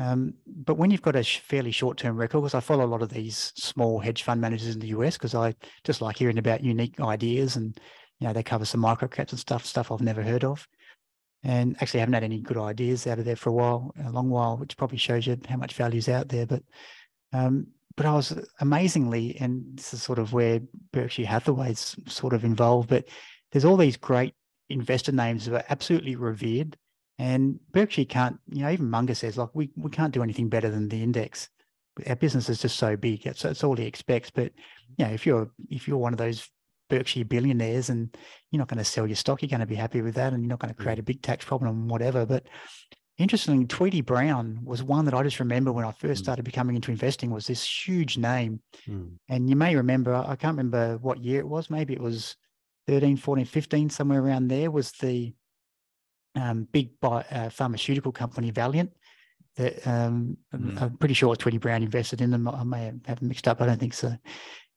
Um, 0.00 0.34
but 0.46 0.78
when 0.78 0.90
you've 0.90 1.02
got 1.02 1.14
a 1.14 1.22
fairly 1.22 1.70
short-term 1.70 2.16
record, 2.16 2.40
because 2.40 2.54
I 2.54 2.60
follow 2.60 2.84
a 2.84 2.92
lot 2.94 3.02
of 3.02 3.10
these 3.10 3.52
small 3.54 4.00
hedge 4.00 4.24
fund 4.24 4.40
managers 4.40 4.74
in 4.74 4.80
the 4.80 4.88
US, 4.88 5.16
because 5.16 5.36
I 5.36 5.54
just 5.84 6.00
like 6.00 6.16
hearing 6.16 6.38
about 6.38 6.64
unique 6.64 6.98
ideas 7.00 7.54
and 7.56 7.78
You 8.18 8.26
know, 8.26 8.32
they 8.34 8.42
cover 8.42 8.64
some 8.66 8.82
microcaps 8.82 9.30
and 9.30 9.38
stuff, 9.38 9.64
stuff 9.64 9.90
I've 9.90 10.00
never 10.00 10.22
heard 10.22 10.44
of. 10.44 10.66
And 11.42 11.74
actually 11.80 12.00
haven't 12.00 12.12
had 12.12 12.24
any 12.24 12.40
good 12.40 12.58
ideas 12.58 13.06
out 13.06 13.18
of 13.18 13.24
there 13.24 13.34
for 13.34 13.48
a 13.48 13.54
while, 13.54 13.94
a 14.04 14.10
long 14.10 14.28
while, 14.28 14.58
which 14.58 14.76
probably 14.76 14.98
shows 14.98 15.26
you 15.26 15.38
how 15.48 15.56
much 15.56 15.72
value's 15.72 16.08
out 16.08 16.28
there. 16.28 16.44
But 16.44 16.62
um, 17.32 17.68
but 17.96 18.04
I 18.06 18.12
was 18.12 18.38
amazingly, 18.60 19.36
and 19.40 19.76
this 19.76 19.94
is 19.94 20.02
sort 20.02 20.18
of 20.18 20.32
where 20.32 20.60
Berkshire 20.92 21.26
Hathaway's 21.26 21.96
sort 22.06 22.34
of 22.34 22.44
involved, 22.44 22.88
but 22.88 23.06
there's 23.52 23.64
all 23.64 23.76
these 23.76 23.96
great 23.96 24.34
investor 24.68 25.12
names 25.12 25.46
that 25.46 25.54
are 25.54 25.64
absolutely 25.70 26.14
revered. 26.14 26.76
And 27.18 27.58
Berkshire 27.72 28.04
can't, 28.04 28.38
you 28.50 28.62
know, 28.62 28.70
even 28.70 28.88
Munger 28.88 29.14
says, 29.14 29.36
like, 29.36 29.50
we, 29.52 29.70
we 29.76 29.90
can't 29.90 30.14
do 30.14 30.22
anything 30.22 30.48
better 30.48 30.70
than 30.70 30.88
the 30.88 31.02
index. 31.02 31.48
Our 32.06 32.16
business 32.16 32.48
is 32.48 32.62
just 32.62 32.76
so 32.76 32.96
big. 32.96 33.24
That's, 33.24 33.42
that's 33.42 33.64
all 33.64 33.76
he 33.76 33.84
expects. 33.84 34.30
But, 34.30 34.52
you 34.96 35.04
know, 35.04 35.12
if 35.12 35.26
you're 35.26 35.50
if 35.68 35.88
you're 35.88 35.98
one 35.98 36.14
of 36.14 36.18
those 36.18 36.48
Berkshire 36.90 37.24
billionaires 37.24 37.88
and 37.88 38.14
you're 38.50 38.58
not 38.58 38.68
going 38.68 38.78
to 38.78 38.84
sell 38.84 39.06
your 39.06 39.16
stock, 39.16 39.40
you're 39.40 39.48
going 39.48 39.60
to 39.60 39.66
be 39.66 39.74
happy 39.74 40.02
with 40.02 40.14
that 40.16 40.32
and 40.32 40.42
you're 40.42 40.50
not 40.50 40.58
going 40.58 40.74
to 40.74 40.82
create 40.82 40.98
a 40.98 41.02
big 41.02 41.22
tax 41.22 41.44
problem 41.44 41.70
and 41.70 41.90
whatever. 41.90 42.26
But 42.26 42.46
interestingly, 43.16 43.64
Tweedy 43.66 44.00
Browne 44.00 44.60
was 44.64 44.82
one 44.82 45.04
that 45.04 45.14
I 45.14 45.22
just 45.22 45.40
remember 45.40 45.72
when 45.72 45.84
I 45.84 45.92
first 45.92 46.20
mm. 46.20 46.24
started 46.24 46.44
becoming 46.44 46.76
into 46.76 46.90
investing 46.90 47.30
was 47.30 47.46
this 47.46 47.64
huge 47.64 48.18
name. 48.18 48.60
Mm. 48.88 49.12
And 49.28 49.48
you 49.48 49.56
may 49.56 49.76
remember, 49.76 50.14
I 50.14 50.36
can't 50.36 50.56
remember 50.56 50.98
what 50.98 51.22
year 51.22 51.40
it 51.40 51.48
was. 51.48 51.70
Maybe 51.70 51.94
it 51.94 52.00
was 52.00 52.36
13, 52.86 53.16
14, 53.16 53.44
15, 53.44 53.90
somewhere 53.90 54.20
around 54.20 54.48
there 54.48 54.70
was 54.70 54.92
the 54.92 55.32
um, 56.34 56.66
big 56.72 56.98
bi- 57.00 57.24
uh, 57.30 57.50
pharmaceutical 57.50 58.12
company 58.12 58.50
Valeant. 58.50 58.90
That 59.56 59.86
um, 59.86 60.36
mm. 60.54 60.80
I'm 60.80 60.96
pretty 60.96 61.14
sure 61.14 61.34
Tweedy 61.34 61.58
Browne 61.58 61.82
invested 61.82 62.20
in 62.20 62.30
them. 62.30 62.48
I 62.48 62.62
may 62.64 62.92
have 63.06 63.20
mixed 63.20 63.48
up. 63.48 63.60
I 63.60 63.66
don't 63.66 63.80
think 63.80 63.94
so. 63.94 64.16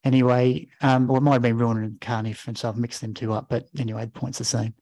Anyway, 0.04 0.68
um, 0.82 1.06
well, 1.06 1.16
it 1.16 1.22
might 1.22 1.32
have 1.34 1.42
been 1.42 1.58
Ruane 1.58 1.82
and 1.82 2.00
Cunniff, 2.00 2.46
and 2.46 2.56
so 2.56 2.68
I've 2.68 2.76
mixed 2.76 3.00
them 3.00 3.14
two 3.14 3.32
up. 3.32 3.46
But 3.48 3.66
anyway, 3.78 4.04
the 4.04 4.10
point's 4.12 4.38
the 4.38 4.44
same 4.44 4.74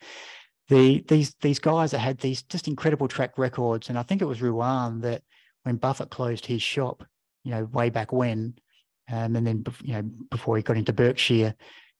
the 0.72 1.04
these 1.08 1.34
these 1.40 1.58
guys 1.58 1.90
that 1.90 1.98
had 1.98 2.18
these 2.18 2.42
just 2.42 2.66
incredible 2.66 3.08
track 3.08 3.36
records, 3.36 3.88
and 3.88 3.98
I 3.98 4.02
think 4.02 4.22
it 4.22 4.26
was 4.26 4.40
Ruane 4.40 5.02
that 5.02 5.22
when 5.64 5.76
Buffett 5.76 6.10
closed 6.10 6.46
his 6.46 6.62
shop, 6.62 7.04
you 7.44 7.50
know, 7.50 7.64
way 7.64 7.90
back 7.90 8.12
when, 8.12 8.54
um, 9.10 9.36
and 9.36 9.46
then 9.46 9.64
you 9.82 9.94
know 9.94 10.02
before 10.30 10.56
he 10.56 10.62
got 10.62 10.78
into 10.78 10.92
Berkshire, 10.92 11.54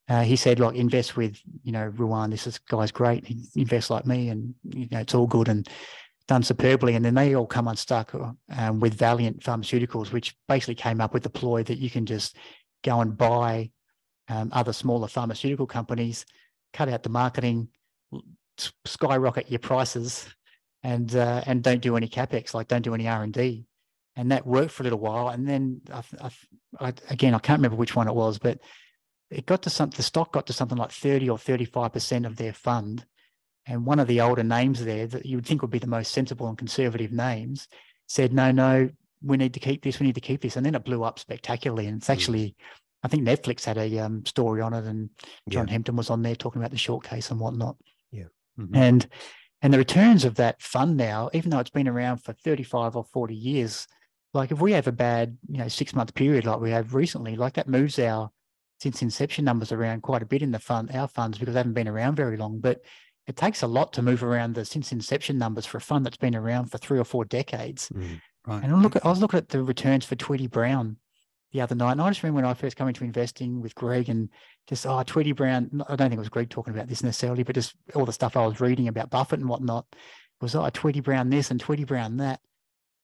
uh, 0.09 0.23
he 0.23 0.37
said, 0.37 0.59
"Like 0.59 0.77
invest 0.77 1.17
with 1.17 1.39
you 1.63 1.73
know 1.73 1.91
Ruane. 1.91 2.31
This 2.31 2.47
is, 2.47 2.59
guy's 2.59 2.93
great. 2.93 3.27
He 3.27 3.45
invests 3.57 3.91
like 3.91 4.07
me, 4.07 4.31
and 4.31 4.55
you 4.71 4.89
know 4.91 5.01
it's 5.01 5.15
all 5.15 5.27
good 5.27 5.49
and 5.49 5.69
done 6.27 6.43
superbly." 6.43 6.95
And 6.95 7.05
then 7.05 7.15
they 7.15 7.35
all 7.35 7.47
come 7.47 7.69
unstuck 7.69 8.15
um, 8.57 8.81
with 8.81 8.95
Valeant 8.95 9.43
Pharmaceuticals, 9.43 10.13
which 10.13 10.35
basically 10.49 10.77
came 10.77 11.01
up 11.01 11.13
with 11.13 11.25
the 11.25 11.31
ploy 11.31 11.63
that 11.65 11.79
you 11.79 11.91
can 11.91 12.07
just 12.07 12.37
go 12.83 13.01
and 13.01 13.17
buy 13.17 13.71
um, 14.29 14.51
other 14.53 14.73
smaller 14.73 15.09
pharmaceutical 15.09 15.67
companies, 15.67 16.25
cut 16.73 16.89
out 16.89 17.03
the 17.03 17.09
marketing, 17.09 17.69
skyrocket 18.85 19.51
your 19.51 19.59
prices 19.59 20.29
and 20.83 21.15
uh, 21.15 21.43
and 21.47 21.63
don't 21.63 21.81
do 21.81 21.97
any 21.97 22.09
capex, 22.09 22.55
like 22.55 22.69
don't 22.69 22.83
do 22.83 22.95
any 22.95 23.09
R 23.09 23.23
and 23.23 23.33
D, 23.33 23.67
and 24.17 24.31
that 24.33 24.47
worked 24.47 24.73
for 24.73 24.83
a 24.83 24.85
little 24.85 24.99
while. 24.99 25.29
And 25.29 25.49
then 25.49 25.81
I, 25.93 26.03
I, 26.21 26.31
I, 26.81 26.93
again, 27.09 27.35
I 27.35 27.39
can't 27.39 27.59
remember 27.59 27.77
which 27.77 27.95
one 27.95 28.09
it 28.09 28.15
was, 28.15 28.39
but 28.39 28.59
it 29.31 29.47
got 29.47 29.63
to 29.63 29.71
some. 29.71 29.91
The 29.91 30.03
stock 30.03 30.33
got 30.33 30.47
to 30.47 30.53
something 30.53 30.79
like 30.79 30.91
thirty 30.91 31.31
or 31.31 31.39
thirty-five 31.39 31.93
percent 31.93 32.27
of 32.27 32.37
their 32.37 32.53
fund, 32.53 33.07
and 33.67 33.87
one 33.87 34.01
of 34.01 34.09
the 34.09 34.21
older 34.21 34.43
names 34.43 34.85
there 34.85 35.07
that 35.07 35.25
you 35.25 35.37
would 35.37 35.47
think 35.47 35.63
would 35.63 35.71
be 35.71 35.79
the 35.79 35.87
most 35.87 36.13
sensible 36.13 36.49
and 36.49 36.59
conservative 36.59 37.13
names 37.13 37.69
said, 38.09 38.33
"No, 38.33 38.51
no, 38.51 38.91
we 39.23 39.37
need 39.37 39.55
to 39.55 39.61
keep 39.61 39.83
this. 39.83 40.01
We 40.01 40.07
need 40.07 40.15
to 40.15 40.21
keep 40.21 40.41
this." 40.41 40.57
And 40.57 40.65
then 40.65 40.75
it 40.75 40.85
blew 40.85 41.03
up 41.03 41.19
spectacularly. 41.19 41.87
And 41.87 41.99
it's 41.99 42.07
hmm. 42.07 42.13
actually, 42.13 42.57
I 43.03 43.09
think 43.09 43.27
Netflix 43.27 43.65
had 43.65 43.79
a 43.79 43.99
um, 43.99 44.25
story 44.27 44.61
on 44.61 44.75
it, 44.75 44.85
and 44.85 45.11
John 45.49 45.67
yeah. 45.67 45.73
Hempton 45.73 45.97
was 45.97 46.11
on 46.11 46.23
there 46.23 46.35
talking 46.35 46.61
about 46.61 46.71
the 46.71 46.79
short 46.79 47.05
case 47.05 47.31
and 47.31 47.41
whatnot. 47.41 47.77
Mm-hmm. 48.59 48.77
And 48.77 49.07
and 49.63 49.73
the 49.73 49.79
returns 49.79 50.25
of 50.25 50.37
that 50.37 50.61
fund 50.61 50.97
now, 50.97 51.31
even 51.33 51.51
though 51.51 51.61
it's 51.61 51.71
been 51.71 51.89
around 51.89 52.19
for 52.19 52.33
35 52.33 52.97
or 52.97 53.05
40 53.05 53.35
years, 53.35 53.87
like 54.35 54.51
if 54.51 54.61
we 54.61 54.73
have 54.73 54.89
a 54.89 54.93
bad, 54.93 55.39
you 55.49 55.59
know, 55.59 55.69
six 55.69 55.95
month 55.95 56.15
period 56.15 56.45
like 56.45 56.61
we 56.61 56.71
have 56.71 56.95
recently, 56.95 57.37
like 57.37 57.55
that 57.55 57.69
moves 57.69 57.99
our 57.99 58.31
since 58.81 59.01
inception 59.03 59.45
numbers 59.45 59.71
around 59.71 60.03
quite 60.03 60.23
a 60.23 60.27
bit 60.27 60.43
in 60.43 60.51
the 60.51 60.59
fund, 60.59 60.91
our 60.93 61.07
funds, 61.07 61.39
because 61.39 61.55
they 61.55 61.61
haven't 61.61 61.75
been 61.75 61.87
around 61.87 62.17
very 62.17 62.37
long. 62.37 62.59
But 62.59 62.81
it 63.29 63.37
takes 63.37 63.63
a 63.63 63.69
lot 63.69 63.93
to 63.93 64.03
move 64.03 64.25
around 64.25 64.57
the 64.57 64.65
since 64.65 64.91
inception 64.91 65.39
numbers 65.39 65.65
for 65.65 65.79
a 65.79 65.81
fund 65.81 66.05
that's 66.05 66.17
been 66.17 66.35
around 66.35 66.67
for 66.67 66.79
three 66.79 66.99
or 66.99 67.05
four 67.05 67.25
decades. 67.25 67.89
Mm, 67.91 68.21
right. 68.47 68.63
And 68.63 68.73
I 68.73 68.79
look 68.79 68.97
at, 68.97 69.05
I 69.05 69.11
was 69.11 69.21
looking 69.21 69.39
at 69.39 69.49
the 69.49 69.63
returns 69.63 70.05
for 70.05 70.17
Tweedy 70.17 70.47
Browne 70.47 70.97
the 71.53 71.61
other 71.61 71.75
night. 71.75 71.93
And 71.93 72.03
I 72.03 72.09
just 72.11 72.23
remember 72.23 72.43
when 72.43 72.51
I 72.51 72.55
first 72.55 72.77
came 72.77 72.89
into 72.89 73.05
investing 73.05 73.61
with 73.61 73.75
Greg 73.75 74.09
and 74.09 74.29
just, 74.69 74.87
oh, 74.87 75.03
Tweedy 75.05 75.33
Browne, 75.33 75.83
I 75.89 75.97
don't 75.97 76.09
think 76.09 76.15
it 76.15 76.19
was 76.19 76.29
Greg 76.29 76.51
talking 76.51 76.75
about 76.75 76.89
this 76.89 77.03
necessarily, 77.03 77.43
but 77.43 77.55
just 77.55 77.75
all 77.95 78.07
the 78.07 78.13
stuff 78.13 78.37
I 78.37 78.47
was 78.47 78.61
reading 78.61 78.89
about 78.89 79.11
Buffett 79.11 79.41
and 79.41 79.49
whatnot 79.49 79.87
was, 80.41 80.55
oh, 80.55 80.69
Tweedy 80.71 81.01
Browne 81.01 81.31
this 81.31 81.51
and 81.51 81.61
Tweedy 81.61 81.85
Browne 81.85 82.17
that. 82.19 82.41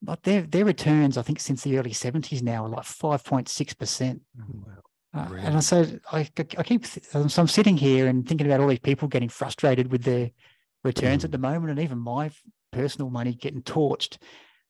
But 0.01 0.23
their, 0.23 0.43
their 0.43 0.65
returns, 0.65 1.19
I 1.19 1.23
think, 1.23 1.41
since 1.41 1.63
the 1.63 1.77
early 1.77 1.91
70s 1.91 2.41
now 2.43 2.65
are 2.65 2.69
like 2.69 2.85
5.6%. 2.85 4.21
Oh, 4.41 4.45
wow. 4.67 4.73
Uh, 5.15 5.35
and 5.41 5.57
I 5.57 5.61
said, 5.61 6.01
I, 6.13 6.29
I 6.37 6.63
keep, 6.63 6.87
so 6.87 7.21
I'm 7.37 7.49
sitting 7.49 7.77
here 7.77 8.07
and 8.07 8.29
thinking 8.29 8.47
about 8.47 8.61
all 8.61 8.69
these 8.69 8.79
people 8.79 9.09
getting 9.09 9.29
frustrated 9.29 9.91
with 9.91 10.05
their 10.05 10.31
returns 10.85 11.23
mm. 11.23 11.25
at 11.27 11.33
the 11.33 11.39
moment, 11.39 11.71
and 11.71 11.81
even 11.81 11.99
my 11.99 12.31
personal 12.73 13.11
money 13.11 13.35
getting 13.35 13.63
torched. 13.63 14.19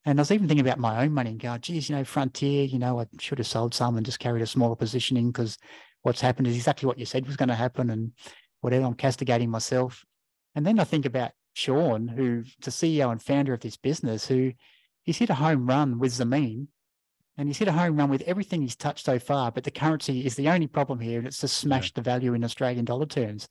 And 0.08 0.18
I 0.18 0.22
was 0.22 0.30
even 0.30 0.48
thinking 0.48 0.66
about 0.66 0.78
my 0.78 1.04
own 1.04 1.12
money 1.12 1.32
and 1.32 1.38
going, 1.38 1.60
geez, 1.60 1.90
you 1.90 1.94
know, 1.94 2.02
Frontier, 2.02 2.64
you 2.64 2.78
know, 2.78 2.98
I 2.98 3.06
should 3.20 3.36
have 3.36 3.46
sold 3.46 3.74
some 3.74 3.98
and 3.98 4.06
just 4.06 4.18
carried 4.18 4.40
a 4.40 4.46
smaller 4.46 4.74
positioning 4.74 5.30
because 5.30 5.58
what's 6.00 6.22
happened 6.22 6.46
is 6.46 6.56
exactly 6.56 6.86
what 6.86 6.96
you 6.96 7.04
said 7.04 7.26
was 7.26 7.36
going 7.36 7.50
to 7.50 7.54
happen 7.54 7.90
and 7.90 8.12
whatever. 8.62 8.86
I'm 8.86 8.94
castigating 8.94 9.50
myself. 9.50 10.06
And 10.54 10.64
then 10.66 10.80
I 10.80 10.84
think 10.84 11.04
about 11.04 11.32
Shaun, 11.52 12.08
who's 12.08 12.56
the 12.62 12.70
CEO 12.70 13.12
and 13.12 13.22
founder 13.22 13.52
of 13.52 13.60
this 13.60 13.76
business, 13.76 14.26
who 14.26 14.52
he's 15.02 15.18
hit 15.18 15.28
a 15.28 15.34
home 15.34 15.66
run 15.66 15.98
with 15.98 16.12
Zameen 16.14 16.68
and 17.36 17.46
he's 17.46 17.58
hit 17.58 17.68
a 17.68 17.72
home 17.72 17.96
run 17.96 18.08
with 18.08 18.22
everything 18.22 18.62
he's 18.62 18.76
touched 18.76 19.04
so 19.04 19.18
far. 19.18 19.52
But 19.52 19.64
the 19.64 19.70
currency 19.70 20.24
is 20.24 20.36
the 20.36 20.48
only 20.48 20.68
problem 20.68 21.00
here, 21.00 21.18
and 21.18 21.26
it's 21.26 21.42
just 21.42 21.58
smashed 21.58 21.98
yeah. 21.98 22.00
the 22.00 22.10
value 22.10 22.32
in 22.32 22.44
Australian 22.44 22.86
dollar 22.86 23.04
terms. 23.04 23.46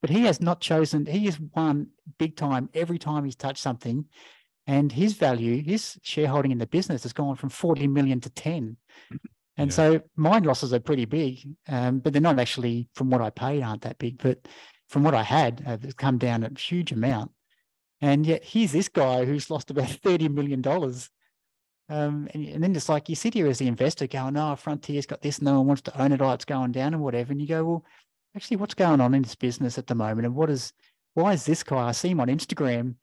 But 0.00 0.08
he 0.08 0.22
has 0.22 0.40
not 0.40 0.62
chosen, 0.62 1.04
he 1.04 1.26
has 1.26 1.38
won 1.38 1.88
big 2.18 2.34
time 2.34 2.70
every 2.72 2.98
time 2.98 3.26
he's 3.26 3.36
touched 3.36 3.62
something. 3.62 4.06
And 4.68 4.92
his 4.92 5.14
value, 5.14 5.62
his 5.62 5.98
shareholding 6.02 6.52
in 6.52 6.58
the 6.58 6.66
business 6.66 7.02
has 7.04 7.14
gone 7.14 7.36
from 7.36 7.48
40 7.48 7.86
million 7.88 8.20
to 8.20 8.28
10. 8.28 8.76
And 9.56 9.70
yeah. 9.70 9.74
so 9.74 10.00
my 10.14 10.40
losses 10.40 10.74
are 10.74 10.78
pretty 10.78 11.06
big, 11.06 11.38
um, 11.68 12.00
but 12.00 12.12
they're 12.12 12.20
not 12.20 12.38
actually, 12.38 12.86
from 12.94 13.08
what 13.08 13.22
I 13.22 13.30
paid, 13.30 13.62
aren't 13.62 13.80
that 13.82 13.96
big. 13.96 14.18
But 14.18 14.46
from 14.90 15.04
what 15.04 15.14
I 15.14 15.22
had, 15.22 15.64
uh, 15.66 15.78
it's 15.82 15.94
come 15.94 16.18
down 16.18 16.44
a 16.44 16.50
huge 16.50 16.92
amount. 16.92 17.30
And 18.02 18.26
yet 18.26 18.44
here's 18.44 18.72
this 18.72 18.90
guy 18.90 19.24
who's 19.24 19.50
lost 19.50 19.70
about 19.70 19.86
$30 20.04 20.30
million. 20.30 20.62
Um, 21.88 22.28
and, 22.34 22.46
and, 22.46 22.62
then 22.62 22.76
it's 22.76 22.90
like 22.90 23.08
you 23.08 23.14
sit 23.14 23.32
here 23.32 23.46
as 23.46 23.58
the 23.58 23.68
investor 23.68 24.06
going, 24.06 24.36
oh, 24.36 24.54
Frontier's 24.54 25.06
got 25.06 25.22
this, 25.22 25.40
no 25.40 25.56
one 25.56 25.68
wants 25.68 25.82
to 25.82 25.98
own 25.98 26.12
it, 26.12 26.20
oh, 26.20 26.32
it's 26.32 26.44
going 26.44 26.72
down 26.72 26.92
and 26.92 27.02
whatever. 27.02 27.32
And 27.32 27.40
you 27.40 27.48
go, 27.48 27.64
well, 27.64 27.84
actually, 28.36 28.58
what's 28.58 28.74
going 28.74 29.00
on 29.00 29.14
in 29.14 29.22
this 29.22 29.34
business 29.34 29.78
at 29.78 29.86
the 29.86 29.94
moment? 29.94 30.26
And 30.26 30.34
what 30.34 30.50
is, 30.50 30.74
why 31.14 31.32
is 31.32 31.46
this 31.46 31.62
guy? 31.62 31.88
I 31.88 31.92
see 31.92 32.10
him 32.10 32.20
on 32.20 32.28
Instagram 32.28 32.96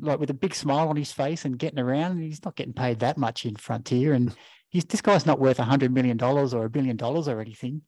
like 0.00 0.18
with 0.18 0.30
a 0.30 0.34
big 0.34 0.54
smile 0.54 0.88
on 0.88 0.96
his 0.96 1.12
face 1.12 1.44
and 1.44 1.58
getting 1.58 1.78
around. 1.78 2.12
And 2.12 2.22
he's 2.22 2.44
not 2.44 2.56
getting 2.56 2.72
paid 2.72 3.00
that 3.00 3.18
much 3.18 3.44
in 3.44 3.56
Frontier, 3.56 4.12
and 4.12 4.34
he's 4.68 4.84
this 4.84 5.00
guy's 5.00 5.26
not 5.26 5.40
worth 5.40 5.58
a 5.58 5.64
hundred 5.64 5.92
million 5.92 6.16
dollars 6.16 6.54
or 6.54 6.64
a 6.64 6.70
billion 6.70 6.96
dollars 6.96 7.28
or 7.28 7.40
anything. 7.40 7.82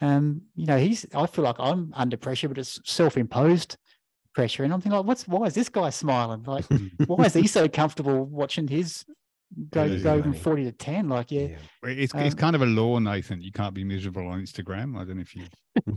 Um, 0.00 0.42
you 0.56 0.66
know, 0.66 0.78
he's. 0.78 1.06
I 1.14 1.26
feel 1.26 1.44
like 1.44 1.56
I'm 1.58 1.92
under 1.94 2.16
pressure, 2.16 2.48
but 2.48 2.58
it's 2.58 2.80
self-imposed 2.84 3.76
pressure, 4.34 4.64
and 4.64 4.72
I'm 4.72 4.80
thinking 4.80 4.98
like, 4.98 5.06
what's 5.06 5.26
why 5.26 5.46
is 5.46 5.54
this 5.54 5.68
guy 5.68 5.90
smiling? 5.90 6.42
Like, 6.42 6.66
why 7.06 7.24
is 7.24 7.34
he 7.34 7.46
so 7.46 7.68
comfortable 7.68 8.24
watching 8.24 8.68
his 8.68 9.04
go 9.70 9.98
go 10.00 10.22
from 10.22 10.34
forty 10.34 10.64
to 10.64 10.72
ten? 10.72 11.08
Like, 11.08 11.30
yeah, 11.30 11.48
yeah. 11.48 11.56
it's 11.90 12.14
um, 12.14 12.20
it's 12.20 12.34
kind 12.34 12.56
of 12.56 12.62
a 12.62 12.66
law, 12.66 12.98
Nathan. 12.98 13.40
You 13.40 13.52
can't 13.52 13.74
be 13.74 13.84
miserable 13.84 14.26
on 14.26 14.42
Instagram. 14.42 14.98
I 14.98 15.04
don't 15.04 15.16
know 15.16 15.22
if 15.22 15.34
you. 15.36 15.44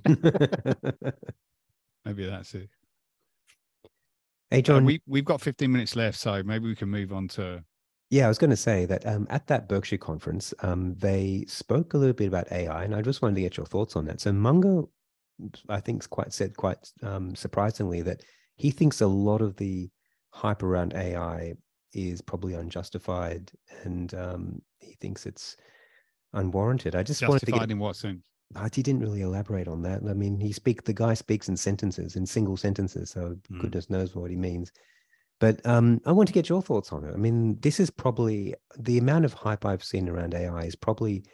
Maybe 2.05 2.25
that's 2.25 2.53
it. 2.53 2.69
Hey, 4.49 4.59
uh, 4.59 4.61
John. 4.61 4.83
Uh, 4.83 4.85
we, 4.85 5.01
we've 5.07 5.25
got 5.25 5.41
15 5.41 5.71
minutes 5.71 5.95
left, 5.95 6.17
so 6.17 6.41
maybe 6.43 6.67
we 6.67 6.75
can 6.75 6.89
move 6.89 7.11
on 7.11 7.27
to. 7.29 7.63
Yeah, 8.09 8.25
I 8.25 8.27
was 8.29 8.37
going 8.37 8.51
to 8.51 8.57
say 8.57 8.85
that 8.85 9.05
um, 9.05 9.27
at 9.29 9.47
that 9.47 9.67
Berkshire 9.67 9.97
conference, 9.97 10.53
um, 10.61 10.95
they 10.95 11.43
spoke 11.47 11.93
a 11.93 11.97
little 11.97 12.13
bit 12.13 12.27
about 12.27 12.51
AI, 12.51 12.83
and 12.83 12.95
I 12.95 13.01
just 13.01 13.21
wanted 13.21 13.35
to 13.35 13.41
get 13.41 13.57
your 13.57 13.65
thoughts 13.65 13.95
on 13.95 14.05
that. 14.05 14.21
So 14.21 14.31
Munger, 14.31 14.83
I 15.67 15.81
think, 15.81 16.09
quite 16.09 16.31
said 16.33 16.55
quite 16.55 16.77
um, 17.03 17.35
surprisingly 17.35 18.01
that 18.03 18.21
he 18.55 18.71
thinks 18.71 19.01
a 19.01 19.07
lot 19.07 19.41
of 19.41 19.57
the 19.57 19.89
hype 20.29 20.63
around 20.63 20.93
AI 20.93 21.53
is 21.93 22.21
probably 22.21 22.53
unjustified, 22.53 23.51
and 23.83 24.13
um, 24.13 24.61
he 24.79 24.95
thinks 25.01 25.25
it's 25.25 25.57
unwarranted. 26.33 26.95
I 26.95 27.03
just 27.03 27.19
Justified 27.19 27.29
wanted 27.29 27.45
to 27.45 27.59
get 27.59 27.71
in 27.71 27.79
what 27.79 27.97
sense? 27.97 28.21
He 28.73 28.83
didn't 28.83 29.01
really 29.01 29.21
elaborate 29.21 29.67
on 29.67 29.81
that. 29.83 30.01
I 30.07 30.13
mean, 30.13 30.39
he 30.39 30.51
speak 30.51 30.83
the 30.83 30.93
guy 30.93 31.13
speaks 31.13 31.49
in 31.49 31.57
sentences, 31.57 32.15
in 32.15 32.25
single 32.25 32.57
sentences, 32.57 33.09
so 33.09 33.35
mm. 33.51 33.59
goodness 33.59 33.89
knows 33.89 34.15
what 34.15 34.31
he 34.31 34.37
means. 34.37 34.71
But 35.39 35.63
um, 35.65 36.01
I 36.05 36.11
want 36.11 36.27
to 36.27 36.33
get 36.33 36.49
your 36.49 36.61
thoughts 36.61 36.91
on 36.91 37.03
it. 37.03 37.13
I 37.13 37.17
mean, 37.17 37.59
this 37.59 37.79
is 37.79 37.89
probably 37.89 38.55
the 38.79 38.97
amount 38.97 39.25
of 39.25 39.33
hype 39.33 39.65
I've 39.65 39.83
seen 39.83 40.09
around 40.09 40.33
AI 40.33 40.63
is 40.63 40.75
probably 40.75 41.25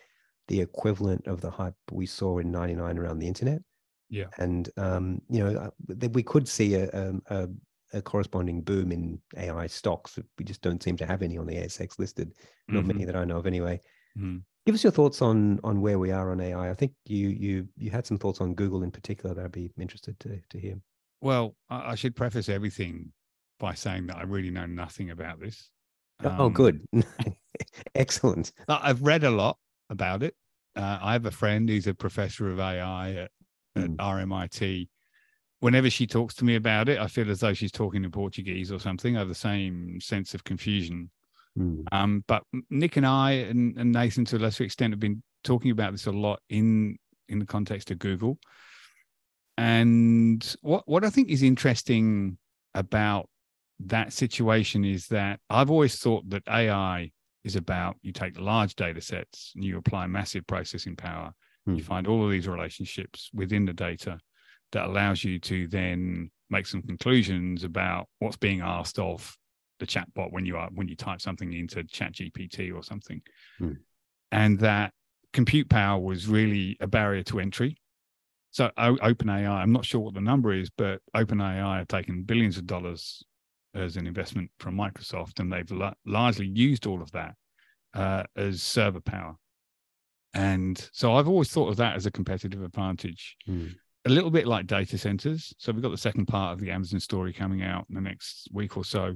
the 0.50 0.60
equivalent 0.60 1.26
of 1.28 1.40
the 1.40 1.52
hype 1.52 1.76
we 1.92 2.06
saw 2.06 2.40
in 2.40 2.52
'99 2.52 2.98
around 2.98 3.20
the 3.20 3.28
internet. 3.28 3.62
Yeah. 4.10 4.28
And 4.38 4.70
um, 4.78 5.22
you 5.30 5.40
know, 5.44 5.58
uh, 5.60 5.70
that 5.88 6.14
we 6.14 6.24
could 6.24 6.48
see 6.48 6.76
a, 6.76 6.90
um, 6.92 7.22
a 7.28 7.48
a 7.94 8.02
corresponding 8.02 8.62
boom 8.62 8.92
in 8.92 9.22
AI 9.38 9.68
stocks. 9.68 10.18
We 10.38 10.46
just 10.46 10.62
don't 10.62 10.82
seem 10.82 10.98
to 10.98 11.06
have 11.06 11.22
any 11.22 11.38
on 11.38 11.46
the 11.46 11.56
ASX 11.58 12.00
listed. 12.00 12.34
Not 12.68 12.86
many 12.86 13.04
Mhm. 13.04 13.06
that 13.06 13.16
I 13.16 13.24
know 13.24 13.38
of, 13.38 13.46
anyway. 13.48 13.82
Mhm. 14.18 14.44
Give 14.66 14.76
us 14.76 14.84
your 14.84 14.92
thoughts 14.92 15.22
on 15.22 15.60
on 15.64 15.82
where 15.82 16.00
we 16.00 16.12
are 16.12 16.32
on 16.32 16.40
AI. 16.40 16.70
I 16.70 16.74
think 16.74 16.94
you 17.06 17.28
you 17.30 17.68
you 17.78 17.92
had 17.92 18.06
some 18.06 18.18
thoughts 18.18 18.40
on 18.40 18.54
Google 18.54 18.84
in 18.84 18.92
particular 18.92 19.36
that 19.36 19.44
I'd 19.46 19.52
be 19.52 19.72
interested 19.78 20.20
to 20.22 20.40
to 20.50 20.60
hear. 20.60 20.80
Well, 21.22 21.56
I, 21.70 21.92
I 21.92 21.96
should 21.96 22.16
preface 22.16 22.50
everything 22.50 23.12
by 23.60 23.74
saying 23.74 24.08
that 24.08 24.18
I 24.18 24.24
really 24.24 24.52
know 24.52 24.66
nothing 24.66 25.10
about 25.10 25.40
this. 25.40 25.70
oh, 26.24 26.50
Um, 26.50 26.54
good, 26.54 26.86
excellent. 27.96 28.52
I've 28.68 29.02
read 29.02 29.24
a 29.24 29.32
lot 29.32 29.58
about 29.90 30.24
it. 30.24 30.36
Uh, 30.76 31.00
I 31.02 31.14
have 31.14 31.26
a 31.26 31.32
friend 31.32 31.70
who's 31.70 31.88
a 31.88 31.94
professor 31.94 32.50
of 32.52 32.60
AI 32.60 33.12
at, 33.12 33.32
at 33.76 33.90
Mm. 33.90 33.98
RMIT. 34.00 34.88
Whenever 35.60 35.90
she 35.90 36.06
talks 36.06 36.36
to 36.36 36.46
me 36.46 36.56
about 36.56 36.90
it, 36.90 37.00
I 37.00 37.08
feel 37.08 37.30
as 37.32 37.40
though 37.40 37.54
she's 37.54 37.72
talking 37.72 38.04
in 38.04 38.12
Portuguese 38.12 38.72
or 38.72 38.80
something. 38.80 39.16
I 39.16 39.20
have 39.20 39.30
the 39.30 39.36
same 39.36 40.00
sense 40.02 40.34
of 40.34 40.44
confusion. 40.44 41.10
Mm, 41.58 41.86
Um, 41.92 42.24
but 42.28 42.44
Nick 42.70 42.98
and 42.98 43.06
I 43.06 43.32
and, 43.32 43.78
and 43.78 43.92
Nathan, 43.92 44.26
to 44.26 44.38
a 44.38 44.40
lesser 44.40 44.64
extent, 44.64 44.94
have 44.94 45.00
been 45.00 45.22
talking 45.44 45.72
about 45.72 45.92
this 45.92 46.08
a 46.08 46.12
lot 46.12 46.40
in 46.50 46.98
in 47.30 47.40
the 47.40 47.46
context 47.46 47.92
of 47.92 48.00
Google. 48.00 48.40
And 49.58 50.44
what 50.62 50.84
what 50.88 51.06
I 51.06 51.10
think 51.10 51.30
is 51.30 51.44
interesting 51.44 52.38
about 52.74 53.30
that 53.80 54.14
situation 54.14 54.84
is 54.84 55.08
that 55.08 55.40
I've 55.50 55.70
always 55.70 56.00
thought 56.00 56.30
that 56.30 56.44
AI 56.48 57.12
is 57.44 57.56
about 57.56 57.98
you 58.02 58.14
take 58.14 58.40
large 58.40 58.76
data 58.76 59.02
sets 59.02 59.52
and 59.56 59.64
you 59.64 59.78
apply 59.78 60.08
massive 60.08 60.48
processing 60.48 60.96
power. 60.96 61.34
Hmm. 61.66 61.76
You 61.76 61.84
find 61.84 62.08
all 62.08 62.26
of 62.26 62.32
these 62.32 62.48
relationships 62.48 63.30
within 63.34 63.66
the 63.66 63.74
data 63.74 64.20
that 64.72 64.86
allows 64.86 65.24
you 65.24 65.40
to 65.40 65.68
then 65.68 66.32
make 66.50 66.66
some 66.66 66.82
conclusions 66.82 67.64
about 67.64 68.08
what's 68.20 68.38
being 68.38 68.62
asked 68.62 68.98
of 68.98 69.36
the 69.80 69.86
chatbot 69.88 70.32
when 70.32 70.46
you 70.46 70.56
are 70.58 70.70
when 70.74 70.88
you 70.88 70.96
type 70.96 71.20
something 71.22 71.52
into 71.54 71.84
chat 71.84 72.14
gpt 72.14 72.74
or 72.74 72.84
something. 72.84 73.22
Hmm. 73.58 73.74
and 74.32 74.60
that 74.60 74.94
compute 75.34 75.68
power 75.70 76.00
was 76.00 76.28
really 76.28 76.78
a 76.80 76.88
barrier 76.88 77.24
to 77.24 77.40
entry. 77.40 77.78
So 78.52 78.70
o- 78.78 78.98
openai 78.98 79.48
i'm 79.48 79.72
not 79.72 79.84
sure 79.86 80.00
what 80.02 80.14
the 80.14 80.22
number 80.22 80.54
is 80.54 80.70
but 80.70 81.02
openai 81.16 81.78
have 81.78 81.88
taken 81.88 82.24
billions 82.24 82.58
of 82.58 82.68
dollars 82.68 83.24
as 83.74 83.98
an 83.98 84.06
investment 84.06 84.52
from 84.60 84.76
microsoft 84.76 85.40
and 85.40 85.52
they've 85.52 85.72
la- 85.72 85.96
largely 86.06 86.46
used 86.46 86.86
all 86.86 87.02
of 87.02 87.12
that 87.12 87.34
uh, 87.96 88.24
as 88.36 88.62
server 88.62 89.00
power. 89.02 89.36
And 90.36 90.90
so 90.94 91.16
i've 91.16 91.28
always 91.28 91.50
thought 91.52 91.70
of 91.70 91.78
that 91.78 91.96
as 91.96 92.06
a 92.06 92.12
competitive 92.12 92.64
advantage. 92.64 93.36
Mm, 93.50 93.76
a 94.06 94.10
little 94.10 94.30
bit 94.32 94.46
like 94.48 94.68
data 94.68 94.98
centers. 94.98 95.54
So 95.58 95.72
we've 95.72 95.82
got 95.82 95.92
the 95.92 95.98
second 95.98 96.26
part 96.28 96.54
of 96.54 96.60
the 96.60 96.72
Amazon 96.72 97.00
story 97.00 97.32
coming 97.34 97.64
out 97.64 97.86
in 97.90 97.96
the 97.96 98.02
next 98.02 98.50
week 98.52 98.76
or 98.76 98.84
so, 98.84 99.16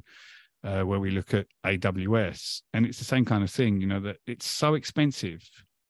uh, 0.63 0.81
where 0.81 0.99
we 0.99 1.11
look 1.11 1.33
at 1.33 1.47
AWS, 1.65 2.61
and 2.73 2.85
it's 2.85 2.99
the 2.99 3.05
same 3.05 3.25
kind 3.25 3.43
of 3.43 3.49
thing. 3.49 3.81
You 3.81 3.87
know 3.87 3.99
that 4.01 4.17
it's 4.25 4.45
so 4.45 4.73
expensive 4.75 5.47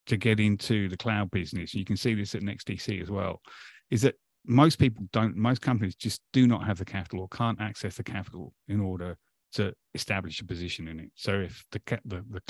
to 0.08 0.18
get 0.18 0.40
into 0.40 0.88
the 0.90 0.98
cloud 0.98 1.32
business. 1.32 1.74
You 1.74 1.86
can 1.86 1.98
see 1.98 2.14
this 2.14 2.34
at 2.36 2.42
NextDC 2.42 3.02
as 3.02 3.10
well. 3.12 3.42
Is 3.90 4.02
that 4.04 4.16
most 4.46 4.80
people 4.80 5.06
don't, 5.12 5.36
most 5.36 5.62
companies 5.62 5.96
just 5.96 6.22
do 6.32 6.48
not 6.48 6.66
have 6.66 6.78
the 6.78 6.86
capital 6.86 7.20
or 7.22 7.28
can't 7.28 7.60
access 7.60 7.96
the 7.98 8.04
capital 8.04 8.54
in 8.70 8.80
order 8.80 9.18
to 9.54 9.74
establish 9.94 10.40
a 10.40 10.46
position 10.46 10.88
in 10.88 11.00
it. 11.00 11.12
So 11.16 11.40
if 11.42 11.66
the 11.72 11.82
the, 12.06 12.24
the 12.30 12.42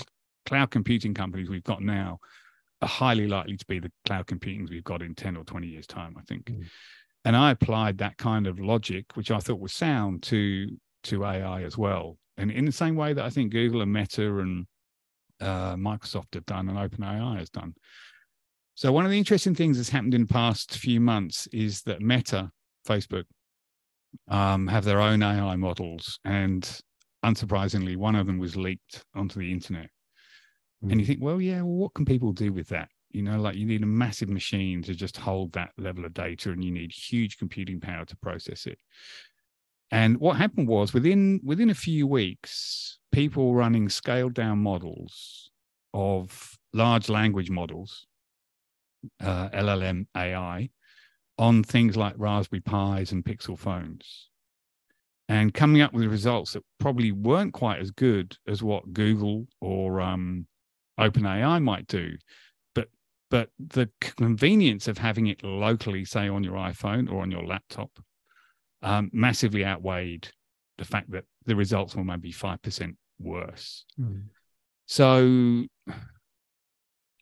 cloud 0.47 0.71
computing 0.71 1.13
companies 1.13 1.49
we've 1.49 1.63
got 1.63 1.81
now 1.81 2.19
are 2.81 2.87
highly 2.87 3.27
likely 3.27 3.57
to 3.57 3.65
be 3.67 3.79
the 3.79 3.91
cloud 4.05 4.25
computing 4.27 4.65
we've 4.69 4.83
got 4.83 5.01
in 5.01 5.13
10 5.13 5.35
or 5.35 5.43
20 5.43 5.67
years 5.67 5.85
time 5.85 6.15
i 6.17 6.21
think 6.21 6.45
Mm. 6.45 6.65
and 7.25 7.35
i 7.35 7.51
applied 7.51 7.97
that 7.97 8.17
kind 8.17 8.47
of 8.47 8.57
logic 8.59 9.05
which 9.15 9.29
i 9.29 9.39
thought 9.39 9.59
was 9.59 9.73
sound 9.73 10.23
to 10.23 10.69
to 11.07 11.25
ai 11.25 11.63
as 11.63 11.77
well 11.77 12.17
and 12.37 12.51
in 12.51 12.65
the 12.65 12.71
same 12.71 12.95
way 12.95 13.13
that 13.13 13.25
i 13.25 13.29
think 13.29 13.51
google 13.51 13.81
and 13.81 13.91
meta 13.91 14.39
and 14.39 14.65
uh, 15.39 15.75
microsoft 15.75 16.33
have 16.33 16.45
done 16.45 16.67
and 16.67 16.77
openai 16.77 17.37
has 17.37 17.49
done 17.49 17.73
so 18.75 18.91
one 18.91 19.05
of 19.05 19.11
the 19.11 19.17
interesting 19.17 19.55
things 19.55 19.77
that's 19.77 19.89
happened 19.89 20.13
in 20.13 20.21
the 20.21 20.33
past 20.33 20.77
few 20.77 20.99
months 20.99 21.47
is 21.51 21.81
that 21.83 22.01
meta 22.01 22.49
facebook 22.87 23.25
um, 24.29 24.67
have 24.67 24.83
their 24.83 24.99
own 24.99 25.21
ai 25.21 25.55
models 25.55 26.19
and 26.25 26.81
unsurprisingly 27.23 27.95
one 27.95 28.15
of 28.15 28.25
them 28.25 28.39
was 28.39 28.55
leaked 28.55 29.03
onto 29.15 29.39
the 29.39 29.51
internet 29.51 29.89
and 30.83 30.99
you 30.99 31.05
mm, 31.05 31.07
think, 31.07 31.23
well, 31.23 31.41
yeah, 31.41 31.61
well, 31.61 31.75
what 31.75 31.93
can 31.93 32.05
people 32.05 32.31
do 32.31 32.53
with 32.53 32.67
that? 32.69 32.89
You 33.09 33.23
know, 33.23 33.39
like 33.39 33.55
you 33.55 33.65
need 33.65 33.83
a 33.83 33.87
massive 33.87 34.29
machine 34.29 34.83
to 34.83 34.93
just 34.93 35.17
hold 35.17 35.53
that 35.53 35.71
level 35.77 36.05
of 36.05 36.13
data, 36.13 36.51
and 36.51 36.63
you 36.63 36.71
need 36.71 36.91
huge 36.91 37.37
computing 37.37 37.79
power 37.79 38.05
to 38.05 38.17
process 38.17 38.67
it. 38.67 38.77
And 39.91 40.19
what 40.19 40.37
happened 40.37 40.67
was 40.67 40.93
within 40.93 41.39
within 41.43 41.69
a 41.69 41.75
few 41.75 42.07
weeks, 42.07 42.99
people 43.11 43.55
running 43.55 43.89
scaled 43.89 44.33
down 44.33 44.59
models 44.59 45.49
of 45.93 46.57
large 46.73 47.09
language 47.09 47.49
models, 47.49 48.05
uh, 49.21 49.49
LLM 49.49 50.07
AI, 50.15 50.69
on 51.37 51.63
things 51.63 51.95
like 51.95 52.15
Raspberry 52.17 52.59
Pis 52.59 53.11
and 53.11 53.23
Pixel 53.23 53.57
phones, 53.57 54.29
and 55.29 55.53
coming 55.53 55.81
up 55.81 55.93
with 55.93 56.05
results 56.05 56.53
that 56.53 56.63
probably 56.79 57.13
weren't 57.13 57.53
quite 57.53 57.79
as 57.79 57.91
good 57.91 58.35
as 58.45 58.61
what 58.61 58.91
Google 58.91 59.47
or 59.61 60.01
um, 60.01 60.47
OpenAI 60.99 61.61
might 61.63 61.87
do, 61.87 62.17
but 62.75 62.89
but 63.31 63.51
the 63.57 63.89
convenience 63.99 64.89
of 64.89 64.97
having 64.97 65.27
it 65.27 65.43
locally, 65.45 66.03
say 66.03 66.27
on 66.27 66.43
your 66.43 66.55
iPhone 66.55 67.09
or 67.09 67.21
on 67.21 67.31
your 67.31 67.45
laptop, 67.45 67.91
um, 68.81 69.09
massively 69.13 69.65
outweighed 69.65 70.29
the 70.77 70.85
fact 70.85 71.11
that 71.11 71.25
the 71.45 71.55
results 71.55 71.95
were 71.95 72.03
maybe 72.03 72.31
five 72.31 72.61
percent 72.61 72.95
worse. 73.19 73.85
mm. 73.99 74.23
So 74.85 75.65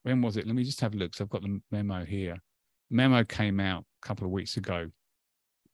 when 0.04 0.22
was 0.22 0.38
it? 0.38 0.46
Let 0.46 0.56
me 0.56 0.64
just 0.64 0.82
have 0.82 0.94
a 0.94 0.98
look. 0.98 1.16
So 1.16 1.24
I've 1.24 1.30
got 1.30 1.42
the 1.42 1.60
memo 1.72 2.06
here. 2.06 2.38
Memo 2.92 3.24
came 3.24 3.60
out 3.60 3.86
a 4.04 4.08
couple 4.08 4.26
of 4.26 4.32
weeks 4.32 4.58
ago 4.58 4.90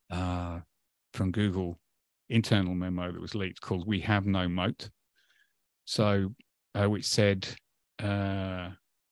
uh, 0.09 0.59
from 1.13 1.31
Google, 1.31 1.77
internal 2.29 2.73
memo 2.73 3.11
that 3.11 3.19
was 3.19 3.35
leaked 3.35 3.59
called 3.59 3.85
"We 3.85 3.99
Have 4.01 4.25
No 4.25 4.47
Moat." 4.47 4.89
So, 5.83 6.33
uh, 6.75 6.89
which 6.89 7.05
said 7.05 7.45
uh, 8.01 8.69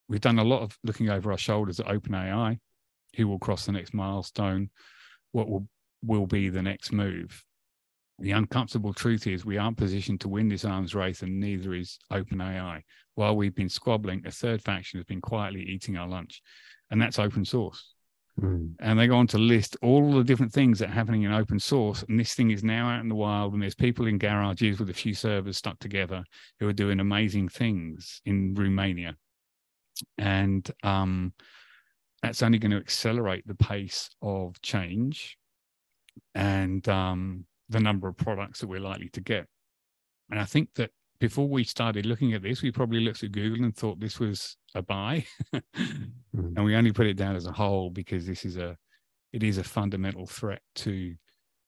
we've 0.08 0.22
done 0.22 0.40
a 0.40 0.44
lot 0.44 0.62
of 0.62 0.78
looking 0.84 1.10
over 1.10 1.32
our 1.32 1.38
shoulders 1.38 1.82
at 1.82 1.88
OpenAI, 1.88 2.58
who 3.18 3.28
will 3.28 3.40
cross 3.40 3.66
the 3.66 3.74
next 3.74 3.94
milestone, 3.94 4.70
what 5.34 5.50
will 5.50 5.68
will 6.04 6.28
be 6.28 6.50
the 6.50 6.62
next 6.62 6.92
move. 6.92 7.44
The 8.20 8.32
uncomfortable 8.32 8.94
truth 8.94 9.28
is 9.28 9.46
we 9.46 9.58
aren't 9.58 9.78
positioned 9.78 10.20
to 10.22 10.30
win 10.30 10.50
this 10.50 10.66
arms 10.66 10.94
race, 10.94 11.22
and 11.22 11.40
neither 11.40 11.74
is 11.74 11.98
OpenAI. 12.12 12.82
While 13.16 13.38
we've 13.38 13.56
been 13.56 13.70
squabbling, 13.70 14.24
a 14.26 14.32
third 14.32 14.62
faction 14.62 15.00
has 15.00 15.06
been 15.06 15.22
quietly 15.22 15.62
eating 15.62 15.98
our 15.98 16.08
lunch, 16.08 16.42
and 16.92 17.02
that's 17.02 17.20
open 17.20 17.46
source. 17.46 17.94
Mm, 18.40 18.76
And 18.80 19.00
they 19.00 19.08
go 19.08 19.18
on 19.18 19.28
to 19.28 19.38
list 19.38 19.78
all 19.82 20.12
the 20.12 20.24
different 20.24 20.52
things 20.52 20.80
that 20.80 20.90
are 20.90 20.94
happening 20.94 21.24
in 21.24 21.32
open 21.32 21.60
source. 21.60 22.04
And 22.08 22.20
this 22.20 22.34
thing 22.34 22.52
is 22.52 22.64
now 22.64 22.90
out 22.90 23.02
in 23.02 23.10
the 23.10 23.16
wild, 23.16 23.54
and 23.54 23.62
there's 23.62 23.76
people 23.76 24.08
in 24.08 24.18
garages 24.18 24.80
with 24.80 24.90
a 24.90 24.94
few 24.94 25.14
servers 25.14 25.58
stuck 25.58 25.80
together 25.80 26.24
who 26.60 26.68
are 26.68 26.74
doing 26.74 27.00
amazing 27.00 27.48
things 27.50 28.22
in 28.26 28.54
Romania. 28.54 29.16
And 30.18 30.70
um, 30.84 31.34
that's 32.22 32.44
only 32.44 32.60
going 32.60 32.72
to 32.72 32.78
accelerate 32.78 33.48
the 33.48 33.56
pace 33.56 34.10
of 34.22 34.62
change 34.62 35.38
and 36.36 36.88
um, 36.90 37.46
the 37.70 37.80
number 37.80 38.08
of 38.08 38.18
products 38.18 38.60
that 38.60 38.68
we're 38.68 38.80
likely 38.80 39.10
to 39.10 39.22
get. 39.22 39.46
And 40.30 40.40
I 40.40 40.46
think 40.46 40.70
that 40.76 40.92
before 41.20 41.48
we 41.48 41.64
started 41.64 42.06
looking 42.06 42.34
at 42.34 42.42
this, 42.42 42.62
we 42.62 42.72
probably 42.72 43.02
looked 43.02 43.24
at 43.24 43.32
Google 43.32 43.66
and 43.66 43.76
thought 43.76 44.00
this 44.00 44.20
was 44.20 44.58
a 44.76 44.82
buy. 44.82 45.26
Mm. 46.36 46.54
and 46.56 46.64
we 46.64 46.76
only 46.76 46.92
put 46.92 47.08
it 47.08 47.16
down 47.18 47.36
as 47.36 47.48
a 47.48 47.52
whole 47.52 47.90
because 47.90 48.28
this 48.28 48.46
is 48.46 48.56
a 48.56 48.78
it 49.34 49.42
is 49.42 49.58
a 49.58 49.64
fundamental 49.64 50.28
threat 50.28 50.62
to 50.76 51.16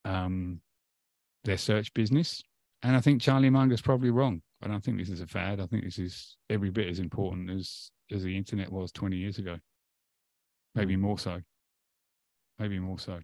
um, 0.06 0.62
their 1.44 1.58
search 1.58 1.92
business. 1.96 2.44
And 2.84 2.96
I 2.96 3.02
think 3.02 3.24
Charlie 3.24 3.50
Munger's 3.50 3.82
probably 3.82 4.12
wrong. 4.12 4.44
I 4.64 4.68
don't 4.68 4.84
think 4.84 5.00
this 5.00 5.10
is 5.10 5.20
a 5.20 5.26
fad. 5.26 5.60
I 5.60 5.66
think 5.66 5.84
this 5.84 5.98
is 5.98 6.38
every 6.48 6.70
bit 6.70 6.88
as 6.88 7.00
important 7.00 7.50
as 7.50 7.90
as 8.12 8.22
the 8.24 8.38
internet 8.38 8.72
was 8.72 8.92
20 8.92 9.18
years 9.18 9.40
ago. 9.40 9.58
Maybe 10.76 10.96
more 10.96 11.18
so. 11.18 11.42
Maybe 12.60 12.78
more 12.78 13.00
so. 13.00 13.20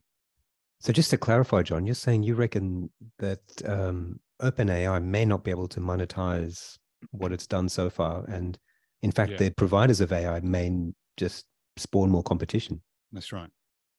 So 0.80 0.94
just 0.94 1.10
to 1.10 1.18
clarify, 1.18 1.64
John, 1.64 1.86
you're 1.86 1.96
saying 1.96 2.24
you 2.24 2.36
reckon 2.36 2.90
that 3.20 3.40
um, 3.66 4.20
OpenAI 4.42 5.04
may 5.04 5.26
not 5.26 5.44
be 5.44 5.52
able 5.52 5.68
to 5.70 5.80
monetize 5.80 6.78
what 7.12 7.32
it's 7.32 7.48
done 7.48 7.68
so 7.70 7.90
far, 7.90 8.24
and 8.28 8.58
in 9.02 9.12
fact, 9.12 9.32
Yeah. 9.32 9.38
the 9.38 9.50
providers 9.52 10.02
of 10.02 10.12
AI 10.12 10.40
may 10.42 10.94
just 11.18 11.46
spawn 11.78 12.10
more 12.10 12.24
competition. 12.24 12.82
That's 13.12 13.32
right. 13.32 13.50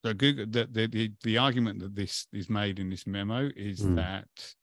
So 0.05 0.15
Google, 0.15 0.47
the, 0.47 0.67
the 0.71 0.87
the 0.87 1.13
the 1.25 1.39
argument 1.39 1.81
that 1.81 1.95
this 1.97 2.27
is 2.33 2.49
made 2.49 2.79
in 2.79 2.89
this 2.91 3.07
memo 3.07 3.51
is 3.57 3.81
Mm. 3.81 3.97
that 3.97 4.55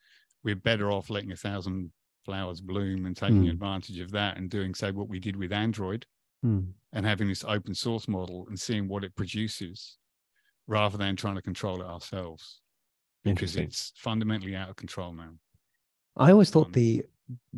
we're 0.44 0.56
better 0.56 0.92
off 0.92 1.10
letting 1.10 1.32
a 1.34 1.36
thousand 1.36 1.92
flowers 2.24 2.62
bloom 2.62 3.06
and 3.06 3.16
taking 3.16 3.44
Mm. 3.46 3.52
advantage 3.52 4.00
of 4.00 4.12
that 4.12 4.38
and 4.38 4.50
doing 4.50 4.74
say 4.74 4.92
what 4.92 5.10
we 5.10 5.20
did 5.20 5.36
with 5.36 5.52
Android 5.52 6.06
Mm. 6.46 6.74
and 6.94 7.06
having 7.06 7.28
this 7.28 7.44
open 7.44 7.76
source 7.76 8.08
model 8.08 8.46
and 8.48 8.58
seeing 8.60 8.88
what 8.88 9.04
it 9.04 9.16
produces 9.16 9.98
rather 10.68 10.98
than 10.98 11.16
trying 11.16 11.36
to 11.36 11.42
control 11.42 11.82
it 11.82 11.86
ourselves 11.86 12.62
because 13.24 13.56
it's 13.56 13.92
fundamentally 13.98 14.56
out 14.56 14.70
of 14.70 14.76
control 14.76 15.14
now. 15.14 15.32
I 16.16 16.32
always 16.32 16.50
thought 16.50 16.68
Um, 16.68 16.74
the 16.74 17.06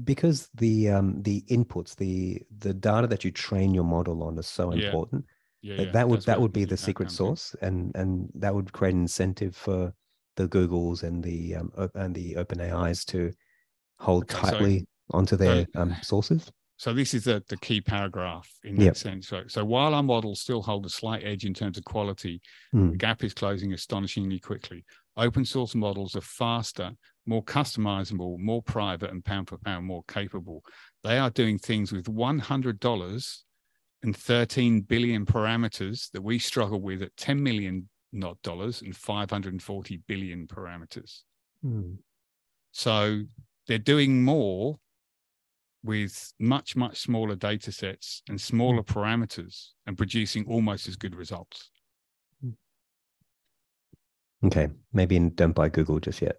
because 0.06 0.50
the 0.56 0.90
um 0.90 1.22
the 1.24 1.42
inputs, 1.50 1.96
the 1.96 2.42
the 2.60 2.74
data 2.74 3.08
that 3.08 3.24
you 3.26 3.32
train 3.32 3.74
your 3.74 3.84
model 3.84 4.24
on 4.24 4.38
is 4.38 4.48
so 4.48 4.72
Yeah. 4.72 4.88
important. 4.88 5.26
Yeah, 5.62 5.76
that 5.78 5.86
yeah, 5.86 5.92
that 5.92 6.08
would 6.08 6.18
that's 6.18 6.26
that 6.26 6.42
would 6.42 6.54
be 6.54 6.66
the 6.66 6.78
secret 6.78 7.12
source, 7.12 7.56
and 7.62 7.94
and 7.96 8.32
that 8.36 8.56
would 8.56 8.72
create 8.72 8.96
an 8.96 9.02
incentive 9.02 9.56
for 9.56 9.94
the 10.38 10.48
Googles 10.48 11.04
and 11.04 11.24
the 11.24 11.56
um, 11.56 11.72
and 11.96 12.16
the 12.16 12.38
Open 12.38 12.62
AIs 12.62 13.04
to 13.06 13.34
hold 14.00 14.24
Okay, 14.24 14.36
so- 14.36 14.42
tightly 14.52 14.88
onto 15.12 15.36
their 15.36 15.68
um, 15.76 15.96
sources. 16.02 16.52
So 16.78 16.94
this 16.94 17.14
is 17.16 17.24
the, 17.24 17.44
the 17.50 17.58
key 17.58 17.82
paragraph 17.82 18.48
in 18.64 18.76
that 18.78 18.84
Yep. 18.86 18.98
sense. 18.98 19.28
So, 19.28 19.44
so 19.48 19.66
while 19.66 19.96
our 19.96 20.04
models 20.04 20.42
still 20.42 20.62
hold 20.62 20.86
a 20.86 20.90
slight 20.90 21.24
edge 21.24 21.44
in 21.44 21.54
terms 21.54 21.78
of 21.78 21.84
quality, 21.84 22.40
Hmm. 22.72 22.92
the 22.92 22.98
gap 22.98 23.24
is 23.24 23.34
closing 23.34 23.74
astonishingly 23.74 24.40
quickly. 24.40 24.86
Open 25.16 25.44
source 25.44 25.74
models 25.74 26.16
are 26.16 26.22
faster, 26.22 26.92
more 27.26 27.44
customizable, 27.44 28.38
more 28.38 28.62
private, 28.62 29.10
and 29.10 29.26
pound 29.26 29.50
for 29.50 29.58
pound 29.58 29.86
more 29.88 30.04
capable. 30.08 30.64
They 31.04 31.18
are 31.18 31.32
doing 31.32 31.58
things 31.58 31.92
with 31.92 32.08
$100 32.08 33.44
and 34.04 34.16
13 34.16 34.82
billion 34.82 35.26
parameters 35.26 36.12
that 36.12 36.22
we 36.22 36.38
struggle 36.38 36.80
with 36.80 37.02
at 37.02 37.18
10 37.18 37.42
million 37.42 37.90
not 38.12 38.40
dollars 38.44 38.84
and 38.84 38.96
540 38.96 39.98
billion 40.08 40.48
parameters. 40.48 41.22
Hmm. 41.64 41.96
So 42.72 43.24
they're 43.68 43.80
doing 43.80 44.24
more 44.24 44.78
with 45.88 46.34
much, 46.40 46.76
much 46.76 47.00
smaller 47.00 47.36
data 47.36 47.72
sets 47.72 48.22
and 48.30 48.40
smaller 48.40 48.84
parameters 48.84 49.70
and 49.88 49.98
producing 49.98 50.46
almost 50.48 50.88
as 50.88 50.96
good 50.96 51.16
results. 51.16 51.72
Okay, 54.46 54.68
maybe 54.94 55.18
don't 55.18 55.56
buy 55.56 55.70
Google 55.70 56.00
just 56.00 56.22
yet. 56.22 56.38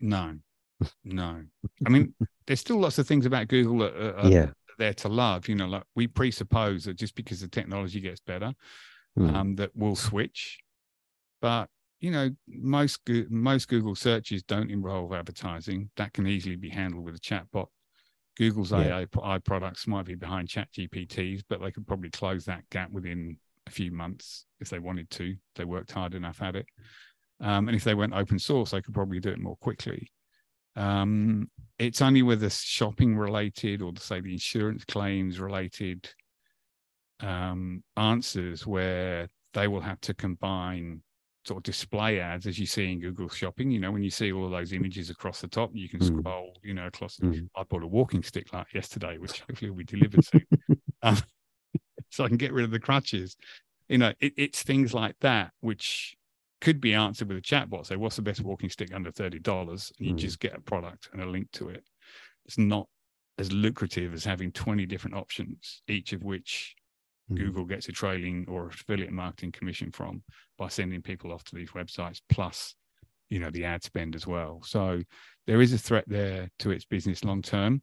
No, 0.00 0.34
no. 1.04 1.42
I 1.86 1.88
mean, 1.88 2.14
there's 2.46 2.60
still 2.60 2.78
lots 2.78 2.98
of 2.98 3.06
things 3.06 3.26
about 3.26 3.46
Google 3.48 3.78
that 3.78 3.94
are, 3.94 4.18
are 4.18 4.28
yeah. 4.28 4.46
there 4.78 4.94
to 4.94 5.08
love. 5.08 5.46
You 5.48 5.54
know, 5.54 5.68
like 5.68 5.84
we 5.94 6.08
presuppose 6.08 6.84
that 6.84 6.94
just 6.94 7.14
because 7.14 7.40
the 7.40 7.48
technology 7.48 8.00
gets 8.00 8.20
better, 8.20 8.52
Hmm. 9.16 9.34
um, 9.34 9.54
that 9.56 9.70
we'll 9.74 9.94
switch. 9.94 10.58
But 11.40 11.68
you 12.00 12.10
know, 12.10 12.30
most 12.48 13.00
most 13.30 13.68
Google 13.68 13.94
searches 13.94 14.42
don't 14.42 14.70
involve 14.70 15.12
advertising. 15.12 15.90
That 15.96 16.12
can 16.12 16.26
easily 16.26 16.56
be 16.56 16.70
handled 16.70 17.04
with 17.04 17.14
a 17.14 17.20
chatbot. 17.20 17.68
Google's 18.36 18.72
Yeah. 18.72 18.98
AI, 18.98 19.06
AI 19.22 19.38
products 19.38 19.86
might 19.86 20.06
be 20.06 20.14
behind 20.14 20.48
Chat 20.48 20.72
GPTs, 20.72 21.42
but 21.48 21.60
they 21.60 21.70
could 21.70 21.86
probably 21.86 22.10
close 22.10 22.44
that 22.46 22.68
gap 22.70 22.90
within 22.90 23.38
a 23.66 23.70
few 23.70 23.90
months 23.92 24.46
if 24.60 24.68
they 24.68 24.78
wanted 24.78 25.08
to. 25.10 25.36
They 25.54 25.64
worked 25.64 25.92
hard 25.92 26.14
enough 26.14 26.42
at 26.42 26.56
it. 26.56 26.66
Um, 27.40 27.68
and 27.68 27.76
if 27.76 27.84
they 27.84 27.94
went 27.94 28.14
open 28.14 28.38
source, 28.38 28.70
they 28.70 28.82
could 28.82 28.94
probably 28.94 29.20
do 29.20 29.30
it 29.30 29.38
more 29.38 29.56
quickly. 29.56 30.10
Um, 30.76 31.50
it's 31.78 32.02
only 32.02 32.22
with 32.22 32.40
the 32.40 32.50
shopping 32.50 33.16
related 33.16 33.82
or 33.82 33.92
the 33.92 34.00
say 34.00 34.20
the 34.20 34.32
insurance 34.32 34.84
claims 34.84 35.38
related 35.38 36.08
um, 37.20 37.82
answers 37.96 38.66
where 38.66 39.28
they 39.52 39.68
will 39.68 39.80
have 39.80 40.00
to 40.02 40.14
combine 40.14 41.02
sort 41.46 41.58
of 41.58 41.62
display 41.62 42.20
ads 42.20 42.46
as 42.46 42.58
you 42.58 42.66
see 42.66 42.90
in 42.90 43.00
Google 43.00 43.28
Shopping. 43.28 43.70
You 43.70 43.80
know, 43.80 43.92
when 43.92 44.02
you 44.02 44.10
see 44.10 44.32
all 44.32 44.46
of 44.46 44.50
those 44.50 44.72
images 44.72 45.10
across 45.10 45.40
the 45.40 45.48
top, 45.48 45.70
you 45.74 45.88
can 45.88 46.00
Mm. 46.00 46.18
scroll, 46.20 46.56
you 46.62 46.74
know, 46.74 46.86
across. 46.86 47.16
Mm. 47.18 47.48
I 47.54 47.62
bought 47.64 47.82
a 47.82 47.86
walking 47.86 48.22
stick 48.22 48.52
like 48.52 48.72
yesterday, 48.72 49.18
which 49.18 49.40
hopefully 49.40 49.70
will 49.70 49.78
be 49.78 49.84
delivered 49.84 50.24
soon. 50.24 50.46
um, 51.02 51.16
so 52.10 52.24
I 52.24 52.28
can 52.28 52.36
get 52.36 52.52
rid 52.52 52.64
of 52.64 52.70
the 52.70 52.80
crutches. 52.80 53.36
You 53.88 53.98
know, 53.98 54.12
it, 54.20 54.32
it's 54.36 54.62
things 54.62 54.94
like 54.94 55.16
that 55.20 55.52
which 55.60 56.16
could 56.60 56.80
be 56.80 56.94
answered 56.94 57.28
with 57.28 57.36
a 57.36 57.42
chatbot. 57.42 57.86
Say, 57.86 57.96
what's 57.96 58.16
the 58.16 58.22
best 58.22 58.40
walking 58.42 58.70
stick 58.70 58.94
under 58.94 59.10
thirty 59.10 59.38
dollars? 59.38 59.92
And 59.98 60.08
you 60.08 60.14
Mm. 60.14 60.18
just 60.18 60.40
get 60.40 60.56
a 60.56 60.60
product 60.60 61.10
and 61.12 61.20
a 61.20 61.26
link 61.26 61.50
to 61.52 61.68
it. 61.68 61.84
It's 62.46 62.56
not 62.58 62.88
as 63.36 63.52
lucrative 63.52 64.14
as 64.14 64.24
having 64.24 64.52
twenty 64.52 64.86
different 64.86 65.16
options, 65.16 65.82
each 65.88 66.12
of 66.14 66.22
which 66.22 66.74
Mhm. 67.30 67.36
Google 67.36 67.64
gets 67.64 67.88
a 67.88 67.92
trailing 67.92 68.44
or 68.48 68.68
affiliate 68.68 69.12
marketing 69.12 69.52
commission 69.52 69.90
from 69.90 70.22
by 70.58 70.68
sending 70.68 71.02
people 71.02 71.32
off 71.32 71.44
to 71.44 71.54
these 71.54 71.70
websites, 71.70 72.20
plus, 72.28 72.74
you 73.30 73.38
know, 73.38 73.50
the 73.50 73.64
ad 73.64 73.82
spend 73.82 74.14
as 74.14 74.26
well. 74.26 74.62
So 74.62 75.02
there 75.46 75.62
is 75.62 75.72
a 75.72 75.78
threat 75.78 76.04
there 76.06 76.50
to 76.58 76.70
its 76.70 76.84
business 76.84 77.24
long 77.24 77.40
term, 77.42 77.82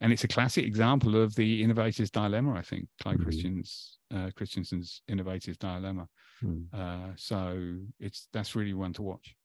and 0.00 0.12
it's 0.12 0.24
a 0.24 0.28
classic 0.28 0.64
example 0.64 1.16
of 1.22 1.34
the 1.36 1.62
innovator's 1.62 2.10
dilemma. 2.10 2.54
I 2.54 2.62
think 2.62 2.88
Clay 3.00 3.14
Mhm. 3.14 3.22
Christian's 3.22 3.98
uh, 4.12 4.30
Christensen's 4.34 5.02
innovator's 5.06 5.56
dilemma. 5.56 6.08
Hmm. 6.40 6.64
Uh, 6.72 7.12
so 7.16 7.78
it's 8.00 8.26
that's 8.32 8.56
really 8.56 8.74
one 8.74 8.92
to 8.94 9.02
watch. 9.02 9.36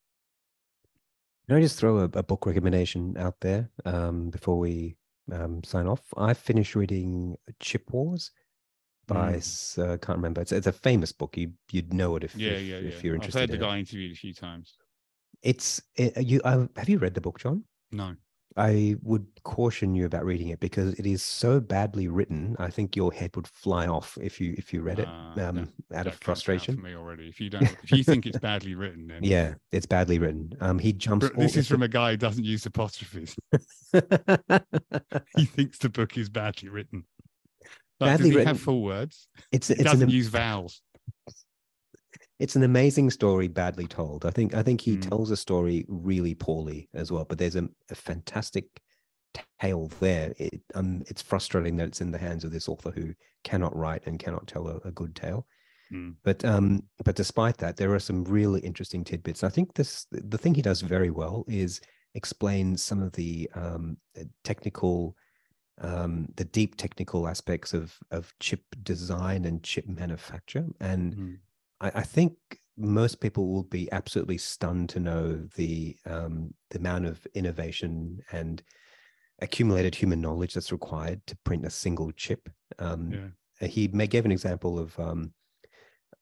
Can 1.46 1.56
I 1.56 1.60
just 1.60 1.78
throw 1.78 1.98
a, 1.98 2.04
a 2.04 2.22
book 2.24 2.46
recommendation 2.46 3.16
out 3.16 3.38
there 3.40 3.70
um, 3.84 4.30
before 4.30 4.58
we 4.58 4.96
um, 5.30 5.62
sign 5.62 5.86
off? 5.86 6.02
I 6.16 6.34
finished 6.34 6.74
reading 6.74 7.36
Chip 7.60 7.92
Wars 7.92 8.32
by 9.06 9.34
Mm. 9.34 9.78
uh, 9.94 9.96
can't 9.98 10.16
remember. 10.18 10.40
It's, 10.40 10.52
it's 10.52 10.66
a 10.66 10.72
famous 10.72 11.12
book. 11.12 11.36
You 11.36 11.52
you'd 11.70 11.92
know 11.94 12.16
it 12.16 12.24
if 12.24 12.34
Yeah, 12.36 12.50
if, 12.52 12.62
yeah, 12.66 12.76
if 12.76 13.04
you're 13.04 13.14
interested. 13.14 13.38
I've 13.38 13.42
heard 13.42 13.50
the 13.50 13.54
in 13.56 13.62
it. 13.62 13.66
guy 13.72 13.78
interviewed 13.78 14.12
a 14.12 14.16
few 14.16 14.34
times. 14.34 14.74
It's 15.42 15.80
it, 15.96 16.16
you. 16.24 16.40
I, 16.44 16.66
have 16.76 16.88
you 16.88 16.98
read 16.98 17.14
the 17.14 17.20
book, 17.20 17.38
John? 17.38 17.64
No, 17.92 18.16
I 18.56 18.96
would 19.02 19.26
caution 19.44 19.94
you 19.94 20.06
about 20.06 20.24
reading 20.24 20.48
it 20.48 20.60
because 20.60 20.94
it 20.94 21.06
is 21.06 21.22
so 21.22 21.60
badly 21.60 22.08
written. 22.08 22.56
I 22.58 22.70
think 22.70 22.96
your 22.96 23.12
head 23.12 23.36
would 23.36 23.46
fly 23.46 23.86
off 23.86 24.16
if 24.20 24.40
you 24.40 24.54
if 24.56 24.72
you 24.72 24.80
read 24.80 24.98
it 24.98 25.06
Ah, 25.08 25.32
um, 25.32 25.36
that- 25.90 25.98
out 25.98 26.06
of 26.06 26.12
counts 26.12 26.14
out 26.14 26.24
frustration. 26.24 26.76
for 26.76 26.82
me 26.82 26.94
already. 26.96 27.28
If 27.28 27.38
you 27.38 27.50
don't, 27.50 27.62
if 27.84 27.92
you 27.92 28.02
think 28.02 28.26
it's 28.26 28.38
badly 28.50 28.74
written, 28.74 29.06
then 29.08 29.22
Yeah, 29.22 29.54
it's 29.72 29.86
badly 29.86 30.18
written. 30.18 30.52
Um, 30.60 30.78
he 30.78 30.92
jumps. 30.94 31.28
This 31.36 31.56
is 31.56 31.68
from 31.68 31.82
a 31.82 31.88
guy 31.88 32.12
who 32.12 32.16
doesn't 32.16 32.44
use 32.44 32.64
apostrophes. 32.66 33.36
he 35.36 35.44
thinks 35.44 35.78
the 35.78 35.90
book 35.92 36.16
is 36.16 36.28
badly 36.28 36.68
written. 36.70 37.04
Like, 38.00 38.18
Badly 38.18 38.30
written. 38.30 38.46
have 38.48 38.60
full 38.60 38.82
words? 38.82 39.28
it's 39.52 39.70
it's 39.70 39.82
doesn't 39.82 40.02
an 40.02 40.08
use 40.10 40.28
vowels. 40.28 40.82
it's 42.38 42.56
an 42.56 42.62
amazing 42.62 43.10
story, 43.10 43.48
badly 43.48 43.86
told. 43.86 44.26
I 44.26 44.30
think 44.30 44.54
I 44.54 44.62
think 44.62 44.80
he 44.82 44.96
Mm. 44.96 45.08
tells 45.08 45.30
a 45.30 45.36
story 45.36 45.86
really 45.88 46.34
poorly 46.34 46.88
as 46.94 47.10
well. 47.10 47.24
But 47.24 47.38
there's 47.38 47.56
a, 47.56 47.68
a 47.90 47.94
fantastic 47.94 48.66
tale 49.60 49.90
there. 50.00 50.34
It, 50.38 50.60
um, 50.74 51.02
it's 51.06 51.22
frustrating 51.22 51.76
that 51.76 51.88
it's 51.88 52.00
in 52.02 52.10
the 52.10 52.18
hands 52.18 52.44
of 52.44 52.52
this 52.52 52.68
author 52.68 52.90
who 52.90 53.14
cannot 53.44 53.74
write 53.76 54.06
and 54.06 54.18
cannot 54.18 54.46
tell 54.46 54.68
a, 54.68 54.76
a 54.84 54.90
good 54.92 55.14
tale. 55.16 55.46
Mm. 55.92 56.16
But 56.24 56.44
um, 56.44 56.82
but 57.04 57.16
despite 57.16 57.56
that, 57.58 57.76
there 57.76 57.94
are 57.94 57.98
some 58.00 58.24
really 58.24 58.60
interesting 58.60 59.04
tidbits. 59.04 59.42
I 59.42 59.48
think 59.48 59.72
this 59.74 60.06
the 60.10 60.38
thing 60.38 60.54
he 60.54 60.62
does 60.62 60.82
very 60.82 61.10
well 61.10 61.44
is 61.48 61.80
explain 62.14 62.76
some 62.76 63.02
of 63.02 63.12
the 63.12 63.48
um, 63.54 63.96
uh, 64.18 64.24
technical, 64.44 65.16
um, 65.80 66.28
the 66.36 66.44
deep 66.44 66.76
technical 66.76 67.28
aspects 67.28 67.74
of 67.74 67.98
of 68.10 68.32
chip 68.40 68.62
design 68.82 69.44
and 69.44 69.62
chip 69.62 69.86
manufacture. 69.86 70.66
And 70.80 71.14
Mm. 71.16 71.38
I, 71.80 71.88
I 71.96 72.02
think 72.02 72.32
most 72.78 73.20
people 73.20 73.48
will 73.48 73.62
be 73.64 73.90
absolutely 73.92 74.38
stunned 74.38 74.88
to 74.90 75.00
know 75.00 75.36
the 75.56 75.96
um, 76.06 76.54
the 76.70 76.78
amount 76.78 77.06
of 77.06 77.26
innovation 77.34 78.20
and 78.32 78.62
accumulated 79.40 79.94
human 79.94 80.20
knowledge 80.20 80.54
that's 80.54 80.72
required 80.72 81.26
to 81.26 81.36
print 81.44 81.66
a 81.66 81.70
single 81.70 82.10
chip. 82.12 82.48
Um, 82.78 83.12
Yeah. 83.60 83.68
he 83.68 83.88
may 83.88 84.06
gave 84.06 84.24
an 84.24 84.32
example 84.32 84.78
of 84.78 84.98
um, 84.98 85.32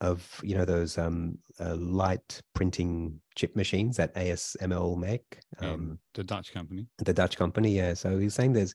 of 0.00 0.40
you 0.42 0.54
know 0.56 0.64
those 0.64 0.98
um, 0.98 1.38
uh, 1.60 1.76
light 1.76 2.42
printing 2.54 3.20
chip 3.36 3.54
machines 3.56 3.96
that 3.96 4.14
ASML 4.14 4.96
make, 4.98 5.38
um, 5.60 5.98
the 6.14 6.24
Dutch 6.24 6.52
company. 6.52 6.86
the 6.98 7.12
Dutch 7.14 7.36
company. 7.36 7.76
Yeah, 7.76 7.94
so 7.94 8.18
he's 8.18 8.34
saying 8.34 8.52
there's 8.54 8.74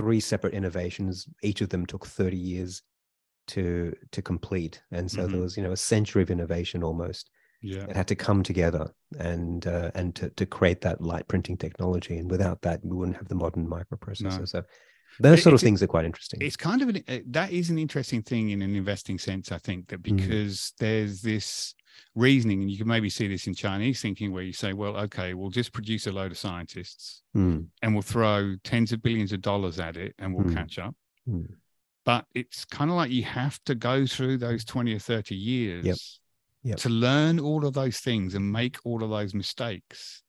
three 0.00 0.20
separate 0.20 0.54
innovations. 0.54 1.26
Each 1.42 1.60
of 1.60 1.68
them 1.68 1.84
took 1.86 2.06
30 2.06 2.36
years 2.36 2.82
to 3.48 3.92
to 4.12 4.22
complete, 4.22 4.80
and 4.92 5.10
so 5.10 5.26
there 5.26 5.36
Mhm. 5.40 5.42
was 5.42 5.56
you 5.56 5.62
know 5.62 5.72
a 5.72 5.76
century 5.76 6.22
of 6.22 6.30
innovation 6.30 6.82
almost 6.82 7.30
Yeah. 7.62 7.86
that 7.86 7.96
had 7.96 8.08
to 8.08 8.14
come 8.14 8.42
together 8.42 8.94
and 9.18 9.66
uh, 9.66 9.90
and 9.94 10.14
to 10.16 10.30
to 10.30 10.46
create 10.46 10.80
that 10.82 11.00
light 11.00 11.26
printing 11.28 11.56
technology. 11.58 12.16
And 12.18 12.30
without 12.30 12.62
that, 12.62 12.84
we 12.84 12.96
wouldn't 12.96 13.16
have 13.16 13.28
the 13.28 13.34
modern 13.34 13.66
microprocessor. 13.66 14.38
No. 14.38 14.44
So 14.44 14.62
those 15.18 15.38
It- 15.40 15.42
sort 15.42 15.52
of 15.54 15.58
it's 15.58 15.64
things 15.64 15.82
are 15.82 15.88
quite 15.88 16.04
interesting. 16.06 16.40
It's 16.40 16.56
kind 16.56 16.80
of 16.82 16.88
an, 16.90 17.02
uh, 17.08 17.18
that 17.26 17.50
is 17.52 17.68
an 17.70 17.78
interesting 17.78 18.22
thing 18.22 18.50
in 18.50 18.62
an 18.62 18.74
investing 18.76 19.18
sense. 19.18 19.50
I 19.52 19.58
think 19.58 19.88
that 19.88 20.00
Mm. 20.02 20.16
because 20.16 20.72
there's 20.78 21.20
this 21.22 21.74
reasoning, 22.14 22.60
and 22.62 22.70
you 22.70 22.78
can 22.78 22.88
maybe 22.88 23.08
see 23.10 23.28
this 23.28 23.46
in 23.46 23.54
Chinese 23.54 24.00
thinking, 24.00 24.32
where 24.32 24.42
you 24.42 24.52
say, 24.52 24.72
"Well, 24.72 24.96
okay, 24.96 25.34
we'll 25.34 25.50
just 25.50 25.72
produce 25.72 26.06
a 26.06 26.12
load 26.12 26.32
of 26.32 26.38
scientists, 26.38 27.22
Mm, 27.36 27.68
and 27.82 27.94
we'll 27.94 28.02
throw 28.02 28.56
tens 28.64 28.92
of 28.92 29.02
billions 29.02 29.32
of 29.32 29.40
dollars 29.40 29.78
at 29.78 29.96
it, 29.96 30.14
and 30.18 30.34
we'll 30.34 30.46
Mm. 30.46 30.54
catch 30.54 30.78
up." 30.78 30.94
mm. 31.28 31.46
but 32.04 32.26
it's 32.34 32.64
kind 32.64 32.90
of 32.90 32.96
like 32.96 33.10
you 33.10 33.22
have 33.22 33.62
to 33.64 33.74
go 33.74 34.06
through 34.06 34.38
those 34.38 34.64
20 34.64 34.94
or 34.94 34.98
30 34.98 35.36
years 35.36 36.18
Yep. 36.62 36.78
to 36.78 36.88
learn 36.88 37.38
all 37.38 37.64
of 37.66 37.74
those 37.74 38.00
things 38.00 38.34
and 38.34 38.50
make 38.50 38.78
all 38.84 39.04
of 39.04 39.10
those 39.10 39.34
mistakes 39.34 40.22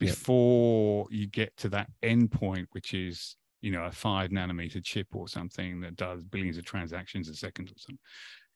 Yep. 0.00 0.10
before 0.10 1.06
you 1.10 1.26
get 1.26 1.56
to 1.58 1.68
that 1.68 1.90
end 2.02 2.32
point 2.32 2.68
which 2.72 2.94
is 2.94 3.36
you 3.60 3.70
know 3.70 3.84
a 3.84 3.92
five 3.92 4.30
nanometer 4.30 4.82
chip 4.82 5.14
or 5.14 5.28
something 5.28 5.80
that 5.80 5.96
does 5.96 6.24
billions 6.24 6.56
of 6.56 6.64
transactions 6.64 7.28
a 7.28 7.34
second 7.34 7.68
or 7.70 7.74
something 7.76 7.98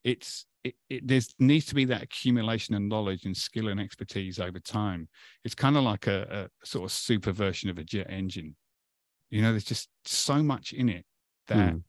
it's 0.04 0.46
it, 0.64 0.74
it 0.88 1.06
there's 1.06 1.34
needs 1.38 1.66
to 1.66 1.74
be 1.74 1.84
that 1.86 2.02
accumulation 2.02 2.74
of 2.74 2.82
knowledge 2.82 3.24
and 3.24 3.36
skill 3.36 3.68
and 3.68 3.80
expertise 3.80 4.38
over 4.38 4.60
time. 4.60 5.08
It's 5.44 5.54
kind 5.54 5.76
of 5.76 5.82
like 5.82 6.06
a, 6.06 6.48
a 6.62 6.66
sort 6.66 6.84
of 6.84 6.92
super 6.92 7.32
version 7.32 7.68
of 7.68 7.78
a 7.78 7.84
jet 7.84 8.06
engine. 8.08 8.54
You 9.30 9.42
know, 9.42 9.50
there's 9.50 9.64
just 9.64 9.88
so 10.04 10.42
much 10.42 10.72
in 10.72 10.88
it 10.88 11.04
that 11.48 11.74
Mm. 11.74 11.82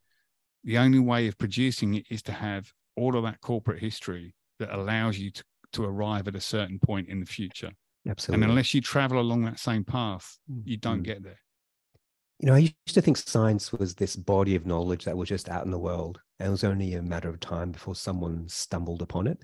the 0.64 0.78
only 0.78 0.98
way 0.98 1.28
of 1.28 1.38
producing 1.38 1.94
it 1.94 2.06
is 2.10 2.22
to 2.22 2.32
have 2.32 2.72
all 2.96 3.16
of 3.16 3.22
that 3.24 3.40
corporate 3.40 3.80
history 3.80 4.34
that 4.58 4.74
allows 4.74 5.18
you 5.18 5.30
to, 5.30 5.44
to 5.72 5.84
arrive 5.84 6.26
at 6.26 6.36
a 6.36 6.40
certain 6.40 6.78
point 6.78 7.08
in 7.08 7.20
the 7.20 7.26
future. 7.26 7.70
Absolutely. 8.08 8.44
And 8.44 8.50
unless 8.50 8.74
you 8.74 8.80
travel 8.80 9.20
along 9.20 9.44
that 9.44 9.58
same 9.58 9.84
path, 9.84 10.38
you 10.64 10.76
don't 10.76 11.00
Mm. 11.00 11.04
get 11.04 11.22
there. 11.22 11.38
You 12.44 12.50
know, 12.50 12.56
I 12.56 12.58
used 12.58 12.74
to 12.88 13.00
think 13.00 13.16
science 13.16 13.72
was 13.72 13.94
this 13.94 14.16
body 14.16 14.54
of 14.54 14.66
knowledge 14.66 15.06
that 15.06 15.16
was 15.16 15.30
just 15.30 15.48
out 15.48 15.64
in 15.64 15.70
the 15.70 15.78
world, 15.78 16.20
and 16.38 16.48
it 16.48 16.50
was 16.50 16.62
only 16.62 16.92
a 16.92 17.00
matter 17.00 17.30
of 17.30 17.40
time 17.40 17.72
before 17.72 17.94
someone 17.94 18.46
stumbled 18.50 19.00
upon 19.00 19.26
it. 19.26 19.38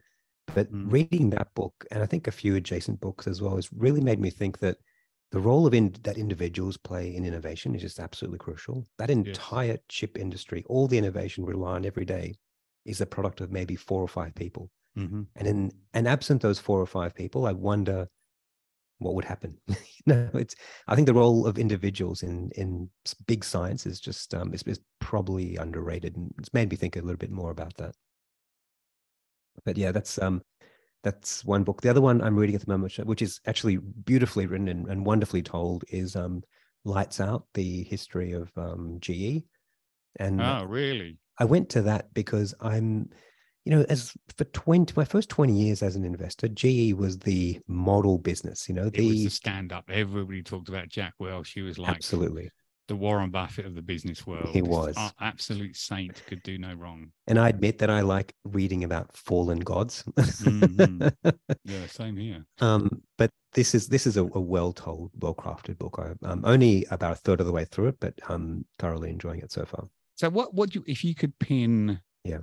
But 0.54 0.70
Mm. 0.70 0.92
reading 0.92 1.30
that 1.30 1.54
book, 1.54 1.86
and 1.90 2.02
I 2.02 2.06
think 2.06 2.26
a 2.26 2.30
few 2.30 2.56
adjacent 2.56 3.00
books 3.00 3.26
as 3.26 3.40
well, 3.40 3.56
has 3.56 3.72
really 3.72 4.02
made 4.02 4.20
me 4.20 4.28
think 4.28 4.58
that 4.58 4.76
the 5.32 5.40
role 5.40 5.66
of 5.66 5.72
in, 5.72 5.96
that 6.02 6.18
individuals 6.18 6.76
play 6.76 7.16
in 7.16 7.24
innovation 7.24 7.74
is 7.74 7.80
just 7.80 8.00
absolutely 8.00 8.38
crucial. 8.38 8.86
That 8.98 9.08
entire 9.08 9.78
chip 9.88 10.18
industry, 10.18 10.62
all 10.68 10.86
the 10.86 10.98
innovation 10.98 11.46
we 11.46 11.54
rely 11.54 11.76
on 11.76 11.86
every 11.86 12.04
day, 12.04 12.34
is 12.84 13.00
a 13.00 13.06
product 13.06 13.40
of 13.40 13.50
maybe 13.50 13.76
four 13.76 14.02
or 14.02 14.08
five 14.08 14.34
people. 14.34 14.70
Mm-hmm. 14.98 15.22
And 15.36 15.48
in 15.48 15.72
and 15.94 16.06
absent 16.06 16.42
those 16.42 16.58
four 16.58 16.82
or 16.82 16.86
five 16.86 17.14
people, 17.14 17.46
I 17.46 17.52
wonder 17.52 18.10
what 19.00 19.14
would 19.14 19.24
happen. 19.24 19.56
no, 20.06 20.28
it's 20.34 20.54
I 20.86 20.94
think 20.94 21.06
the 21.06 21.14
role 21.14 21.46
of 21.46 21.58
individuals 21.58 22.22
in 22.22 22.50
in 22.54 22.88
big 23.26 23.44
science 23.44 23.86
is 23.86 24.00
just 24.00 24.34
um 24.34 24.54
is, 24.54 24.62
is 24.62 24.80
probably 25.00 25.56
underrated 25.56 26.16
and 26.16 26.32
it's 26.38 26.54
made 26.54 26.70
me 26.70 26.76
think 26.76 26.96
a 26.96 27.00
little 27.00 27.16
bit 27.16 27.30
more 27.32 27.50
about 27.50 27.76
that. 27.78 27.94
But 29.64 29.76
yeah, 29.76 29.90
that's 29.90 30.20
um 30.20 30.42
that's 31.02 31.44
one 31.44 31.64
book. 31.64 31.80
The 31.80 31.88
other 31.88 32.02
one 32.02 32.20
I'm 32.22 32.36
reading 32.36 32.54
at 32.54 32.60
the 32.60 32.70
moment, 32.70 32.96
which 32.98 33.22
is 33.22 33.40
actually 33.46 33.78
beautifully 33.78 34.46
written 34.46 34.68
and, 34.68 34.86
and 34.86 35.04
wonderfully 35.04 35.42
told, 35.42 35.84
is 35.88 36.14
um 36.14 36.42
Lights 36.84 37.20
Out, 37.20 37.46
the 37.54 37.82
history 37.84 38.32
of 38.32 38.50
um 38.56 38.98
GE. 39.00 39.44
And 40.18 40.40
Oh, 40.40 40.64
really? 40.64 41.18
I 41.38 41.44
went 41.44 41.70
to 41.70 41.82
that 41.82 42.12
because 42.12 42.54
I'm, 42.60 43.08
you 43.64 43.72
know, 43.72 43.84
as 43.88 44.12
for 44.36 44.44
20, 44.44 44.94
my 44.96 45.04
first 45.04 45.28
20 45.28 45.52
years 45.52 45.82
as 45.82 45.96
an 45.96 46.04
investor, 46.04 46.48
GE 46.48 46.94
was 46.94 47.18
the 47.18 47.60
model 47.66 48.18
business, 48.18 48.68
you 48.68 48.74
know, 48.74 48.88
the, 48.88 49.10
the 49.10 49.28
stand 49.28 49.72
up. 49.72 49.84
Everybody 49.90 50.42
talked 50.42 50.68
about 50.68 50.88
Jack 50.88 51.14
Welch. 51.18 51.50
He 51.52 51.60
was 51.60 51.78
like 51.78 51.96
absolutely. 51.96 52.50
the 52.88 52.96
Warren 52.96 53.30
Buffett 53.30 53.66
of 53.66 53.74
the 53.74 53.82
business 53.82 54.26
world. 54.26 54.48
He 54.48 54.62
was. 54.62 54.96
a- 54.96 55.12
absolute 55.20 55.76
saint, 55.76 56.22
could 56.26 56.42
do 56.42 56.56
no 56.56 56.72
wrong. 56.72 57.12
And 57.26 57.38
I 57.38 57.50
admit 57.50 57.78
that 57.78 57.90
I 57.90 58.00
like 58.00 58.34
reading 58.44 58.82
about 58.84 59.14
fallen 59.16 59.60
gods. 59.60 60.04
Mhm. 60.16 61.12
Yeah, 61.64 61.86
same 61.86 62.16
here. 62.16 62.46
um, 62.60 63.02
but 63.18 63.30
this 63.52 63.74
is 63.74 63.86
this 63.88 64.06
is 64.06 64.16
a, 64.16 64.22
a 64.22 64.40
well 64.40 64.72
told, 64.72 65.10
well 65.20 65.34
crafted 65.34 65.78
book. 65.78 66.00
I, 66.02 66.14
I'm 66.26 66.44
only 66.44 66.86
about 66.90 67.12
a 67.12 67.16
third 67.16 67.40
of 67.40 67.46
the 67.46 67.52
way 67.52 67.64
through 67.64 67.88
it, 67.88 67.96
but 68.00 68.14
I'm 68.28 68.64
thoroughly 68.78 69.10
enjoying 69.10 69.40
it 69.40 69.52
so 69.52 69.64
far. 69.64 69.88
So 70.16 70.30
what 70.30 70.54
what 70.54 70.70
do 70.70 70.78
you 70.80 70.84
if 70.88 71.04
you 71.04 71.14
could 71.14 71.38
pin 71.38 72.00
Yeah. 72.24 72.38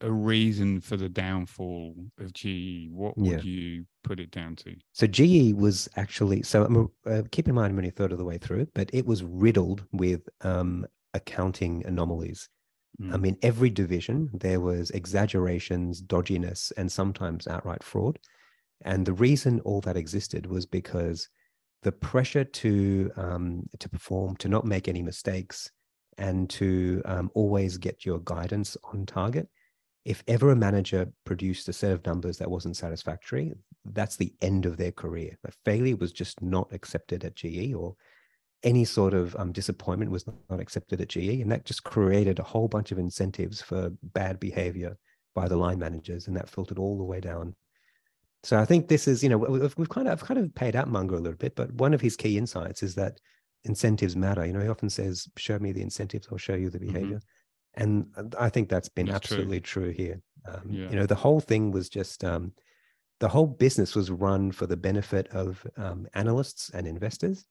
A 0.00 0.10
reason 0.12 0.80
for 0.80 0.96
the 0.96 1.08
downfall 1.08 1.94
of 2.18 2.32
GE, 2.32 2.88
what 2.90 3.16
would 3.18 3.26
Yeah. 3.26 3.42
you 3.42 3.86
put 4.04 4.20
it 4.20 4.30
down 4.30 4.56
to? 4.56 4.76
So 4.92 5.06
GE 5.06 5.52
was 5.54 5.88
actually 5.96 6.42
so 6.42 6.90
uh, 7.06 7.22
keep 7.30 7.48
in 7.48 7.54
mind 7.54 7.70
I'm 7.72 7.78
only 7.78 7.88
a 7.88 7.92
third 7.92 8.12
of 8.12 8.18
the 8.18 8.24
way 8.24 8.38
through 8.38 8.66
but 8.74 8.90
it 8.92 9.06
was 9.06 9.22
riddled 9.22 9.84
with 9.92 10.28
um, 10.42 10.86
accounting 11.14 11.84
anomalies. 11.86 12.48
I 13.12 13.16
Mm. 13.16 13.20
mean, 13.22 13.38
every 13.42 13.70
division 13.70 14.30
there 14.34 14.60
was 14.60 14.90
exaggerations, 14.90 16.02
dodginess, 16.02 16.72
and 16.78 16.90
sometimes 16.90 17.46
outright 17.46 17.82
fraud. 17.82 18.18
And 18.82 19.06
the 19.06 19.12
reason 19.14 19.60
all 19.60 19.80
that 19.82 19.96
existed 19.96 20.46
was 20.46 20.66
because 20.66 21.28
the 21.82 21.92
pressure 21.92 22.44
to 22.44 23.12
um, 23.16 23.68
to 23.80 23.88
perform, 23.88 24.36
to 24.38 24.48
not 24.48 24.64
make 24.66 24.88
any 24.88 25.02
mistakes, 25.02 25.70
and 26.18 26.50
to 26.50 27.02
um, 27.06 27.30
always 27.34 27.78
get 27.78 28.04
your 28.06 28.20
guidance 28.20 28.76
on 28.84 29.06
target. 29.06 29.48
If 30.06 30.22
ever 30.28 30.52
a 30.52 30.56
manager 30.56 31.12
produced 31.24 31.68
a 31.68 31.72
set 31.72 31.90
of 31.90 32.06
numbers 32.06 32.38
that 32.38 32.48
wasn't 32.48 32.76
satisfactory, 32.76 33.52
that's 33.84 34.14
the 34.16 34.32
end 34.40 34.64
of 34.64 34.76
their 34.76 34.92
career. 34.92 35.36
A 35.44 35.50
failure 35.64 35.96
was 35.96 36.12
just 36.12 36.40
not 36.40 36.72
accepted 36.72 37.24
at 37.24 37.34
GE, 37.34 37.74
or 37.74 37.96
any 38.62 38.84
sort 38.84 39.14
of 39.14 39.34
um, 39.34 39.50
disappointment 39.50 40.12
was 40.12 40.24
not 40.48 40.60
accepted 40.60 41.00
at 41.00 41.08
GE, 41.08 41.40
and 41.40 41.50
that 41.50 41.64
just 41.64 41.82
created 41.82 42.38
a 42.38 42.44
whole 42.44 42.68
bunch 42.68 42.92
of 42.92 43.00
incentives 43.00 43.60
for 43.60 43.90
bad 44.04 44.38
behavior 44.38 44.96
by 45.34 45.48
the 45.48 45.56
line 45.56 45.80
managers, 45.80 46.28
and 46.28 46.36
that 46.36 46.48
filtered 46.48 46.78
all 46.78 46.96
the 46.96 47.04
way 47.04 47.18
down. 47.18 47.56
So 48.44 48.58
I 48.60 48.64
think 48.64 48.86
this 48.86 49.08
is, 49.08 49.24
you 49.24 49.28
know, 49.28 49.38
we- 49.38 49.58
we've, 49.58 49.76
we've 49.76 49.88
kind 49.88 50.06
of 50.06 50.12
I've 50.12 50.24
kind 50.24 50.38
of 50.38 50.54
paid 50.54 50.76
out 50.76 50.88
Munger 50.88 51.16
a 51.16 51.20
little 51.20 51.36
bit, 51.36 51.56
but 51.56 51.72
one 51.72 51.92
of 51.92 52.00
his 52.00 52.16
key 52.16 52.38
insights 52.38 52.84
is 52.84 52.94
that 52.94 53.18
incentives 53.64 54.14
matter. 54.14 54.46
You 54.46 54.52
know, 54.52 54.60
he 54.62 54.68
often 54.68 54.88
says, 54.88 55.26
"Show 55.36 55.58
me 55.58 55.72
the 55.72 55.82
incentives, 55.82 56.28
I'll 56.30 56.38
show 56.38 56.54
you 56.54 56.70
the 56.70 56.78
Mhm. 56.78 56.92
behavior," 56.92 57.20
and 57.76 58.34
I 58.38 58.48
think 58.48 58.68
that's 58.68 58.88
been 58.88 59.06
That's 59.06 59.16
absolutely 59.16 59.60
true, 59.60 59.90
here. 59.90 60.20
Um, 60.46 60.70
Yeah. 60.72 60.90
You 60.90 60.96
know, 60.96 61.06
the 61.06 61.14
whole 61.14 61.40
thing 61.40 61.70
was 61.70 61.88
just 61.88 62.24
um, 62.24 62.52
the 63.20 63.28
whole 63.28 63.46
business 63.46 63.94
was 63.96 64.10
run 64.10 64.52
for 64.52 64.66
the 64.66 64.76
benefit 64.76 65.28
of 65.28 65.66
um, 65.76 66.06
analysts 66.14 66.70
and 66.70 66.86
investors, 66.86 67.46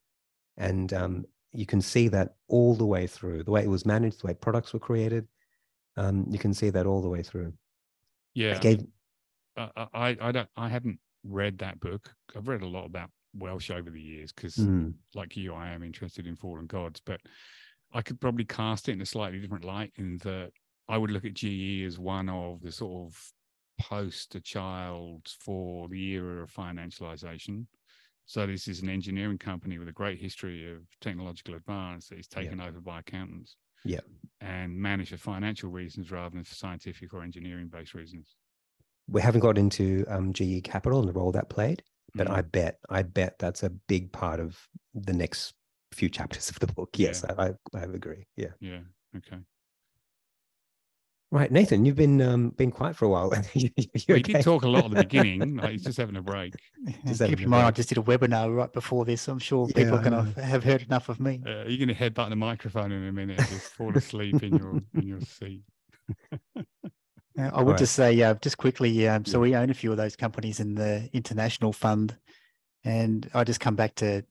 and 0.56 0.92
um, 0.92 1.26
you 1.52 1.66
can 1.66 1.80
see 1.80 2.08
that 2.08 2.36
all 2.48 2.74
the 2.74 2.86
way 2.86 3.06
through 3.06 3.44
the 3.44 3.50
way 3.50 3.62
it 3.62 3.70
was 3.70 3.86
managed, 3.86 4.22
the 4.22 4.28
way 4.28 4.34
products 4.34 4.72
were 4.72 4.80
created. 4.80 5.28
Um, 5.96 6.26
you 6.30 6.38
can 6.38 6.54
see 6.54 6.70
that 6.70 6.86
all 6.86 7.02
the 7.02 7.08
way 7.08 7.22
through. 7.22 7.54
Yeah. 8.34 8.56
It 8.56 8.60
gave 8.60 8.86
I, 9.56 9.70
I 9.94 10.16
I 10.20 10.32
don't 10.32 10.48
I 10.56 10.68
haven't 10.68 11.00
read 11.24 11.58
that 11.58 11.80
book. 11.80 12.14
I've 12.36 12.48
read 12.48 12.62
a 12.62 12.66
lot 12.68 12.86
about 12.86 13.10
Welch 13.34 13.70
over 13.70 13.90
the 13.90 14.00
years 14.00 14.32
because 14.32 14.56
Mm, 14.56 14.94
like 15.14 15.36
you, 15.36 15.54
I 15.54 15.68
am 15.68 15.82
interested 15.82 16.26
in 16.26 16.36
fallen 16.36 16.66
gods, 16.66 17.00
but 17.04 17.20
I 17.96 18.02
could 18.02 18.20
probably 18.20 18.44
cast 18.44 18.88
it 18.88 18.92
in 18.92 19.00
a 19.00 19.06
slightly 19.06 19.38
different 19.40 19.64
light 19.64 19.92
in 19.96 20.18
that 20.18 20.50
I 20.88 20.98
would 20.98 21.10
look 21.10 21.24
at 21.24 21.34
GE 21.34 21.82
as 21.86 21.98
one 21.98 22.28
of 22.28 22.60
the 22.60 22.70
sort 22.70 23.06
of 23.06 23.32
poster 23.80 24.40
child 24.40 25.22
for 25.40 25.88
the 25.88 26.00
era 26.12 26.42
of 26.42 26.52
financialization. 26.52 27.66
So 28.26 28.46
this 28.46 28.68
is 28.68 28.82
an 28.82 28.90
engineering 28.90 29.38
company 29.38 29.78
with 29.78 29.88
a 29.88 29.92
great 29.92 30.18
history 30.20 30.70
of 30.70 30.82
technological 31.00 31.54
advance 31.54 32.08
that 32.08 32.18
is 32.18 32.28
Yeah. 32.30 32.42
taken 32.42 32.60
over 32.60 32.80
by 32.80 32.98
accountants. 33.00 33.56
Yeah. 33.84 34.00
And 34.40 34.76
managed 34.76 35.10
for 35.12 35.16
financial 35.16 35.70
reasons 35.70 36.10
rather 36.10 36.34
than 36.34 36.44
for 36.44 36.54
scientific 36.54 37.14
or 37.14 37.22
engineering 37.22 37.68
based 37.68 37.94
reasons. 37.94 38.36
we 39.08 39.22
haven't 39.22 39.40
got 39.40 39.56
into 39.56 40.04
um, 40.08 40.32
GE 40.32 40.64
Capital 40.64 40.98
and 40.98 41.08
the 41.08 41.12
role 41.12 41.32
that 41.32 41.48
played, 41.48 41.82
but 42.14 42.26
Mm. 42.26 42.34
I 42.38 42.42
bet 42.42 42.78
I 42.90 43.02
bet 43.02 43.38
that's 43.38 43.62
a 43.62 43.70
big 43.70 44.12
part 44.12 44.40
of 44.40 44.68
the 44.94 45.12
next 45.12 45.54
few 45.92 46.08
chapters 46.08 46.48
of 46.50 46.58
the 46.58 46.66
book. 46.66 46.90
Yeah. 46.96 47.08
Yes, 47.08 47.24
I, 47.24 47.48
I 47.48 47.54
I 47.74 47.82
agree. 47.82 48.26
Yeah. 48.36 48.48
Yeah. 48.60 48.80
Okay. 49.16 49.38
Right, 51.32 51.50
Nathan, 51.50 51.84
you've 51.84 51.96
been 51.96 52.22
um, 52.22 52.50
been 52.50 52.70
quiet 52.70 52.94
for 52.96 53.04
a 53.04 53.08
while. 53.08 53.32
you, 53.54 53.70
you 53.76 53.84
Well, 53.86 53.96
you 54.06 54.14
okay? 54.16 54.34
did 54.34 54.42
talk 54.42 54.62
a 54.62 54.68
lot 54.68 54.84
at 54.84 54.90
the 54.92 54.96
beginning. 55.04 55.56
Like 55.60 55.72
he's 55.72 55.82
just 55.84 55.98
having 55.98 56.16
a 56.16 56.22
break. 56.22 56.54
Just 57.04 57.20
Keep 57.20 57.30
having 57.30 57.38
in 57.40 57.44
a 57.46 57.48
mind, 57.48 57.66
I 57.66 57.70
just 57.72 57.88
did 57.88 57.98
a 57.98 58.02
webinar 58.02 58.54
right 58.54 58.72
before 58.72 59.04
this. 59.04 59.22
so 59.22 59.32
I'm 59.32 59.38
sure 59.40 59.66
people 59.66 59.96
I 59.96 60.00
are 60.00 60.04
going 60.10 60.34
to 60.34 60.40
have 60.42 60.62
heard 60.62 60.82
enough 60.82 61.08
of 61.08 61.18
me. 61.18 61.42
Uh, 61.44 61.64
you're 61.66 61.84
going 61.84 61.88
to 61.88 61.94
headbutt 61.94 62.28
the 62.30 62.36
microphone 62.36 62.92
in 62.92 63.08
a 63.08 63.12
minute 63.12 63.38
and 63.38 63.48
just 63.48 63.72
fall 63.72 63.96
asleep 63.96 64.42
in 64.44 64.54
your 64.54 64.80
in 64.94 65.08
your 65.08 65.20
seat. 65.20 65.62
Uh, 67.38 67.50
I 67.52 67.60
would 67.60 67.72
Right. 67.72 67.78
just 67.80 67.94
say, 67.94 68.22
uh, 68.22 68.32
just 68.36 68.56
quickly, 68.56 69.06
um, 69.06 69.26
so 69.26 69.36
Yeah. 69.36 69.42
we 69.42 69.56
own 69.56 69.68
a 69.68 69.74
few 69.74 69.90
of 69.90 69.98
those 69.98 70.16
companies 70.16 70.58
in 70.58 70.74
the 70.74 71.10
international 71.12 71.70
fund, 71.74 72.16
and 72.82 73.28
I 73.34 73.44
just 73.44 73.60
come 73.60 73.76
back 73.76 73.94
to 73.96 74.24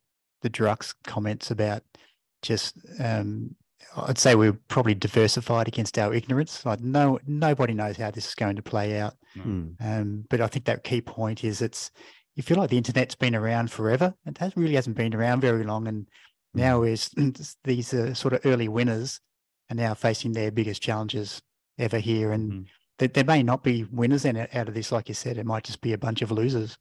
the 0.45 0.49
Drux 0.51 0.93
comments 1.05 1.49
about 1.49 1.81
just, 2.43 2.77
um, 2.99 3.55
I'd 3.97 4.19
say 4.19 4.35
we're 4.35 4.53
probably 4.67 4.93
diversified 4.93 5.67
against 5.67 5.97
our 5.97 6.13
ignorance. 6.13 6.63
Like 6.65 6.81
no, 6.81 7.19
nobody 7.25 7.73
knows 7.73 7.97
how 7.97 8.11
this 8.11 8.27
is 8.27 8.35
going 8.35 8.55
to 8.57 8.61
play 8.61 8.99
out. 8.99 9.15
No. 9.35 9.43
Hmm, 9.43 9.69
Um, 9.79 10.25
but 10.29 10.39
I 10.41 10.47
think 10.47 10.65
that 10.65 10.83
key 10.83 11.01
point 11.01 11.43
is 11.43 11.61
it's 11.61 11.89
you 12.35 12.43
feel 12.43 12.57
like 12.57 12.69
the 12.69 12.77
internet's 12.77 13.15
been 13.15 13.33
around 13.35 13.71
forever. 13.71 14.13
It 14.25 14.37
has, 14.37 14.55
really 14.55 14.75
hasn't 14.75 14.97
been 14.97 15.15
around 15.15 15.39
very 15.41 15.63
long, 15.63 15.87
and 15.87 16.07
now 16.53 16.83
is 16.83 17.09
these 17.63 17.93
uh, 17.93 18.13
sort 18.13 18.33
of 18.35 18.45
early 18.45 18.67
winners 18.67 19.19
are 19.71 19.75
now 19.75 19.93
facing 19.95 20.33
their 20.33 20.51
biggest 20.51 20.81
challenges 20.81 21.41
ever 21.79 21.97
here, 21.97 22.31
and 22.31 22.51
Mhm. 22.51 22.65
there, 22.99 23.07
there 23.07 23.23
may 23.23 23.41
not 23.41 23.63
be 23.63 23.85
winners 23.85 24.25
in, 24.25 24.37
out 24.37 24.67
of 24.67 24.73
this, 24.75 24.91
like 24.91 25.07
you 25.09 25.15
said. 25.15 25.37
It 25.37 25.45
might 25.45 25.63
just 25.63 25.81
be 25.81 25.93
a 25.93 25.97
bunch 25.97 26.21
of 26.21 26.31
losers. 26.31 26.77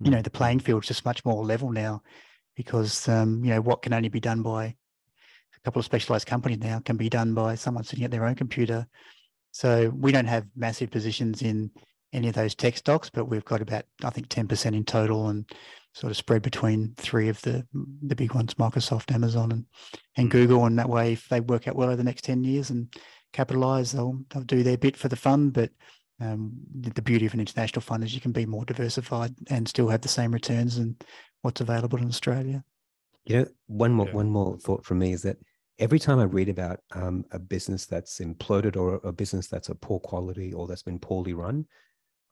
You 0.00 0.10
know, 0.10 0.22
the 0.22 0.30
playing 0.30 0.58
field's 0.60 0.88
just 0.88 1.04
much 1.04 1.24
more 1.24 1.44
level 1.44 1.70
now, 1.70 2.02
because 2.54 3.08
um, 3.08 3.44
you 3.44 3.50
know 3.50 3.60
what 3.60 3.82
can 3.82 3.92
only 3.92 4.08
be 4.08 4.20
done 4.20 4.42
by 4.42 4.64
a 4.64 5.60
couple 5.64 5.80
of 5.80 5.86
specialized 5.86 6.26
companies 6.26 6.58
now 6.58 6.80
can 6.80 6.96
be 6.96 7.08
done 7.08 7.34
by 7.34 7.54
someone 7.54 7.84
sitting 7.84 8.04
at 8.04 8.10
their 8.10 8.26
own 8.26 8.34
computer. 8.34 8.86
So 9.52 9.90
we 9.94 10.12
don't 10.12 10.26
have 10.26 10.46
massive 10.56 10.90
positions 10.90 11.42
in 11.42 11.70
any 12.12 12.28
of 12.28 12.34
those 12.34 12.54
tech 12.54 12.76
stocks, 12.76 13.10
but 13.10 13.26
we've 13.26 13.44
got 13.44 13.62
about 13.62 13.84
I 14.02 14.10
think 14.10 14.28
ten 14.28 14.48
percent 14.48 14.76
in 14.76 14.84
total, 14.84 15.28
and 15.28 15.50
sort 15.94 16.10
of 16.10 16.16
spread 16.16 16.42
between 16.42 16.94
three 16.96 17.28
of 17.28 17.40
the 17.42 17.66
the 18.06 18.16
big 18.16 18.34
ones: 18.34 18.54
Microsoft, 18.54 19.12
Amazon, 19.12 19.52
and 19.52 19.66
and 20.16 20.28
Mm. 20.28 20.32
Google. 20.32 20.64
And 20.66 20.78
that 20.78 20.88
way, 20.88 21.12
if 21.12 21.28
they 21.28 21.40
work 21.40 21.68
out 21.68 21.76
well 21.76 21.88
over 21.88 21.96
the 21.96 22.04
next 22.04 22.24
ten 22.24 22.44
years 22.44 22.70
and 22.70 22.92
capitalize, 23.32 23.92
they'll 23.92 24.20
they'll 24.30 24.42
do 24.42 24.62
their 24.62 24.78
bit 24.78 24.96
for 24.96 25.08
the 25.08 25.16
fund. 25.16 25.52
But 25.52 25.70
um, 26.22 26.52
the, 26.80 26.90
the 26.90 27.02
beauty 27.02 27.26
of 27.26 27.34
an 27.34 27.40
international 27.40 27.82
fund 27.82 28.04
is 28.04 28.14
you 28.14 28.20
can 28.20 28.32
be 28.32 28.46
more 28.46 28.64
diversified 28.64 29.34
and 29.50 29.68
still 29.68 29.88
have 29.88 30.02
the 30.02 30.08
same 30.08 30.32
returns 30.32 30.76
and 30.76 31.02
what's 31.42 31.60
available 31.60 31.98
in 31.98 32.06
Australia. 32.06 32.64
You 33.24 33.40
know, 33.40 33.46
one 33.66 33.92
more 33.92 34.06
Yeah. 34.06 34.12
one 34.12 34.30
more 34.30 34.58
thought 34.58 34.84
from 34.84 34.98
me 34.98 35.12
is 35.12 35.22
that 35.22 35.38
every 35.78 35.98
time 35.98 36.18
I 36.18 36.24
read 36.24 36.48
about 36.48 36.80
um, 36.92 37.24
a 37.32 37.38
business 37.38 37.86
that's 37.86 38.20
imploded 38.20 38.76
or 38.76 39.00
a 39.04 39.12
business 39.12 39.48
that's 39.48 39.68
a 39.68 39.74
poor 39.74 40.00
quality 40.00 40.52
or 40.52 40.66
that's 40.66 40.82
been 40.82 40.98
poorly 40.98 41.32
run, 41.32 41.66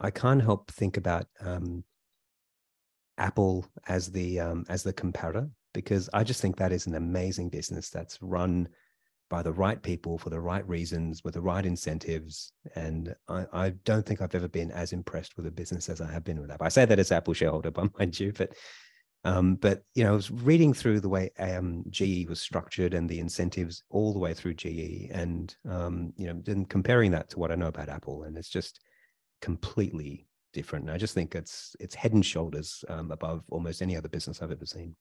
I 0.01 0.11
can't 0.11 0.43
help 0.43 0.71
think 0.71 0.97
about 0.97 1.27
um, 1.41 1.85
Apple 3.19 3.67
as 3.89 4.11
the 4.11 4.41
um, 4.41 4.65
as 4.69 4.83
the 4.83 4.93
comparator 4.93 5.51
because 5.75 6.09
I 6.13 6.25
just 6.25 6.41
think 6.41 6.57
that 6.57 6.73
is 6.73 6.87
an 6.87 6.95
amazing 6.95 7.49
business 7.49 7.91
that's 7.91 8.21
run 8.23 8.69
by 9.31 9.43
the 9.43 9.53
right 9.53 9.81
people 9.81 10.19
for 10.19 10.29
the 10.29 10.41
right 10.41 10.69
reasons 10.69 11.25
with 11.25 11.35
the 11.35 11.41
right 11.41 11.65
incentives. 11.65 12.53
And 12.75 13.15
I, 13.29 13.47
I 13.53 13.69
don't 13.85 14.05
think 14.05 14.21
I've 14.21 14.35
ever 14.35 14.49
been 14.49 14.73
as 14.73 14.93
impressed 14.93 15.37
with 15.37 15.47
a 15.47 15.51
business 15.51 15.89
as 15.89 16.01
I 16.01 16.13
have 16.13 16.25
been 16.25 16.41
with 16.41 16.51
Apple. 16.51 16.67
I 16.67 16.69
say 16.69 16.85
that 16.85 16.99
as 16.99 17.13
Apple 17.13 17.33
shareholder, 17.33 17.71
but 17.71 17.97
mind 17.99 18.21
you, 18.21 18.33
but 18.37 18.53
um, 19.23 19.57
but 19.57 19.83
you 19.95 20.03
know, 20.03 20.13
I 20.13 20.17
was 20.17 20.31
reading 20.31 20.73
through 20.73 21.01
the 21.01 21.09
way 21.09 21.31
um, 21.39 21.85
GE 21.91 22.27
was 22.29 22.41
structured 22.41 22.95
and 22.95 23.09
the 23.09 23.21
incentives 23.21 23.83
all 23.91 24.13
the 24.13 24.19
way 24.19 24.33
through 24.35 24.55
GE, 24.55 25.11
and 25.11 25.55
um, 25.69 26.13
you 26.17 26.27
know, 26.27 26.41
then 26.43 26.65
comparing 26.65 27.11
that 27.11 27.29
to 27.31 27.39
what 27.39 27.53
I 27.53 27.55
know 27.55 27.67
about 27.67 27.91
Apple, 27.91 28.23
and 28.23 28.37
it's 28.39 28.49
just 28.49 28.81
completely 29.43 30.27
different. 30.55 30.87
And 30.87 30.95
I 30.95 30.97
just 30.97 31.13
think 31.13 31.35
it's 31.35 31.77
it's 31.79 31.95
head 31.95 32.15
and 32.15 32.25
shoulders 32.25 32.83
um, 32.89 33.11
above 33.11 33.45
almost 33.51 33.83
any 33.83 33.95
other 33.95 34.09
business 34.09 34.41
I've 34.41 34.53
ever 34.53 34.65
seen. 34.65 34.97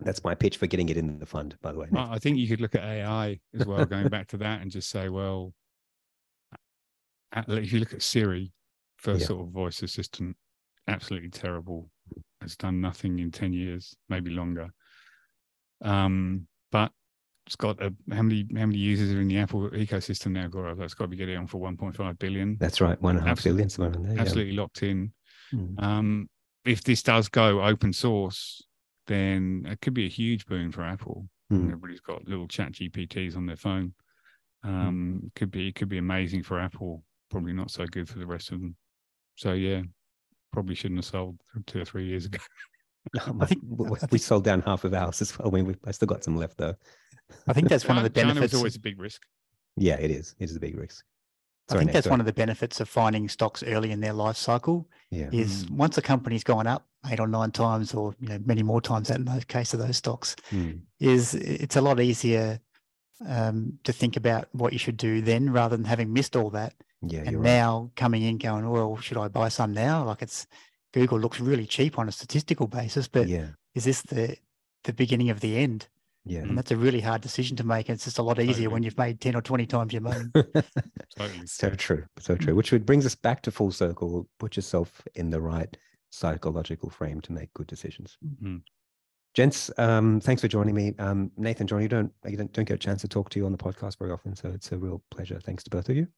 That's 0.00 0.22
my 0.24 0.34
pitch 0.34 0.56
for 0.58 0.66
getting 0.66 0.88
it 0.88 0.96
in 0.96 1.18
the 1.18 1.26
fund, 1.26 1.56
by 1.62 1.72
the 1.72 1.78
way. 1.78 1.86
I 1.94 2.14
I 2.14 2.18
think 2.18 2.36
you 2.38 2.46
could 2.48 2.60
look 2.60 2.74
at 2.74 2.82
AI 2.82 3.38
as 3.58 3.66
well, 3.66 3.84
going 3.86 4.08
back 4.08 4.28
to 4.28 4.36
that, 4.38 4.60
and 4.60 4.70
just 4.70 4.90
say, 4.90 5.08
well, 5.08 5.54
if 7.48 7.72
you 7.72 7.78
look 7.80 7.92
at 7.94 8.02
Siri, 8.02 8.52
first 8.96 9.22
Yeah. 9.22 9.26
sort 9.28 9.46
of 9.46 9.52
voice 9.52 9.82
assistant, 9.82 10.36
absolutely 10.86 11.30
terrible. 11.30 11.90
Has 12.40 12.56
done 12.56 12.80
nothing 12.80 13.18
in 13.18 13.30
ten 13.30 13.52
years, 13.52 13.94
maybe 14.08 14.30
longer. 14.30 14.68
Um, 15.82 16.46
but 16.72 16.92
it's 17.46 17.56
got 17.56 17.80
a, 17.82 17.94
how 18.12 18.22
many 18.22 18.46
how 18.56 18.66
many 18.66 18.78
users 18.78 19.12
are 19.12 19.20
in 19.20 19.28
the 19.28 19.38
Apple 19.38 19.68
ecosystem 19.70 20.32
now? 20.32 20.48
Gaurav? 20.48 20.78
That's 20.78 20.94
got 20.94 21.04
to 21.04 21.08
be 21.08 21.16
getting 21.16 21.36
on 21.36 21.46
for 21.46 21.58
1.5 21.60 22.18
billion. 22.18 22.56
That's 22.60 22.80
right, 22.80 23.00
one 23.00 23.16
and 23.16 23.24
a 23.24 23.28
half 23.28 23.42
billion. 23.42 23.64
Absolutely- 23.64 23.64
billion, 23.64 23.70
somewhere 23.70 24.10
in 24.10 24.16
there. 24.34 24.44
yeah. 24.54 24.60
Locked 24.60 24.82
in. 24.82 25.12
Mm. 25.52 25.82
Um, 25.82 26.30
if 26.64 26.82
this 26.84 27.02
does 27.02 27.28
go 27.28 27.62
open 27.64 27.92
source, 27.92 28.62
then 29.08 29.66
it 29.66 29.80
could 29.80 29.94
be 29.94 30.06
a 30.06 30.10
huge 30.10 30.46
boon 30.46 30.70
for 30.70 30.82
Apple. 30.82 31.28
Mm. 31.52 31.64
Everybody's 31.64 32.00
got 32.00 32.28
little 32.28 32.46
chat 32.46 32.72
GPTs 32.72 33.36
on 33.36 33.46
their 33.46 33.56
phone. 33.56 33.94
Um, 34.62 35.30
could 35.34 35.50
be 35.50 35.68
it 35.68 35.74
could 35.74 35.88
be 35.88 35.98
amazing 35.98 36.42
for 36.42 36.60
Apple. 36.60 37.02
Probably 37.30 37.52
not 37.52 37.70
so 37.70 37.86
good 37.86 38.08
for 38.08 38.18
the 38.18 38.26
rest 38.26 38.52
of 38.52 38.60
them. 38.60 38.76
So 39.36 39.52
yeah, 39.52 39.82
probably 40.52 40.74
shouldn't 40.74 40.98
have 40.98 41.04
sold 41.06 41.40
two 41.66 41.80
or 41.80 41.84
three 41.84 42.06
years 42.06 42.26
ago. 42.26 42.38
I 43.40 43.46
think 43.46 43.62
we, 43.66 43.88
we 44.10 44.18
sold 44.18 44.44
down 44.44 44.62
half 44.62 44.84
of 44.84 44.92
ours 44.94 45.22
as 45.22 45.36
well. 45.38 45.48
I 45.48 45.50
mean, 45.50 45.64
we, 45.64 45.74
I 45.86 45.92
still 45.92 46.06
got 46.06 46.22
some 46.24 46.36
left 46.36 46.58
though. 46.58 46.74
I 47.46 47.52
think 47.52 47.68
that's 47.68 47.86
one 47.86 47.96
of 47.96 48.02
the 48.02 48.10
China- 48.10 48.28
China 48.28 48.34
benefits. 48.34 48.52
was 48.52 48.60
always 48.60 48.76
a 48.76 48.80
big 48.80 49.00
risk. 49.00 49.22
Yeah, 49.76 49.94
it 49.94 50.10
is. 50.10 50.34
It 50.38 50.50
is 50.50 50.56
a 50.56 50.60
big 50.60 50.76
risk. 50.76 51.04
I 51.70 51.78
think 51.78 51.92
that's 51.92 52.06
one 52.06 52.20
of 52.20 52.26
the 52.26 52.32
benefits 52.32 52.80
of 52.80 52.88
finding 52.88 53.28
stocks 53.28 53.62
early 53.62 53.90
in 53.90 54.00
their 54.00 54.12
life 54.12 54.36
cycle 54.36 54.88
Yeah. 55.10 55.28
is 55.32 55.64
Mm. 55.66 55.70
once 55.72 55.98
a 55.98 56.02
company's 56.02 56.44
gone 56.44 56.66
up 56.66 56.86
eight 57.10 57.20
or 57.20 57.28
nine 57.28 57.50
times 57.52 57.94
or 57.94 58.14
you 58.20 58.28
know 58.28 58.38
many 58.44 58.62
more 58.62 58.80
times 58.80 59.08
that 59.08 59.18
in 59.18 59.24
the 59.24 59.44
case 59.46 59.72
of 59.74 59.80
those 59.80 59.96
stocks 59.96 60.34
Mm. 60.50 60.80
is 60.98 61.34
it's 61.34 61.76
a 61.76 61.80
lot 61.80 62.00
easier 62.00 62.60
um, 63.26 63.78
to 63.84 63.92
think 63.92 64.16
about 64.16 64.48
what 64.52 64.72
you 64.72 64.78
should 64.78 64.96
do 64.96 65.20
then 65.20 65.50
rather 65.50 65.76
than 65.76 65.84
having 65.84 66.12
missed 66.12 66.36
all 66.36 66.50
that 66.50 66.74
Yeah, 67.02 67.20
and 67.20 67.32
you're 67.32 67.40
right. 67.40 67.50
now 67.58 67.90
coming 67.96 68.22
in 68.22 68.38
going 68.38 68.68
well 68.70 68.96
should 68.96 69.16
i 69.18 69.28
buy 69.28 69.48
some 69.48 69.72
now 69.72 70.04
like 70.04 70.22
it's 70.22 70.46
google 70.92 71.18
looks 71.18 71.40
really 71.40 71.66
cheap 71.66 71.98
on 71.98 72.08
a 72.08 72.12
statistical 72.12 72.66
basis 72.66 73.08
but 73.08 73.28
Yeah, 73.28 73.48
is 73.74 73.84
this 73.84 74.02
the 74.02 74.36
the 74.84 74.92
beginning 74.92 75.30
of 75.30 75.40
the 75.40 75.56
end 75.56 75.88
yeah. 76.28 76.40
and 76.40 76.56
that's 76.56 76.70
a 76.70 76.76
really 76.76 77.00
hard 77.00 77.20
decision 77.20 77.56
to 77.56 77.64
make 77.64 77.88
and 77.88 77.96
it's 77.96 78.04
just 78.04 78.18
a 78.18 78.22
lot 78.22 78.38
easier 78.40 78.70
when 78.70 78.82
you've 78.82 78.96
made 78.98 79.20
10 79.20 79.34
or 79.34 79.42
20 79.42 79.66
times 79.66 79.92
your 79.92 80.02
money 80.02 80.24
Totally. 81.16 81.46
so 81.46 81.70
true, 81.70 82.04
so 82.18 82.36
true. 82.36 82.54
Which 82.54 82.70
brings 82.86 83.04
us 83.06 83.14
back 83.14 83.42
to 83.42 83.50
full 83.50 83.70
circle. 83.72 84.28
Put 84.38 84.56
yourself 84.56 85.02
in 85.14 85.30
the 85.30 85.40
right 85.40 85.76
psychological 86.10 86.90
frame 86.90 87.20
to 87.22 87.32
make 87.32 87.52
good 87.54 87.66
decisions. 87.66 88.16
Mhm. 88.24 88.62
Gents, 89.34 89.70
um, 89.78 90.20
thanks 90.20 90.42
for 90.42 90.48
joining 90.48 90.74
me. 90.74 90.94
Um, 90.98 91.30
Nathan, 91.36 91.66
John, 91.66 91.82
you 91.82 91.88
don't 91.88 92.12
you 92.26 92.36
don't, 92.36 92.52
don't 92.52 92.64
get 92.64 92.74
a 92.74 92.78
chance 92.78 93.02
to 93.02 93.08
talk 93.08 93.30
to 93.30 93.38
you 93.38 93.46
on 93.46 93.52
the 93.52 93.58
podcast 93.58 93.98
very 93.98 94.10
often, 94.10 94.34
so 94.34 94.48
it's 94.48 94.72
a 94.72 94.78
real 94.78 95.02
pleasure. 95.10 95.38
Thanks 95.40 95.62
to 95.64 95.70
both 95.70 95.88
of 95.88 95.96
you. 95.96 96.08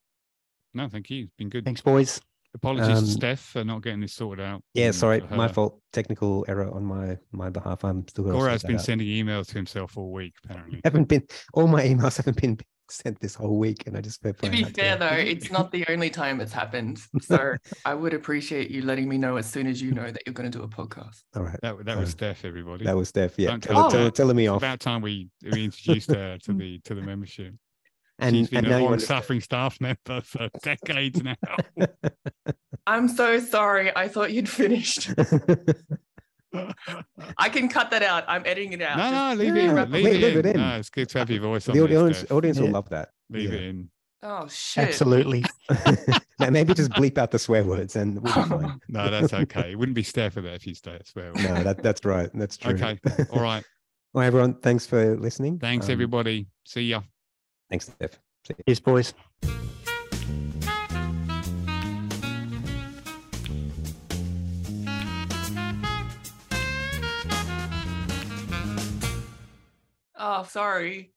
No, 0.75 0.89
thank 0.89 1.11
you. 1.11 1.25
It's 1.25 1.35
been 1.37 1.49
good. 1.49 1.65
thanks 1.65 1.81
boys 1.81 2.21
Apologies 2.55 2.99
Um, 2.99 3.05
to 3.05 3.11
Steph 3.11 3.41
for 3.41 3.65
not 3.65 3.83
getting 3.83 4.01
this 4.01 4.13
sorted 4.15 4.45
out. 4.45 4.63
Yeah, 4.75 4.87
um, 4.89 4.93
sorry, 4.93 5.21
my 5.31 5.47
fault. 5.49 5.81
Technical 5.93 6.45
error 6.49 6.69
on 6.73 6.85
my 6.85 7.17
my 7.33 7.49
behalf. 7.51 7.85
I'm 7.85 8.07
still 8.09 8.25
going 8.25 8.37
Gaurav's 8.37 8.63
to 8.63 8.69
been 8.69 8.79
sending 8.79 9.07
emails 9.07 9.47
to 9.49 9.55
himself 9.55 9.97
all 9.97 10.11
week, 10.13 10.35
apparently. 10.45 10.81
haven't 10.85 11.05
been 11.09 11.23
all 11.55 11.67
my 11.69 11.83
emails 11.85 12.17
haven't 12.17 12.41
been 12.41 12.59
sent 12.91 13.21
this 13.21 13.37
whole 13.37 13.57
week, 13.57 13.85
and 13.87 13.97
I 13.97 14.01
just 14.01 14.21
felt 14.21 14.39
To 14.43 14.51
be 14.51 14.65
fair, 14.65 14.97
though, 14.97 15.07
it's 15.07 15.49
not 15.53 15.71
the 15.71 15.87
only 15.89 16.11
time 16.11 16.41
it's 16.41 16.53
happened. 16.53 17.01
So 17.23 17.55
I 17.85 17.95
would 17.95 18.15
appreciate 18.15 18.69
you 18.69 18.83
letting 18.83 19.09
me 19.09 19.17
know 19.17 19.37
as 19.37 19.47
soon 19.49 19.69
as 19.69 19.81
you 19.81 19.93
know 19.93 20.11
that 20.11 20.21
you're 20.27 20.33
going 20.35 20.51
to 20.51 20.59
do 20.59 20.65
a 20.65 20.69
podcast. 20.69 21.23
All 21.37 21.45
right, 21.45 21.57
That, 21.63 21.85
that 21.85 21.97
was 21.99 22.09
Uh, 22.09 22.13
Steph, 22.13 22.45
everybody. 22.45 22.85
that 22.87 22.97
was 22.97 23.09
Steph. 23.09 23.39
Yeah, 23.39 23.51
Don't 23.51 23.63
tell, 23.63 23.75
tell 23.75 23.91
tell, 23.91 23.99
her. 24.01 24.05
her- 24.07 24.11
telling 24.11 24.35
me 24.35 24.47
It's 24.47 24.51
off. 24.51 24.59
about 24.61 24.81
time 24.81 25.03
we, 25.03 25.29
we 25.53 25.67
introduced 25.67 26.11
her 26.11 26.37
to 26.39 26.53
the 26.53 26.81
to 26.81 26.97
the 26.97 27.03
membership. 27.03 27.55
And, 28.21 28.37
She's 28.37 28.51
been 28.51 28.59
and 28.65 28.67
a 28.67 28.71
now 28.71 28.85
long-suffering 28.85 29.41
staff 29.41 29.81
member 29.81 30.21
for 30.23 30.49
decades 30.63 31.23
now. 31.23 31.35
I'm 32.87 33.09
so 33.09 33.39
sorry. 33.41 33.95
I 33.97 34.09
thought 34.09 34.33
you'd 34.33 34.49
finished. 34.49 35.11
I 37.39 37.49
can 37.49 37.69
cut 37.69 37.91
that 37.93 38.03
out. 38.03 38.25
I'm 38.27 38.43
editing 38.45 38.73
it 38.73 38.83
out. 38.83 38.97
no, 38.99 39.05
Just- 39.05 39.15
no, 39.15 39.45
leave 39.45 39.57
Yeah, 39.57 39.63
it 39.63 39.69
in. 39.69 39.93
leave- 39.93 40.05
Leave, 40.05 40.15
leave 40.15 40.23
it, 40.25 40.37
it 40.37 40.47
in. 40.47 40.55
in. 40.57 40.61
No, 40.61 40.77
it's 40.79 40.91
good 40.91 41.09
to 41.11 41.19
have 41.19 41.31
your 41.31 41.41
voice 41.43 41.69
on 41.69 41.77
the 41.77 41.81
this, 41.87 41.97
audience, 41.97 42.19
Steph. 42.19 42.33
audience 42.33 42.59
will 42.59 42.71
love 42.71 42.89
that. 42.91 43.11
Leave 43.31 43.53
Yeah. 43.53 43.59
it 43.59 43.63
in. 43.65 43.91
Oh 44.23 44.47
shit. 44.51 44.89
absolutely 44.89 45.45
Now, 46.39 46.51
maybe 46.51 46.75
just 46.75 46.91
bleep 46.91 47.17
out 47.17 47.31
the 47.31 47.39
swear 47.39 47.65
words, 47.65 47.97
and 47.97 48.21
we'll 48.23 48.35
be 48.35 48.41
fine. 48.49 48.81
No, 48.89 49.11
that's 49.11 49.33
okay. 49.33 49.73
It 49.73 49.79
wouldn't 49.79 49.95
be 49.95 50.03
staff 50.03 50.35
with 50.37 50.45
that 50.45 50.55
if 50.55 50.67
you 50.67 50.75
stay 50.75 50.99
swear. 51.05 51.33
word. 51.33 51.43
no, 51.43 51.63
that, 51.63 51.83
that's 51.83 52.05
right. 52.05 52.29
That's 52.35 52.57
true. 52.59 52.75
Okay. 52.75 52.99
All 53.33 53.41
right. 53.41 53.65
Well, 54.13 54.25
everyone, 54.27 54.55
thanks 54.61 54.85
for 54.87 55.17
listening. 55.17 55.59
Thanks, 55.59 55.87
Um, 55.87 55.93
everybody. 55.93 56.49
See 56.67 56.83
ya. 56.83 57.01
Thanks, 57.71 57.87
Steph. 57.87 58.19
See 58.47 58.55
you. 58.59 58.65
cheers 58.67 58.81
boys 58.81 59.15
Oh, 70.23 70.45
sorry. 70.45 71.13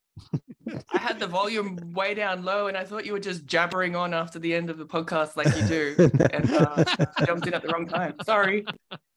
I 0.93 0.97
had 0.97 1.19
the 1.19 1.27
volume 1.27 1.77
way 1.93 2.13
down 2.13 2.43
low 2.45 2.67
and 2.67 2.77
I 2.77 2.85
thought 2.85 3.05
you 3.05 3.11
were 3.11 3.19
just 3.19 3.45
jabbering 3.45 3.95
on 3.95 4.13
after 4.13 4.39
the 4.39 4.53
end 4.53 4.69
of 4.69 4.77
the 4.77 4.85
podcast 4.85 5.35
like 5.35 5.47
you 5.57 5.67
do. 5.67 6.09
And 6.33 6.49
uh, 6.51 6.83
I 7.17 7.25
jumped 7.25 7.47
in 7.47 7.53
at 7.53 7.61
the 7.63 7.67
wrong 7.69 7.87
time. 7.87 8.13
Sorry. 8.23 8.65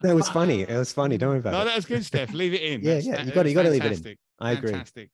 That 0.01 0.15
was 0.15 0.29
funny. 0.29 0.63
It 0.63 0.77
was 0.77 0.93
funny. 0.93 1.17
Don't 1.19 1.29
worry 1.31 1.39
about 1.39 1.53
No, 1.53 1.63
it. 1.63 1.65
that 1.67 1.77
was 1.77 1.87
good, 1.87 2.05
Steph. 2.05 2.33
Leave 2.33 2.53
it 2.55 2.63
in. 2.63 2.81
Yeah, 2.81 2.95
That's- 2.95 3.07
yeah, 3.07 3.23
you 3.25 3.33
gotta- 3.33 3.49
you 3.51 3.55
gotta 3.55 3.71
leave 3.71 3.83
it 3.83 3.87
in. 3.87 3.91
fantastic. 3.93 4.19
I 4.41 4.53
agree. 4.53 4.71
Fantastic. 4.73 5.11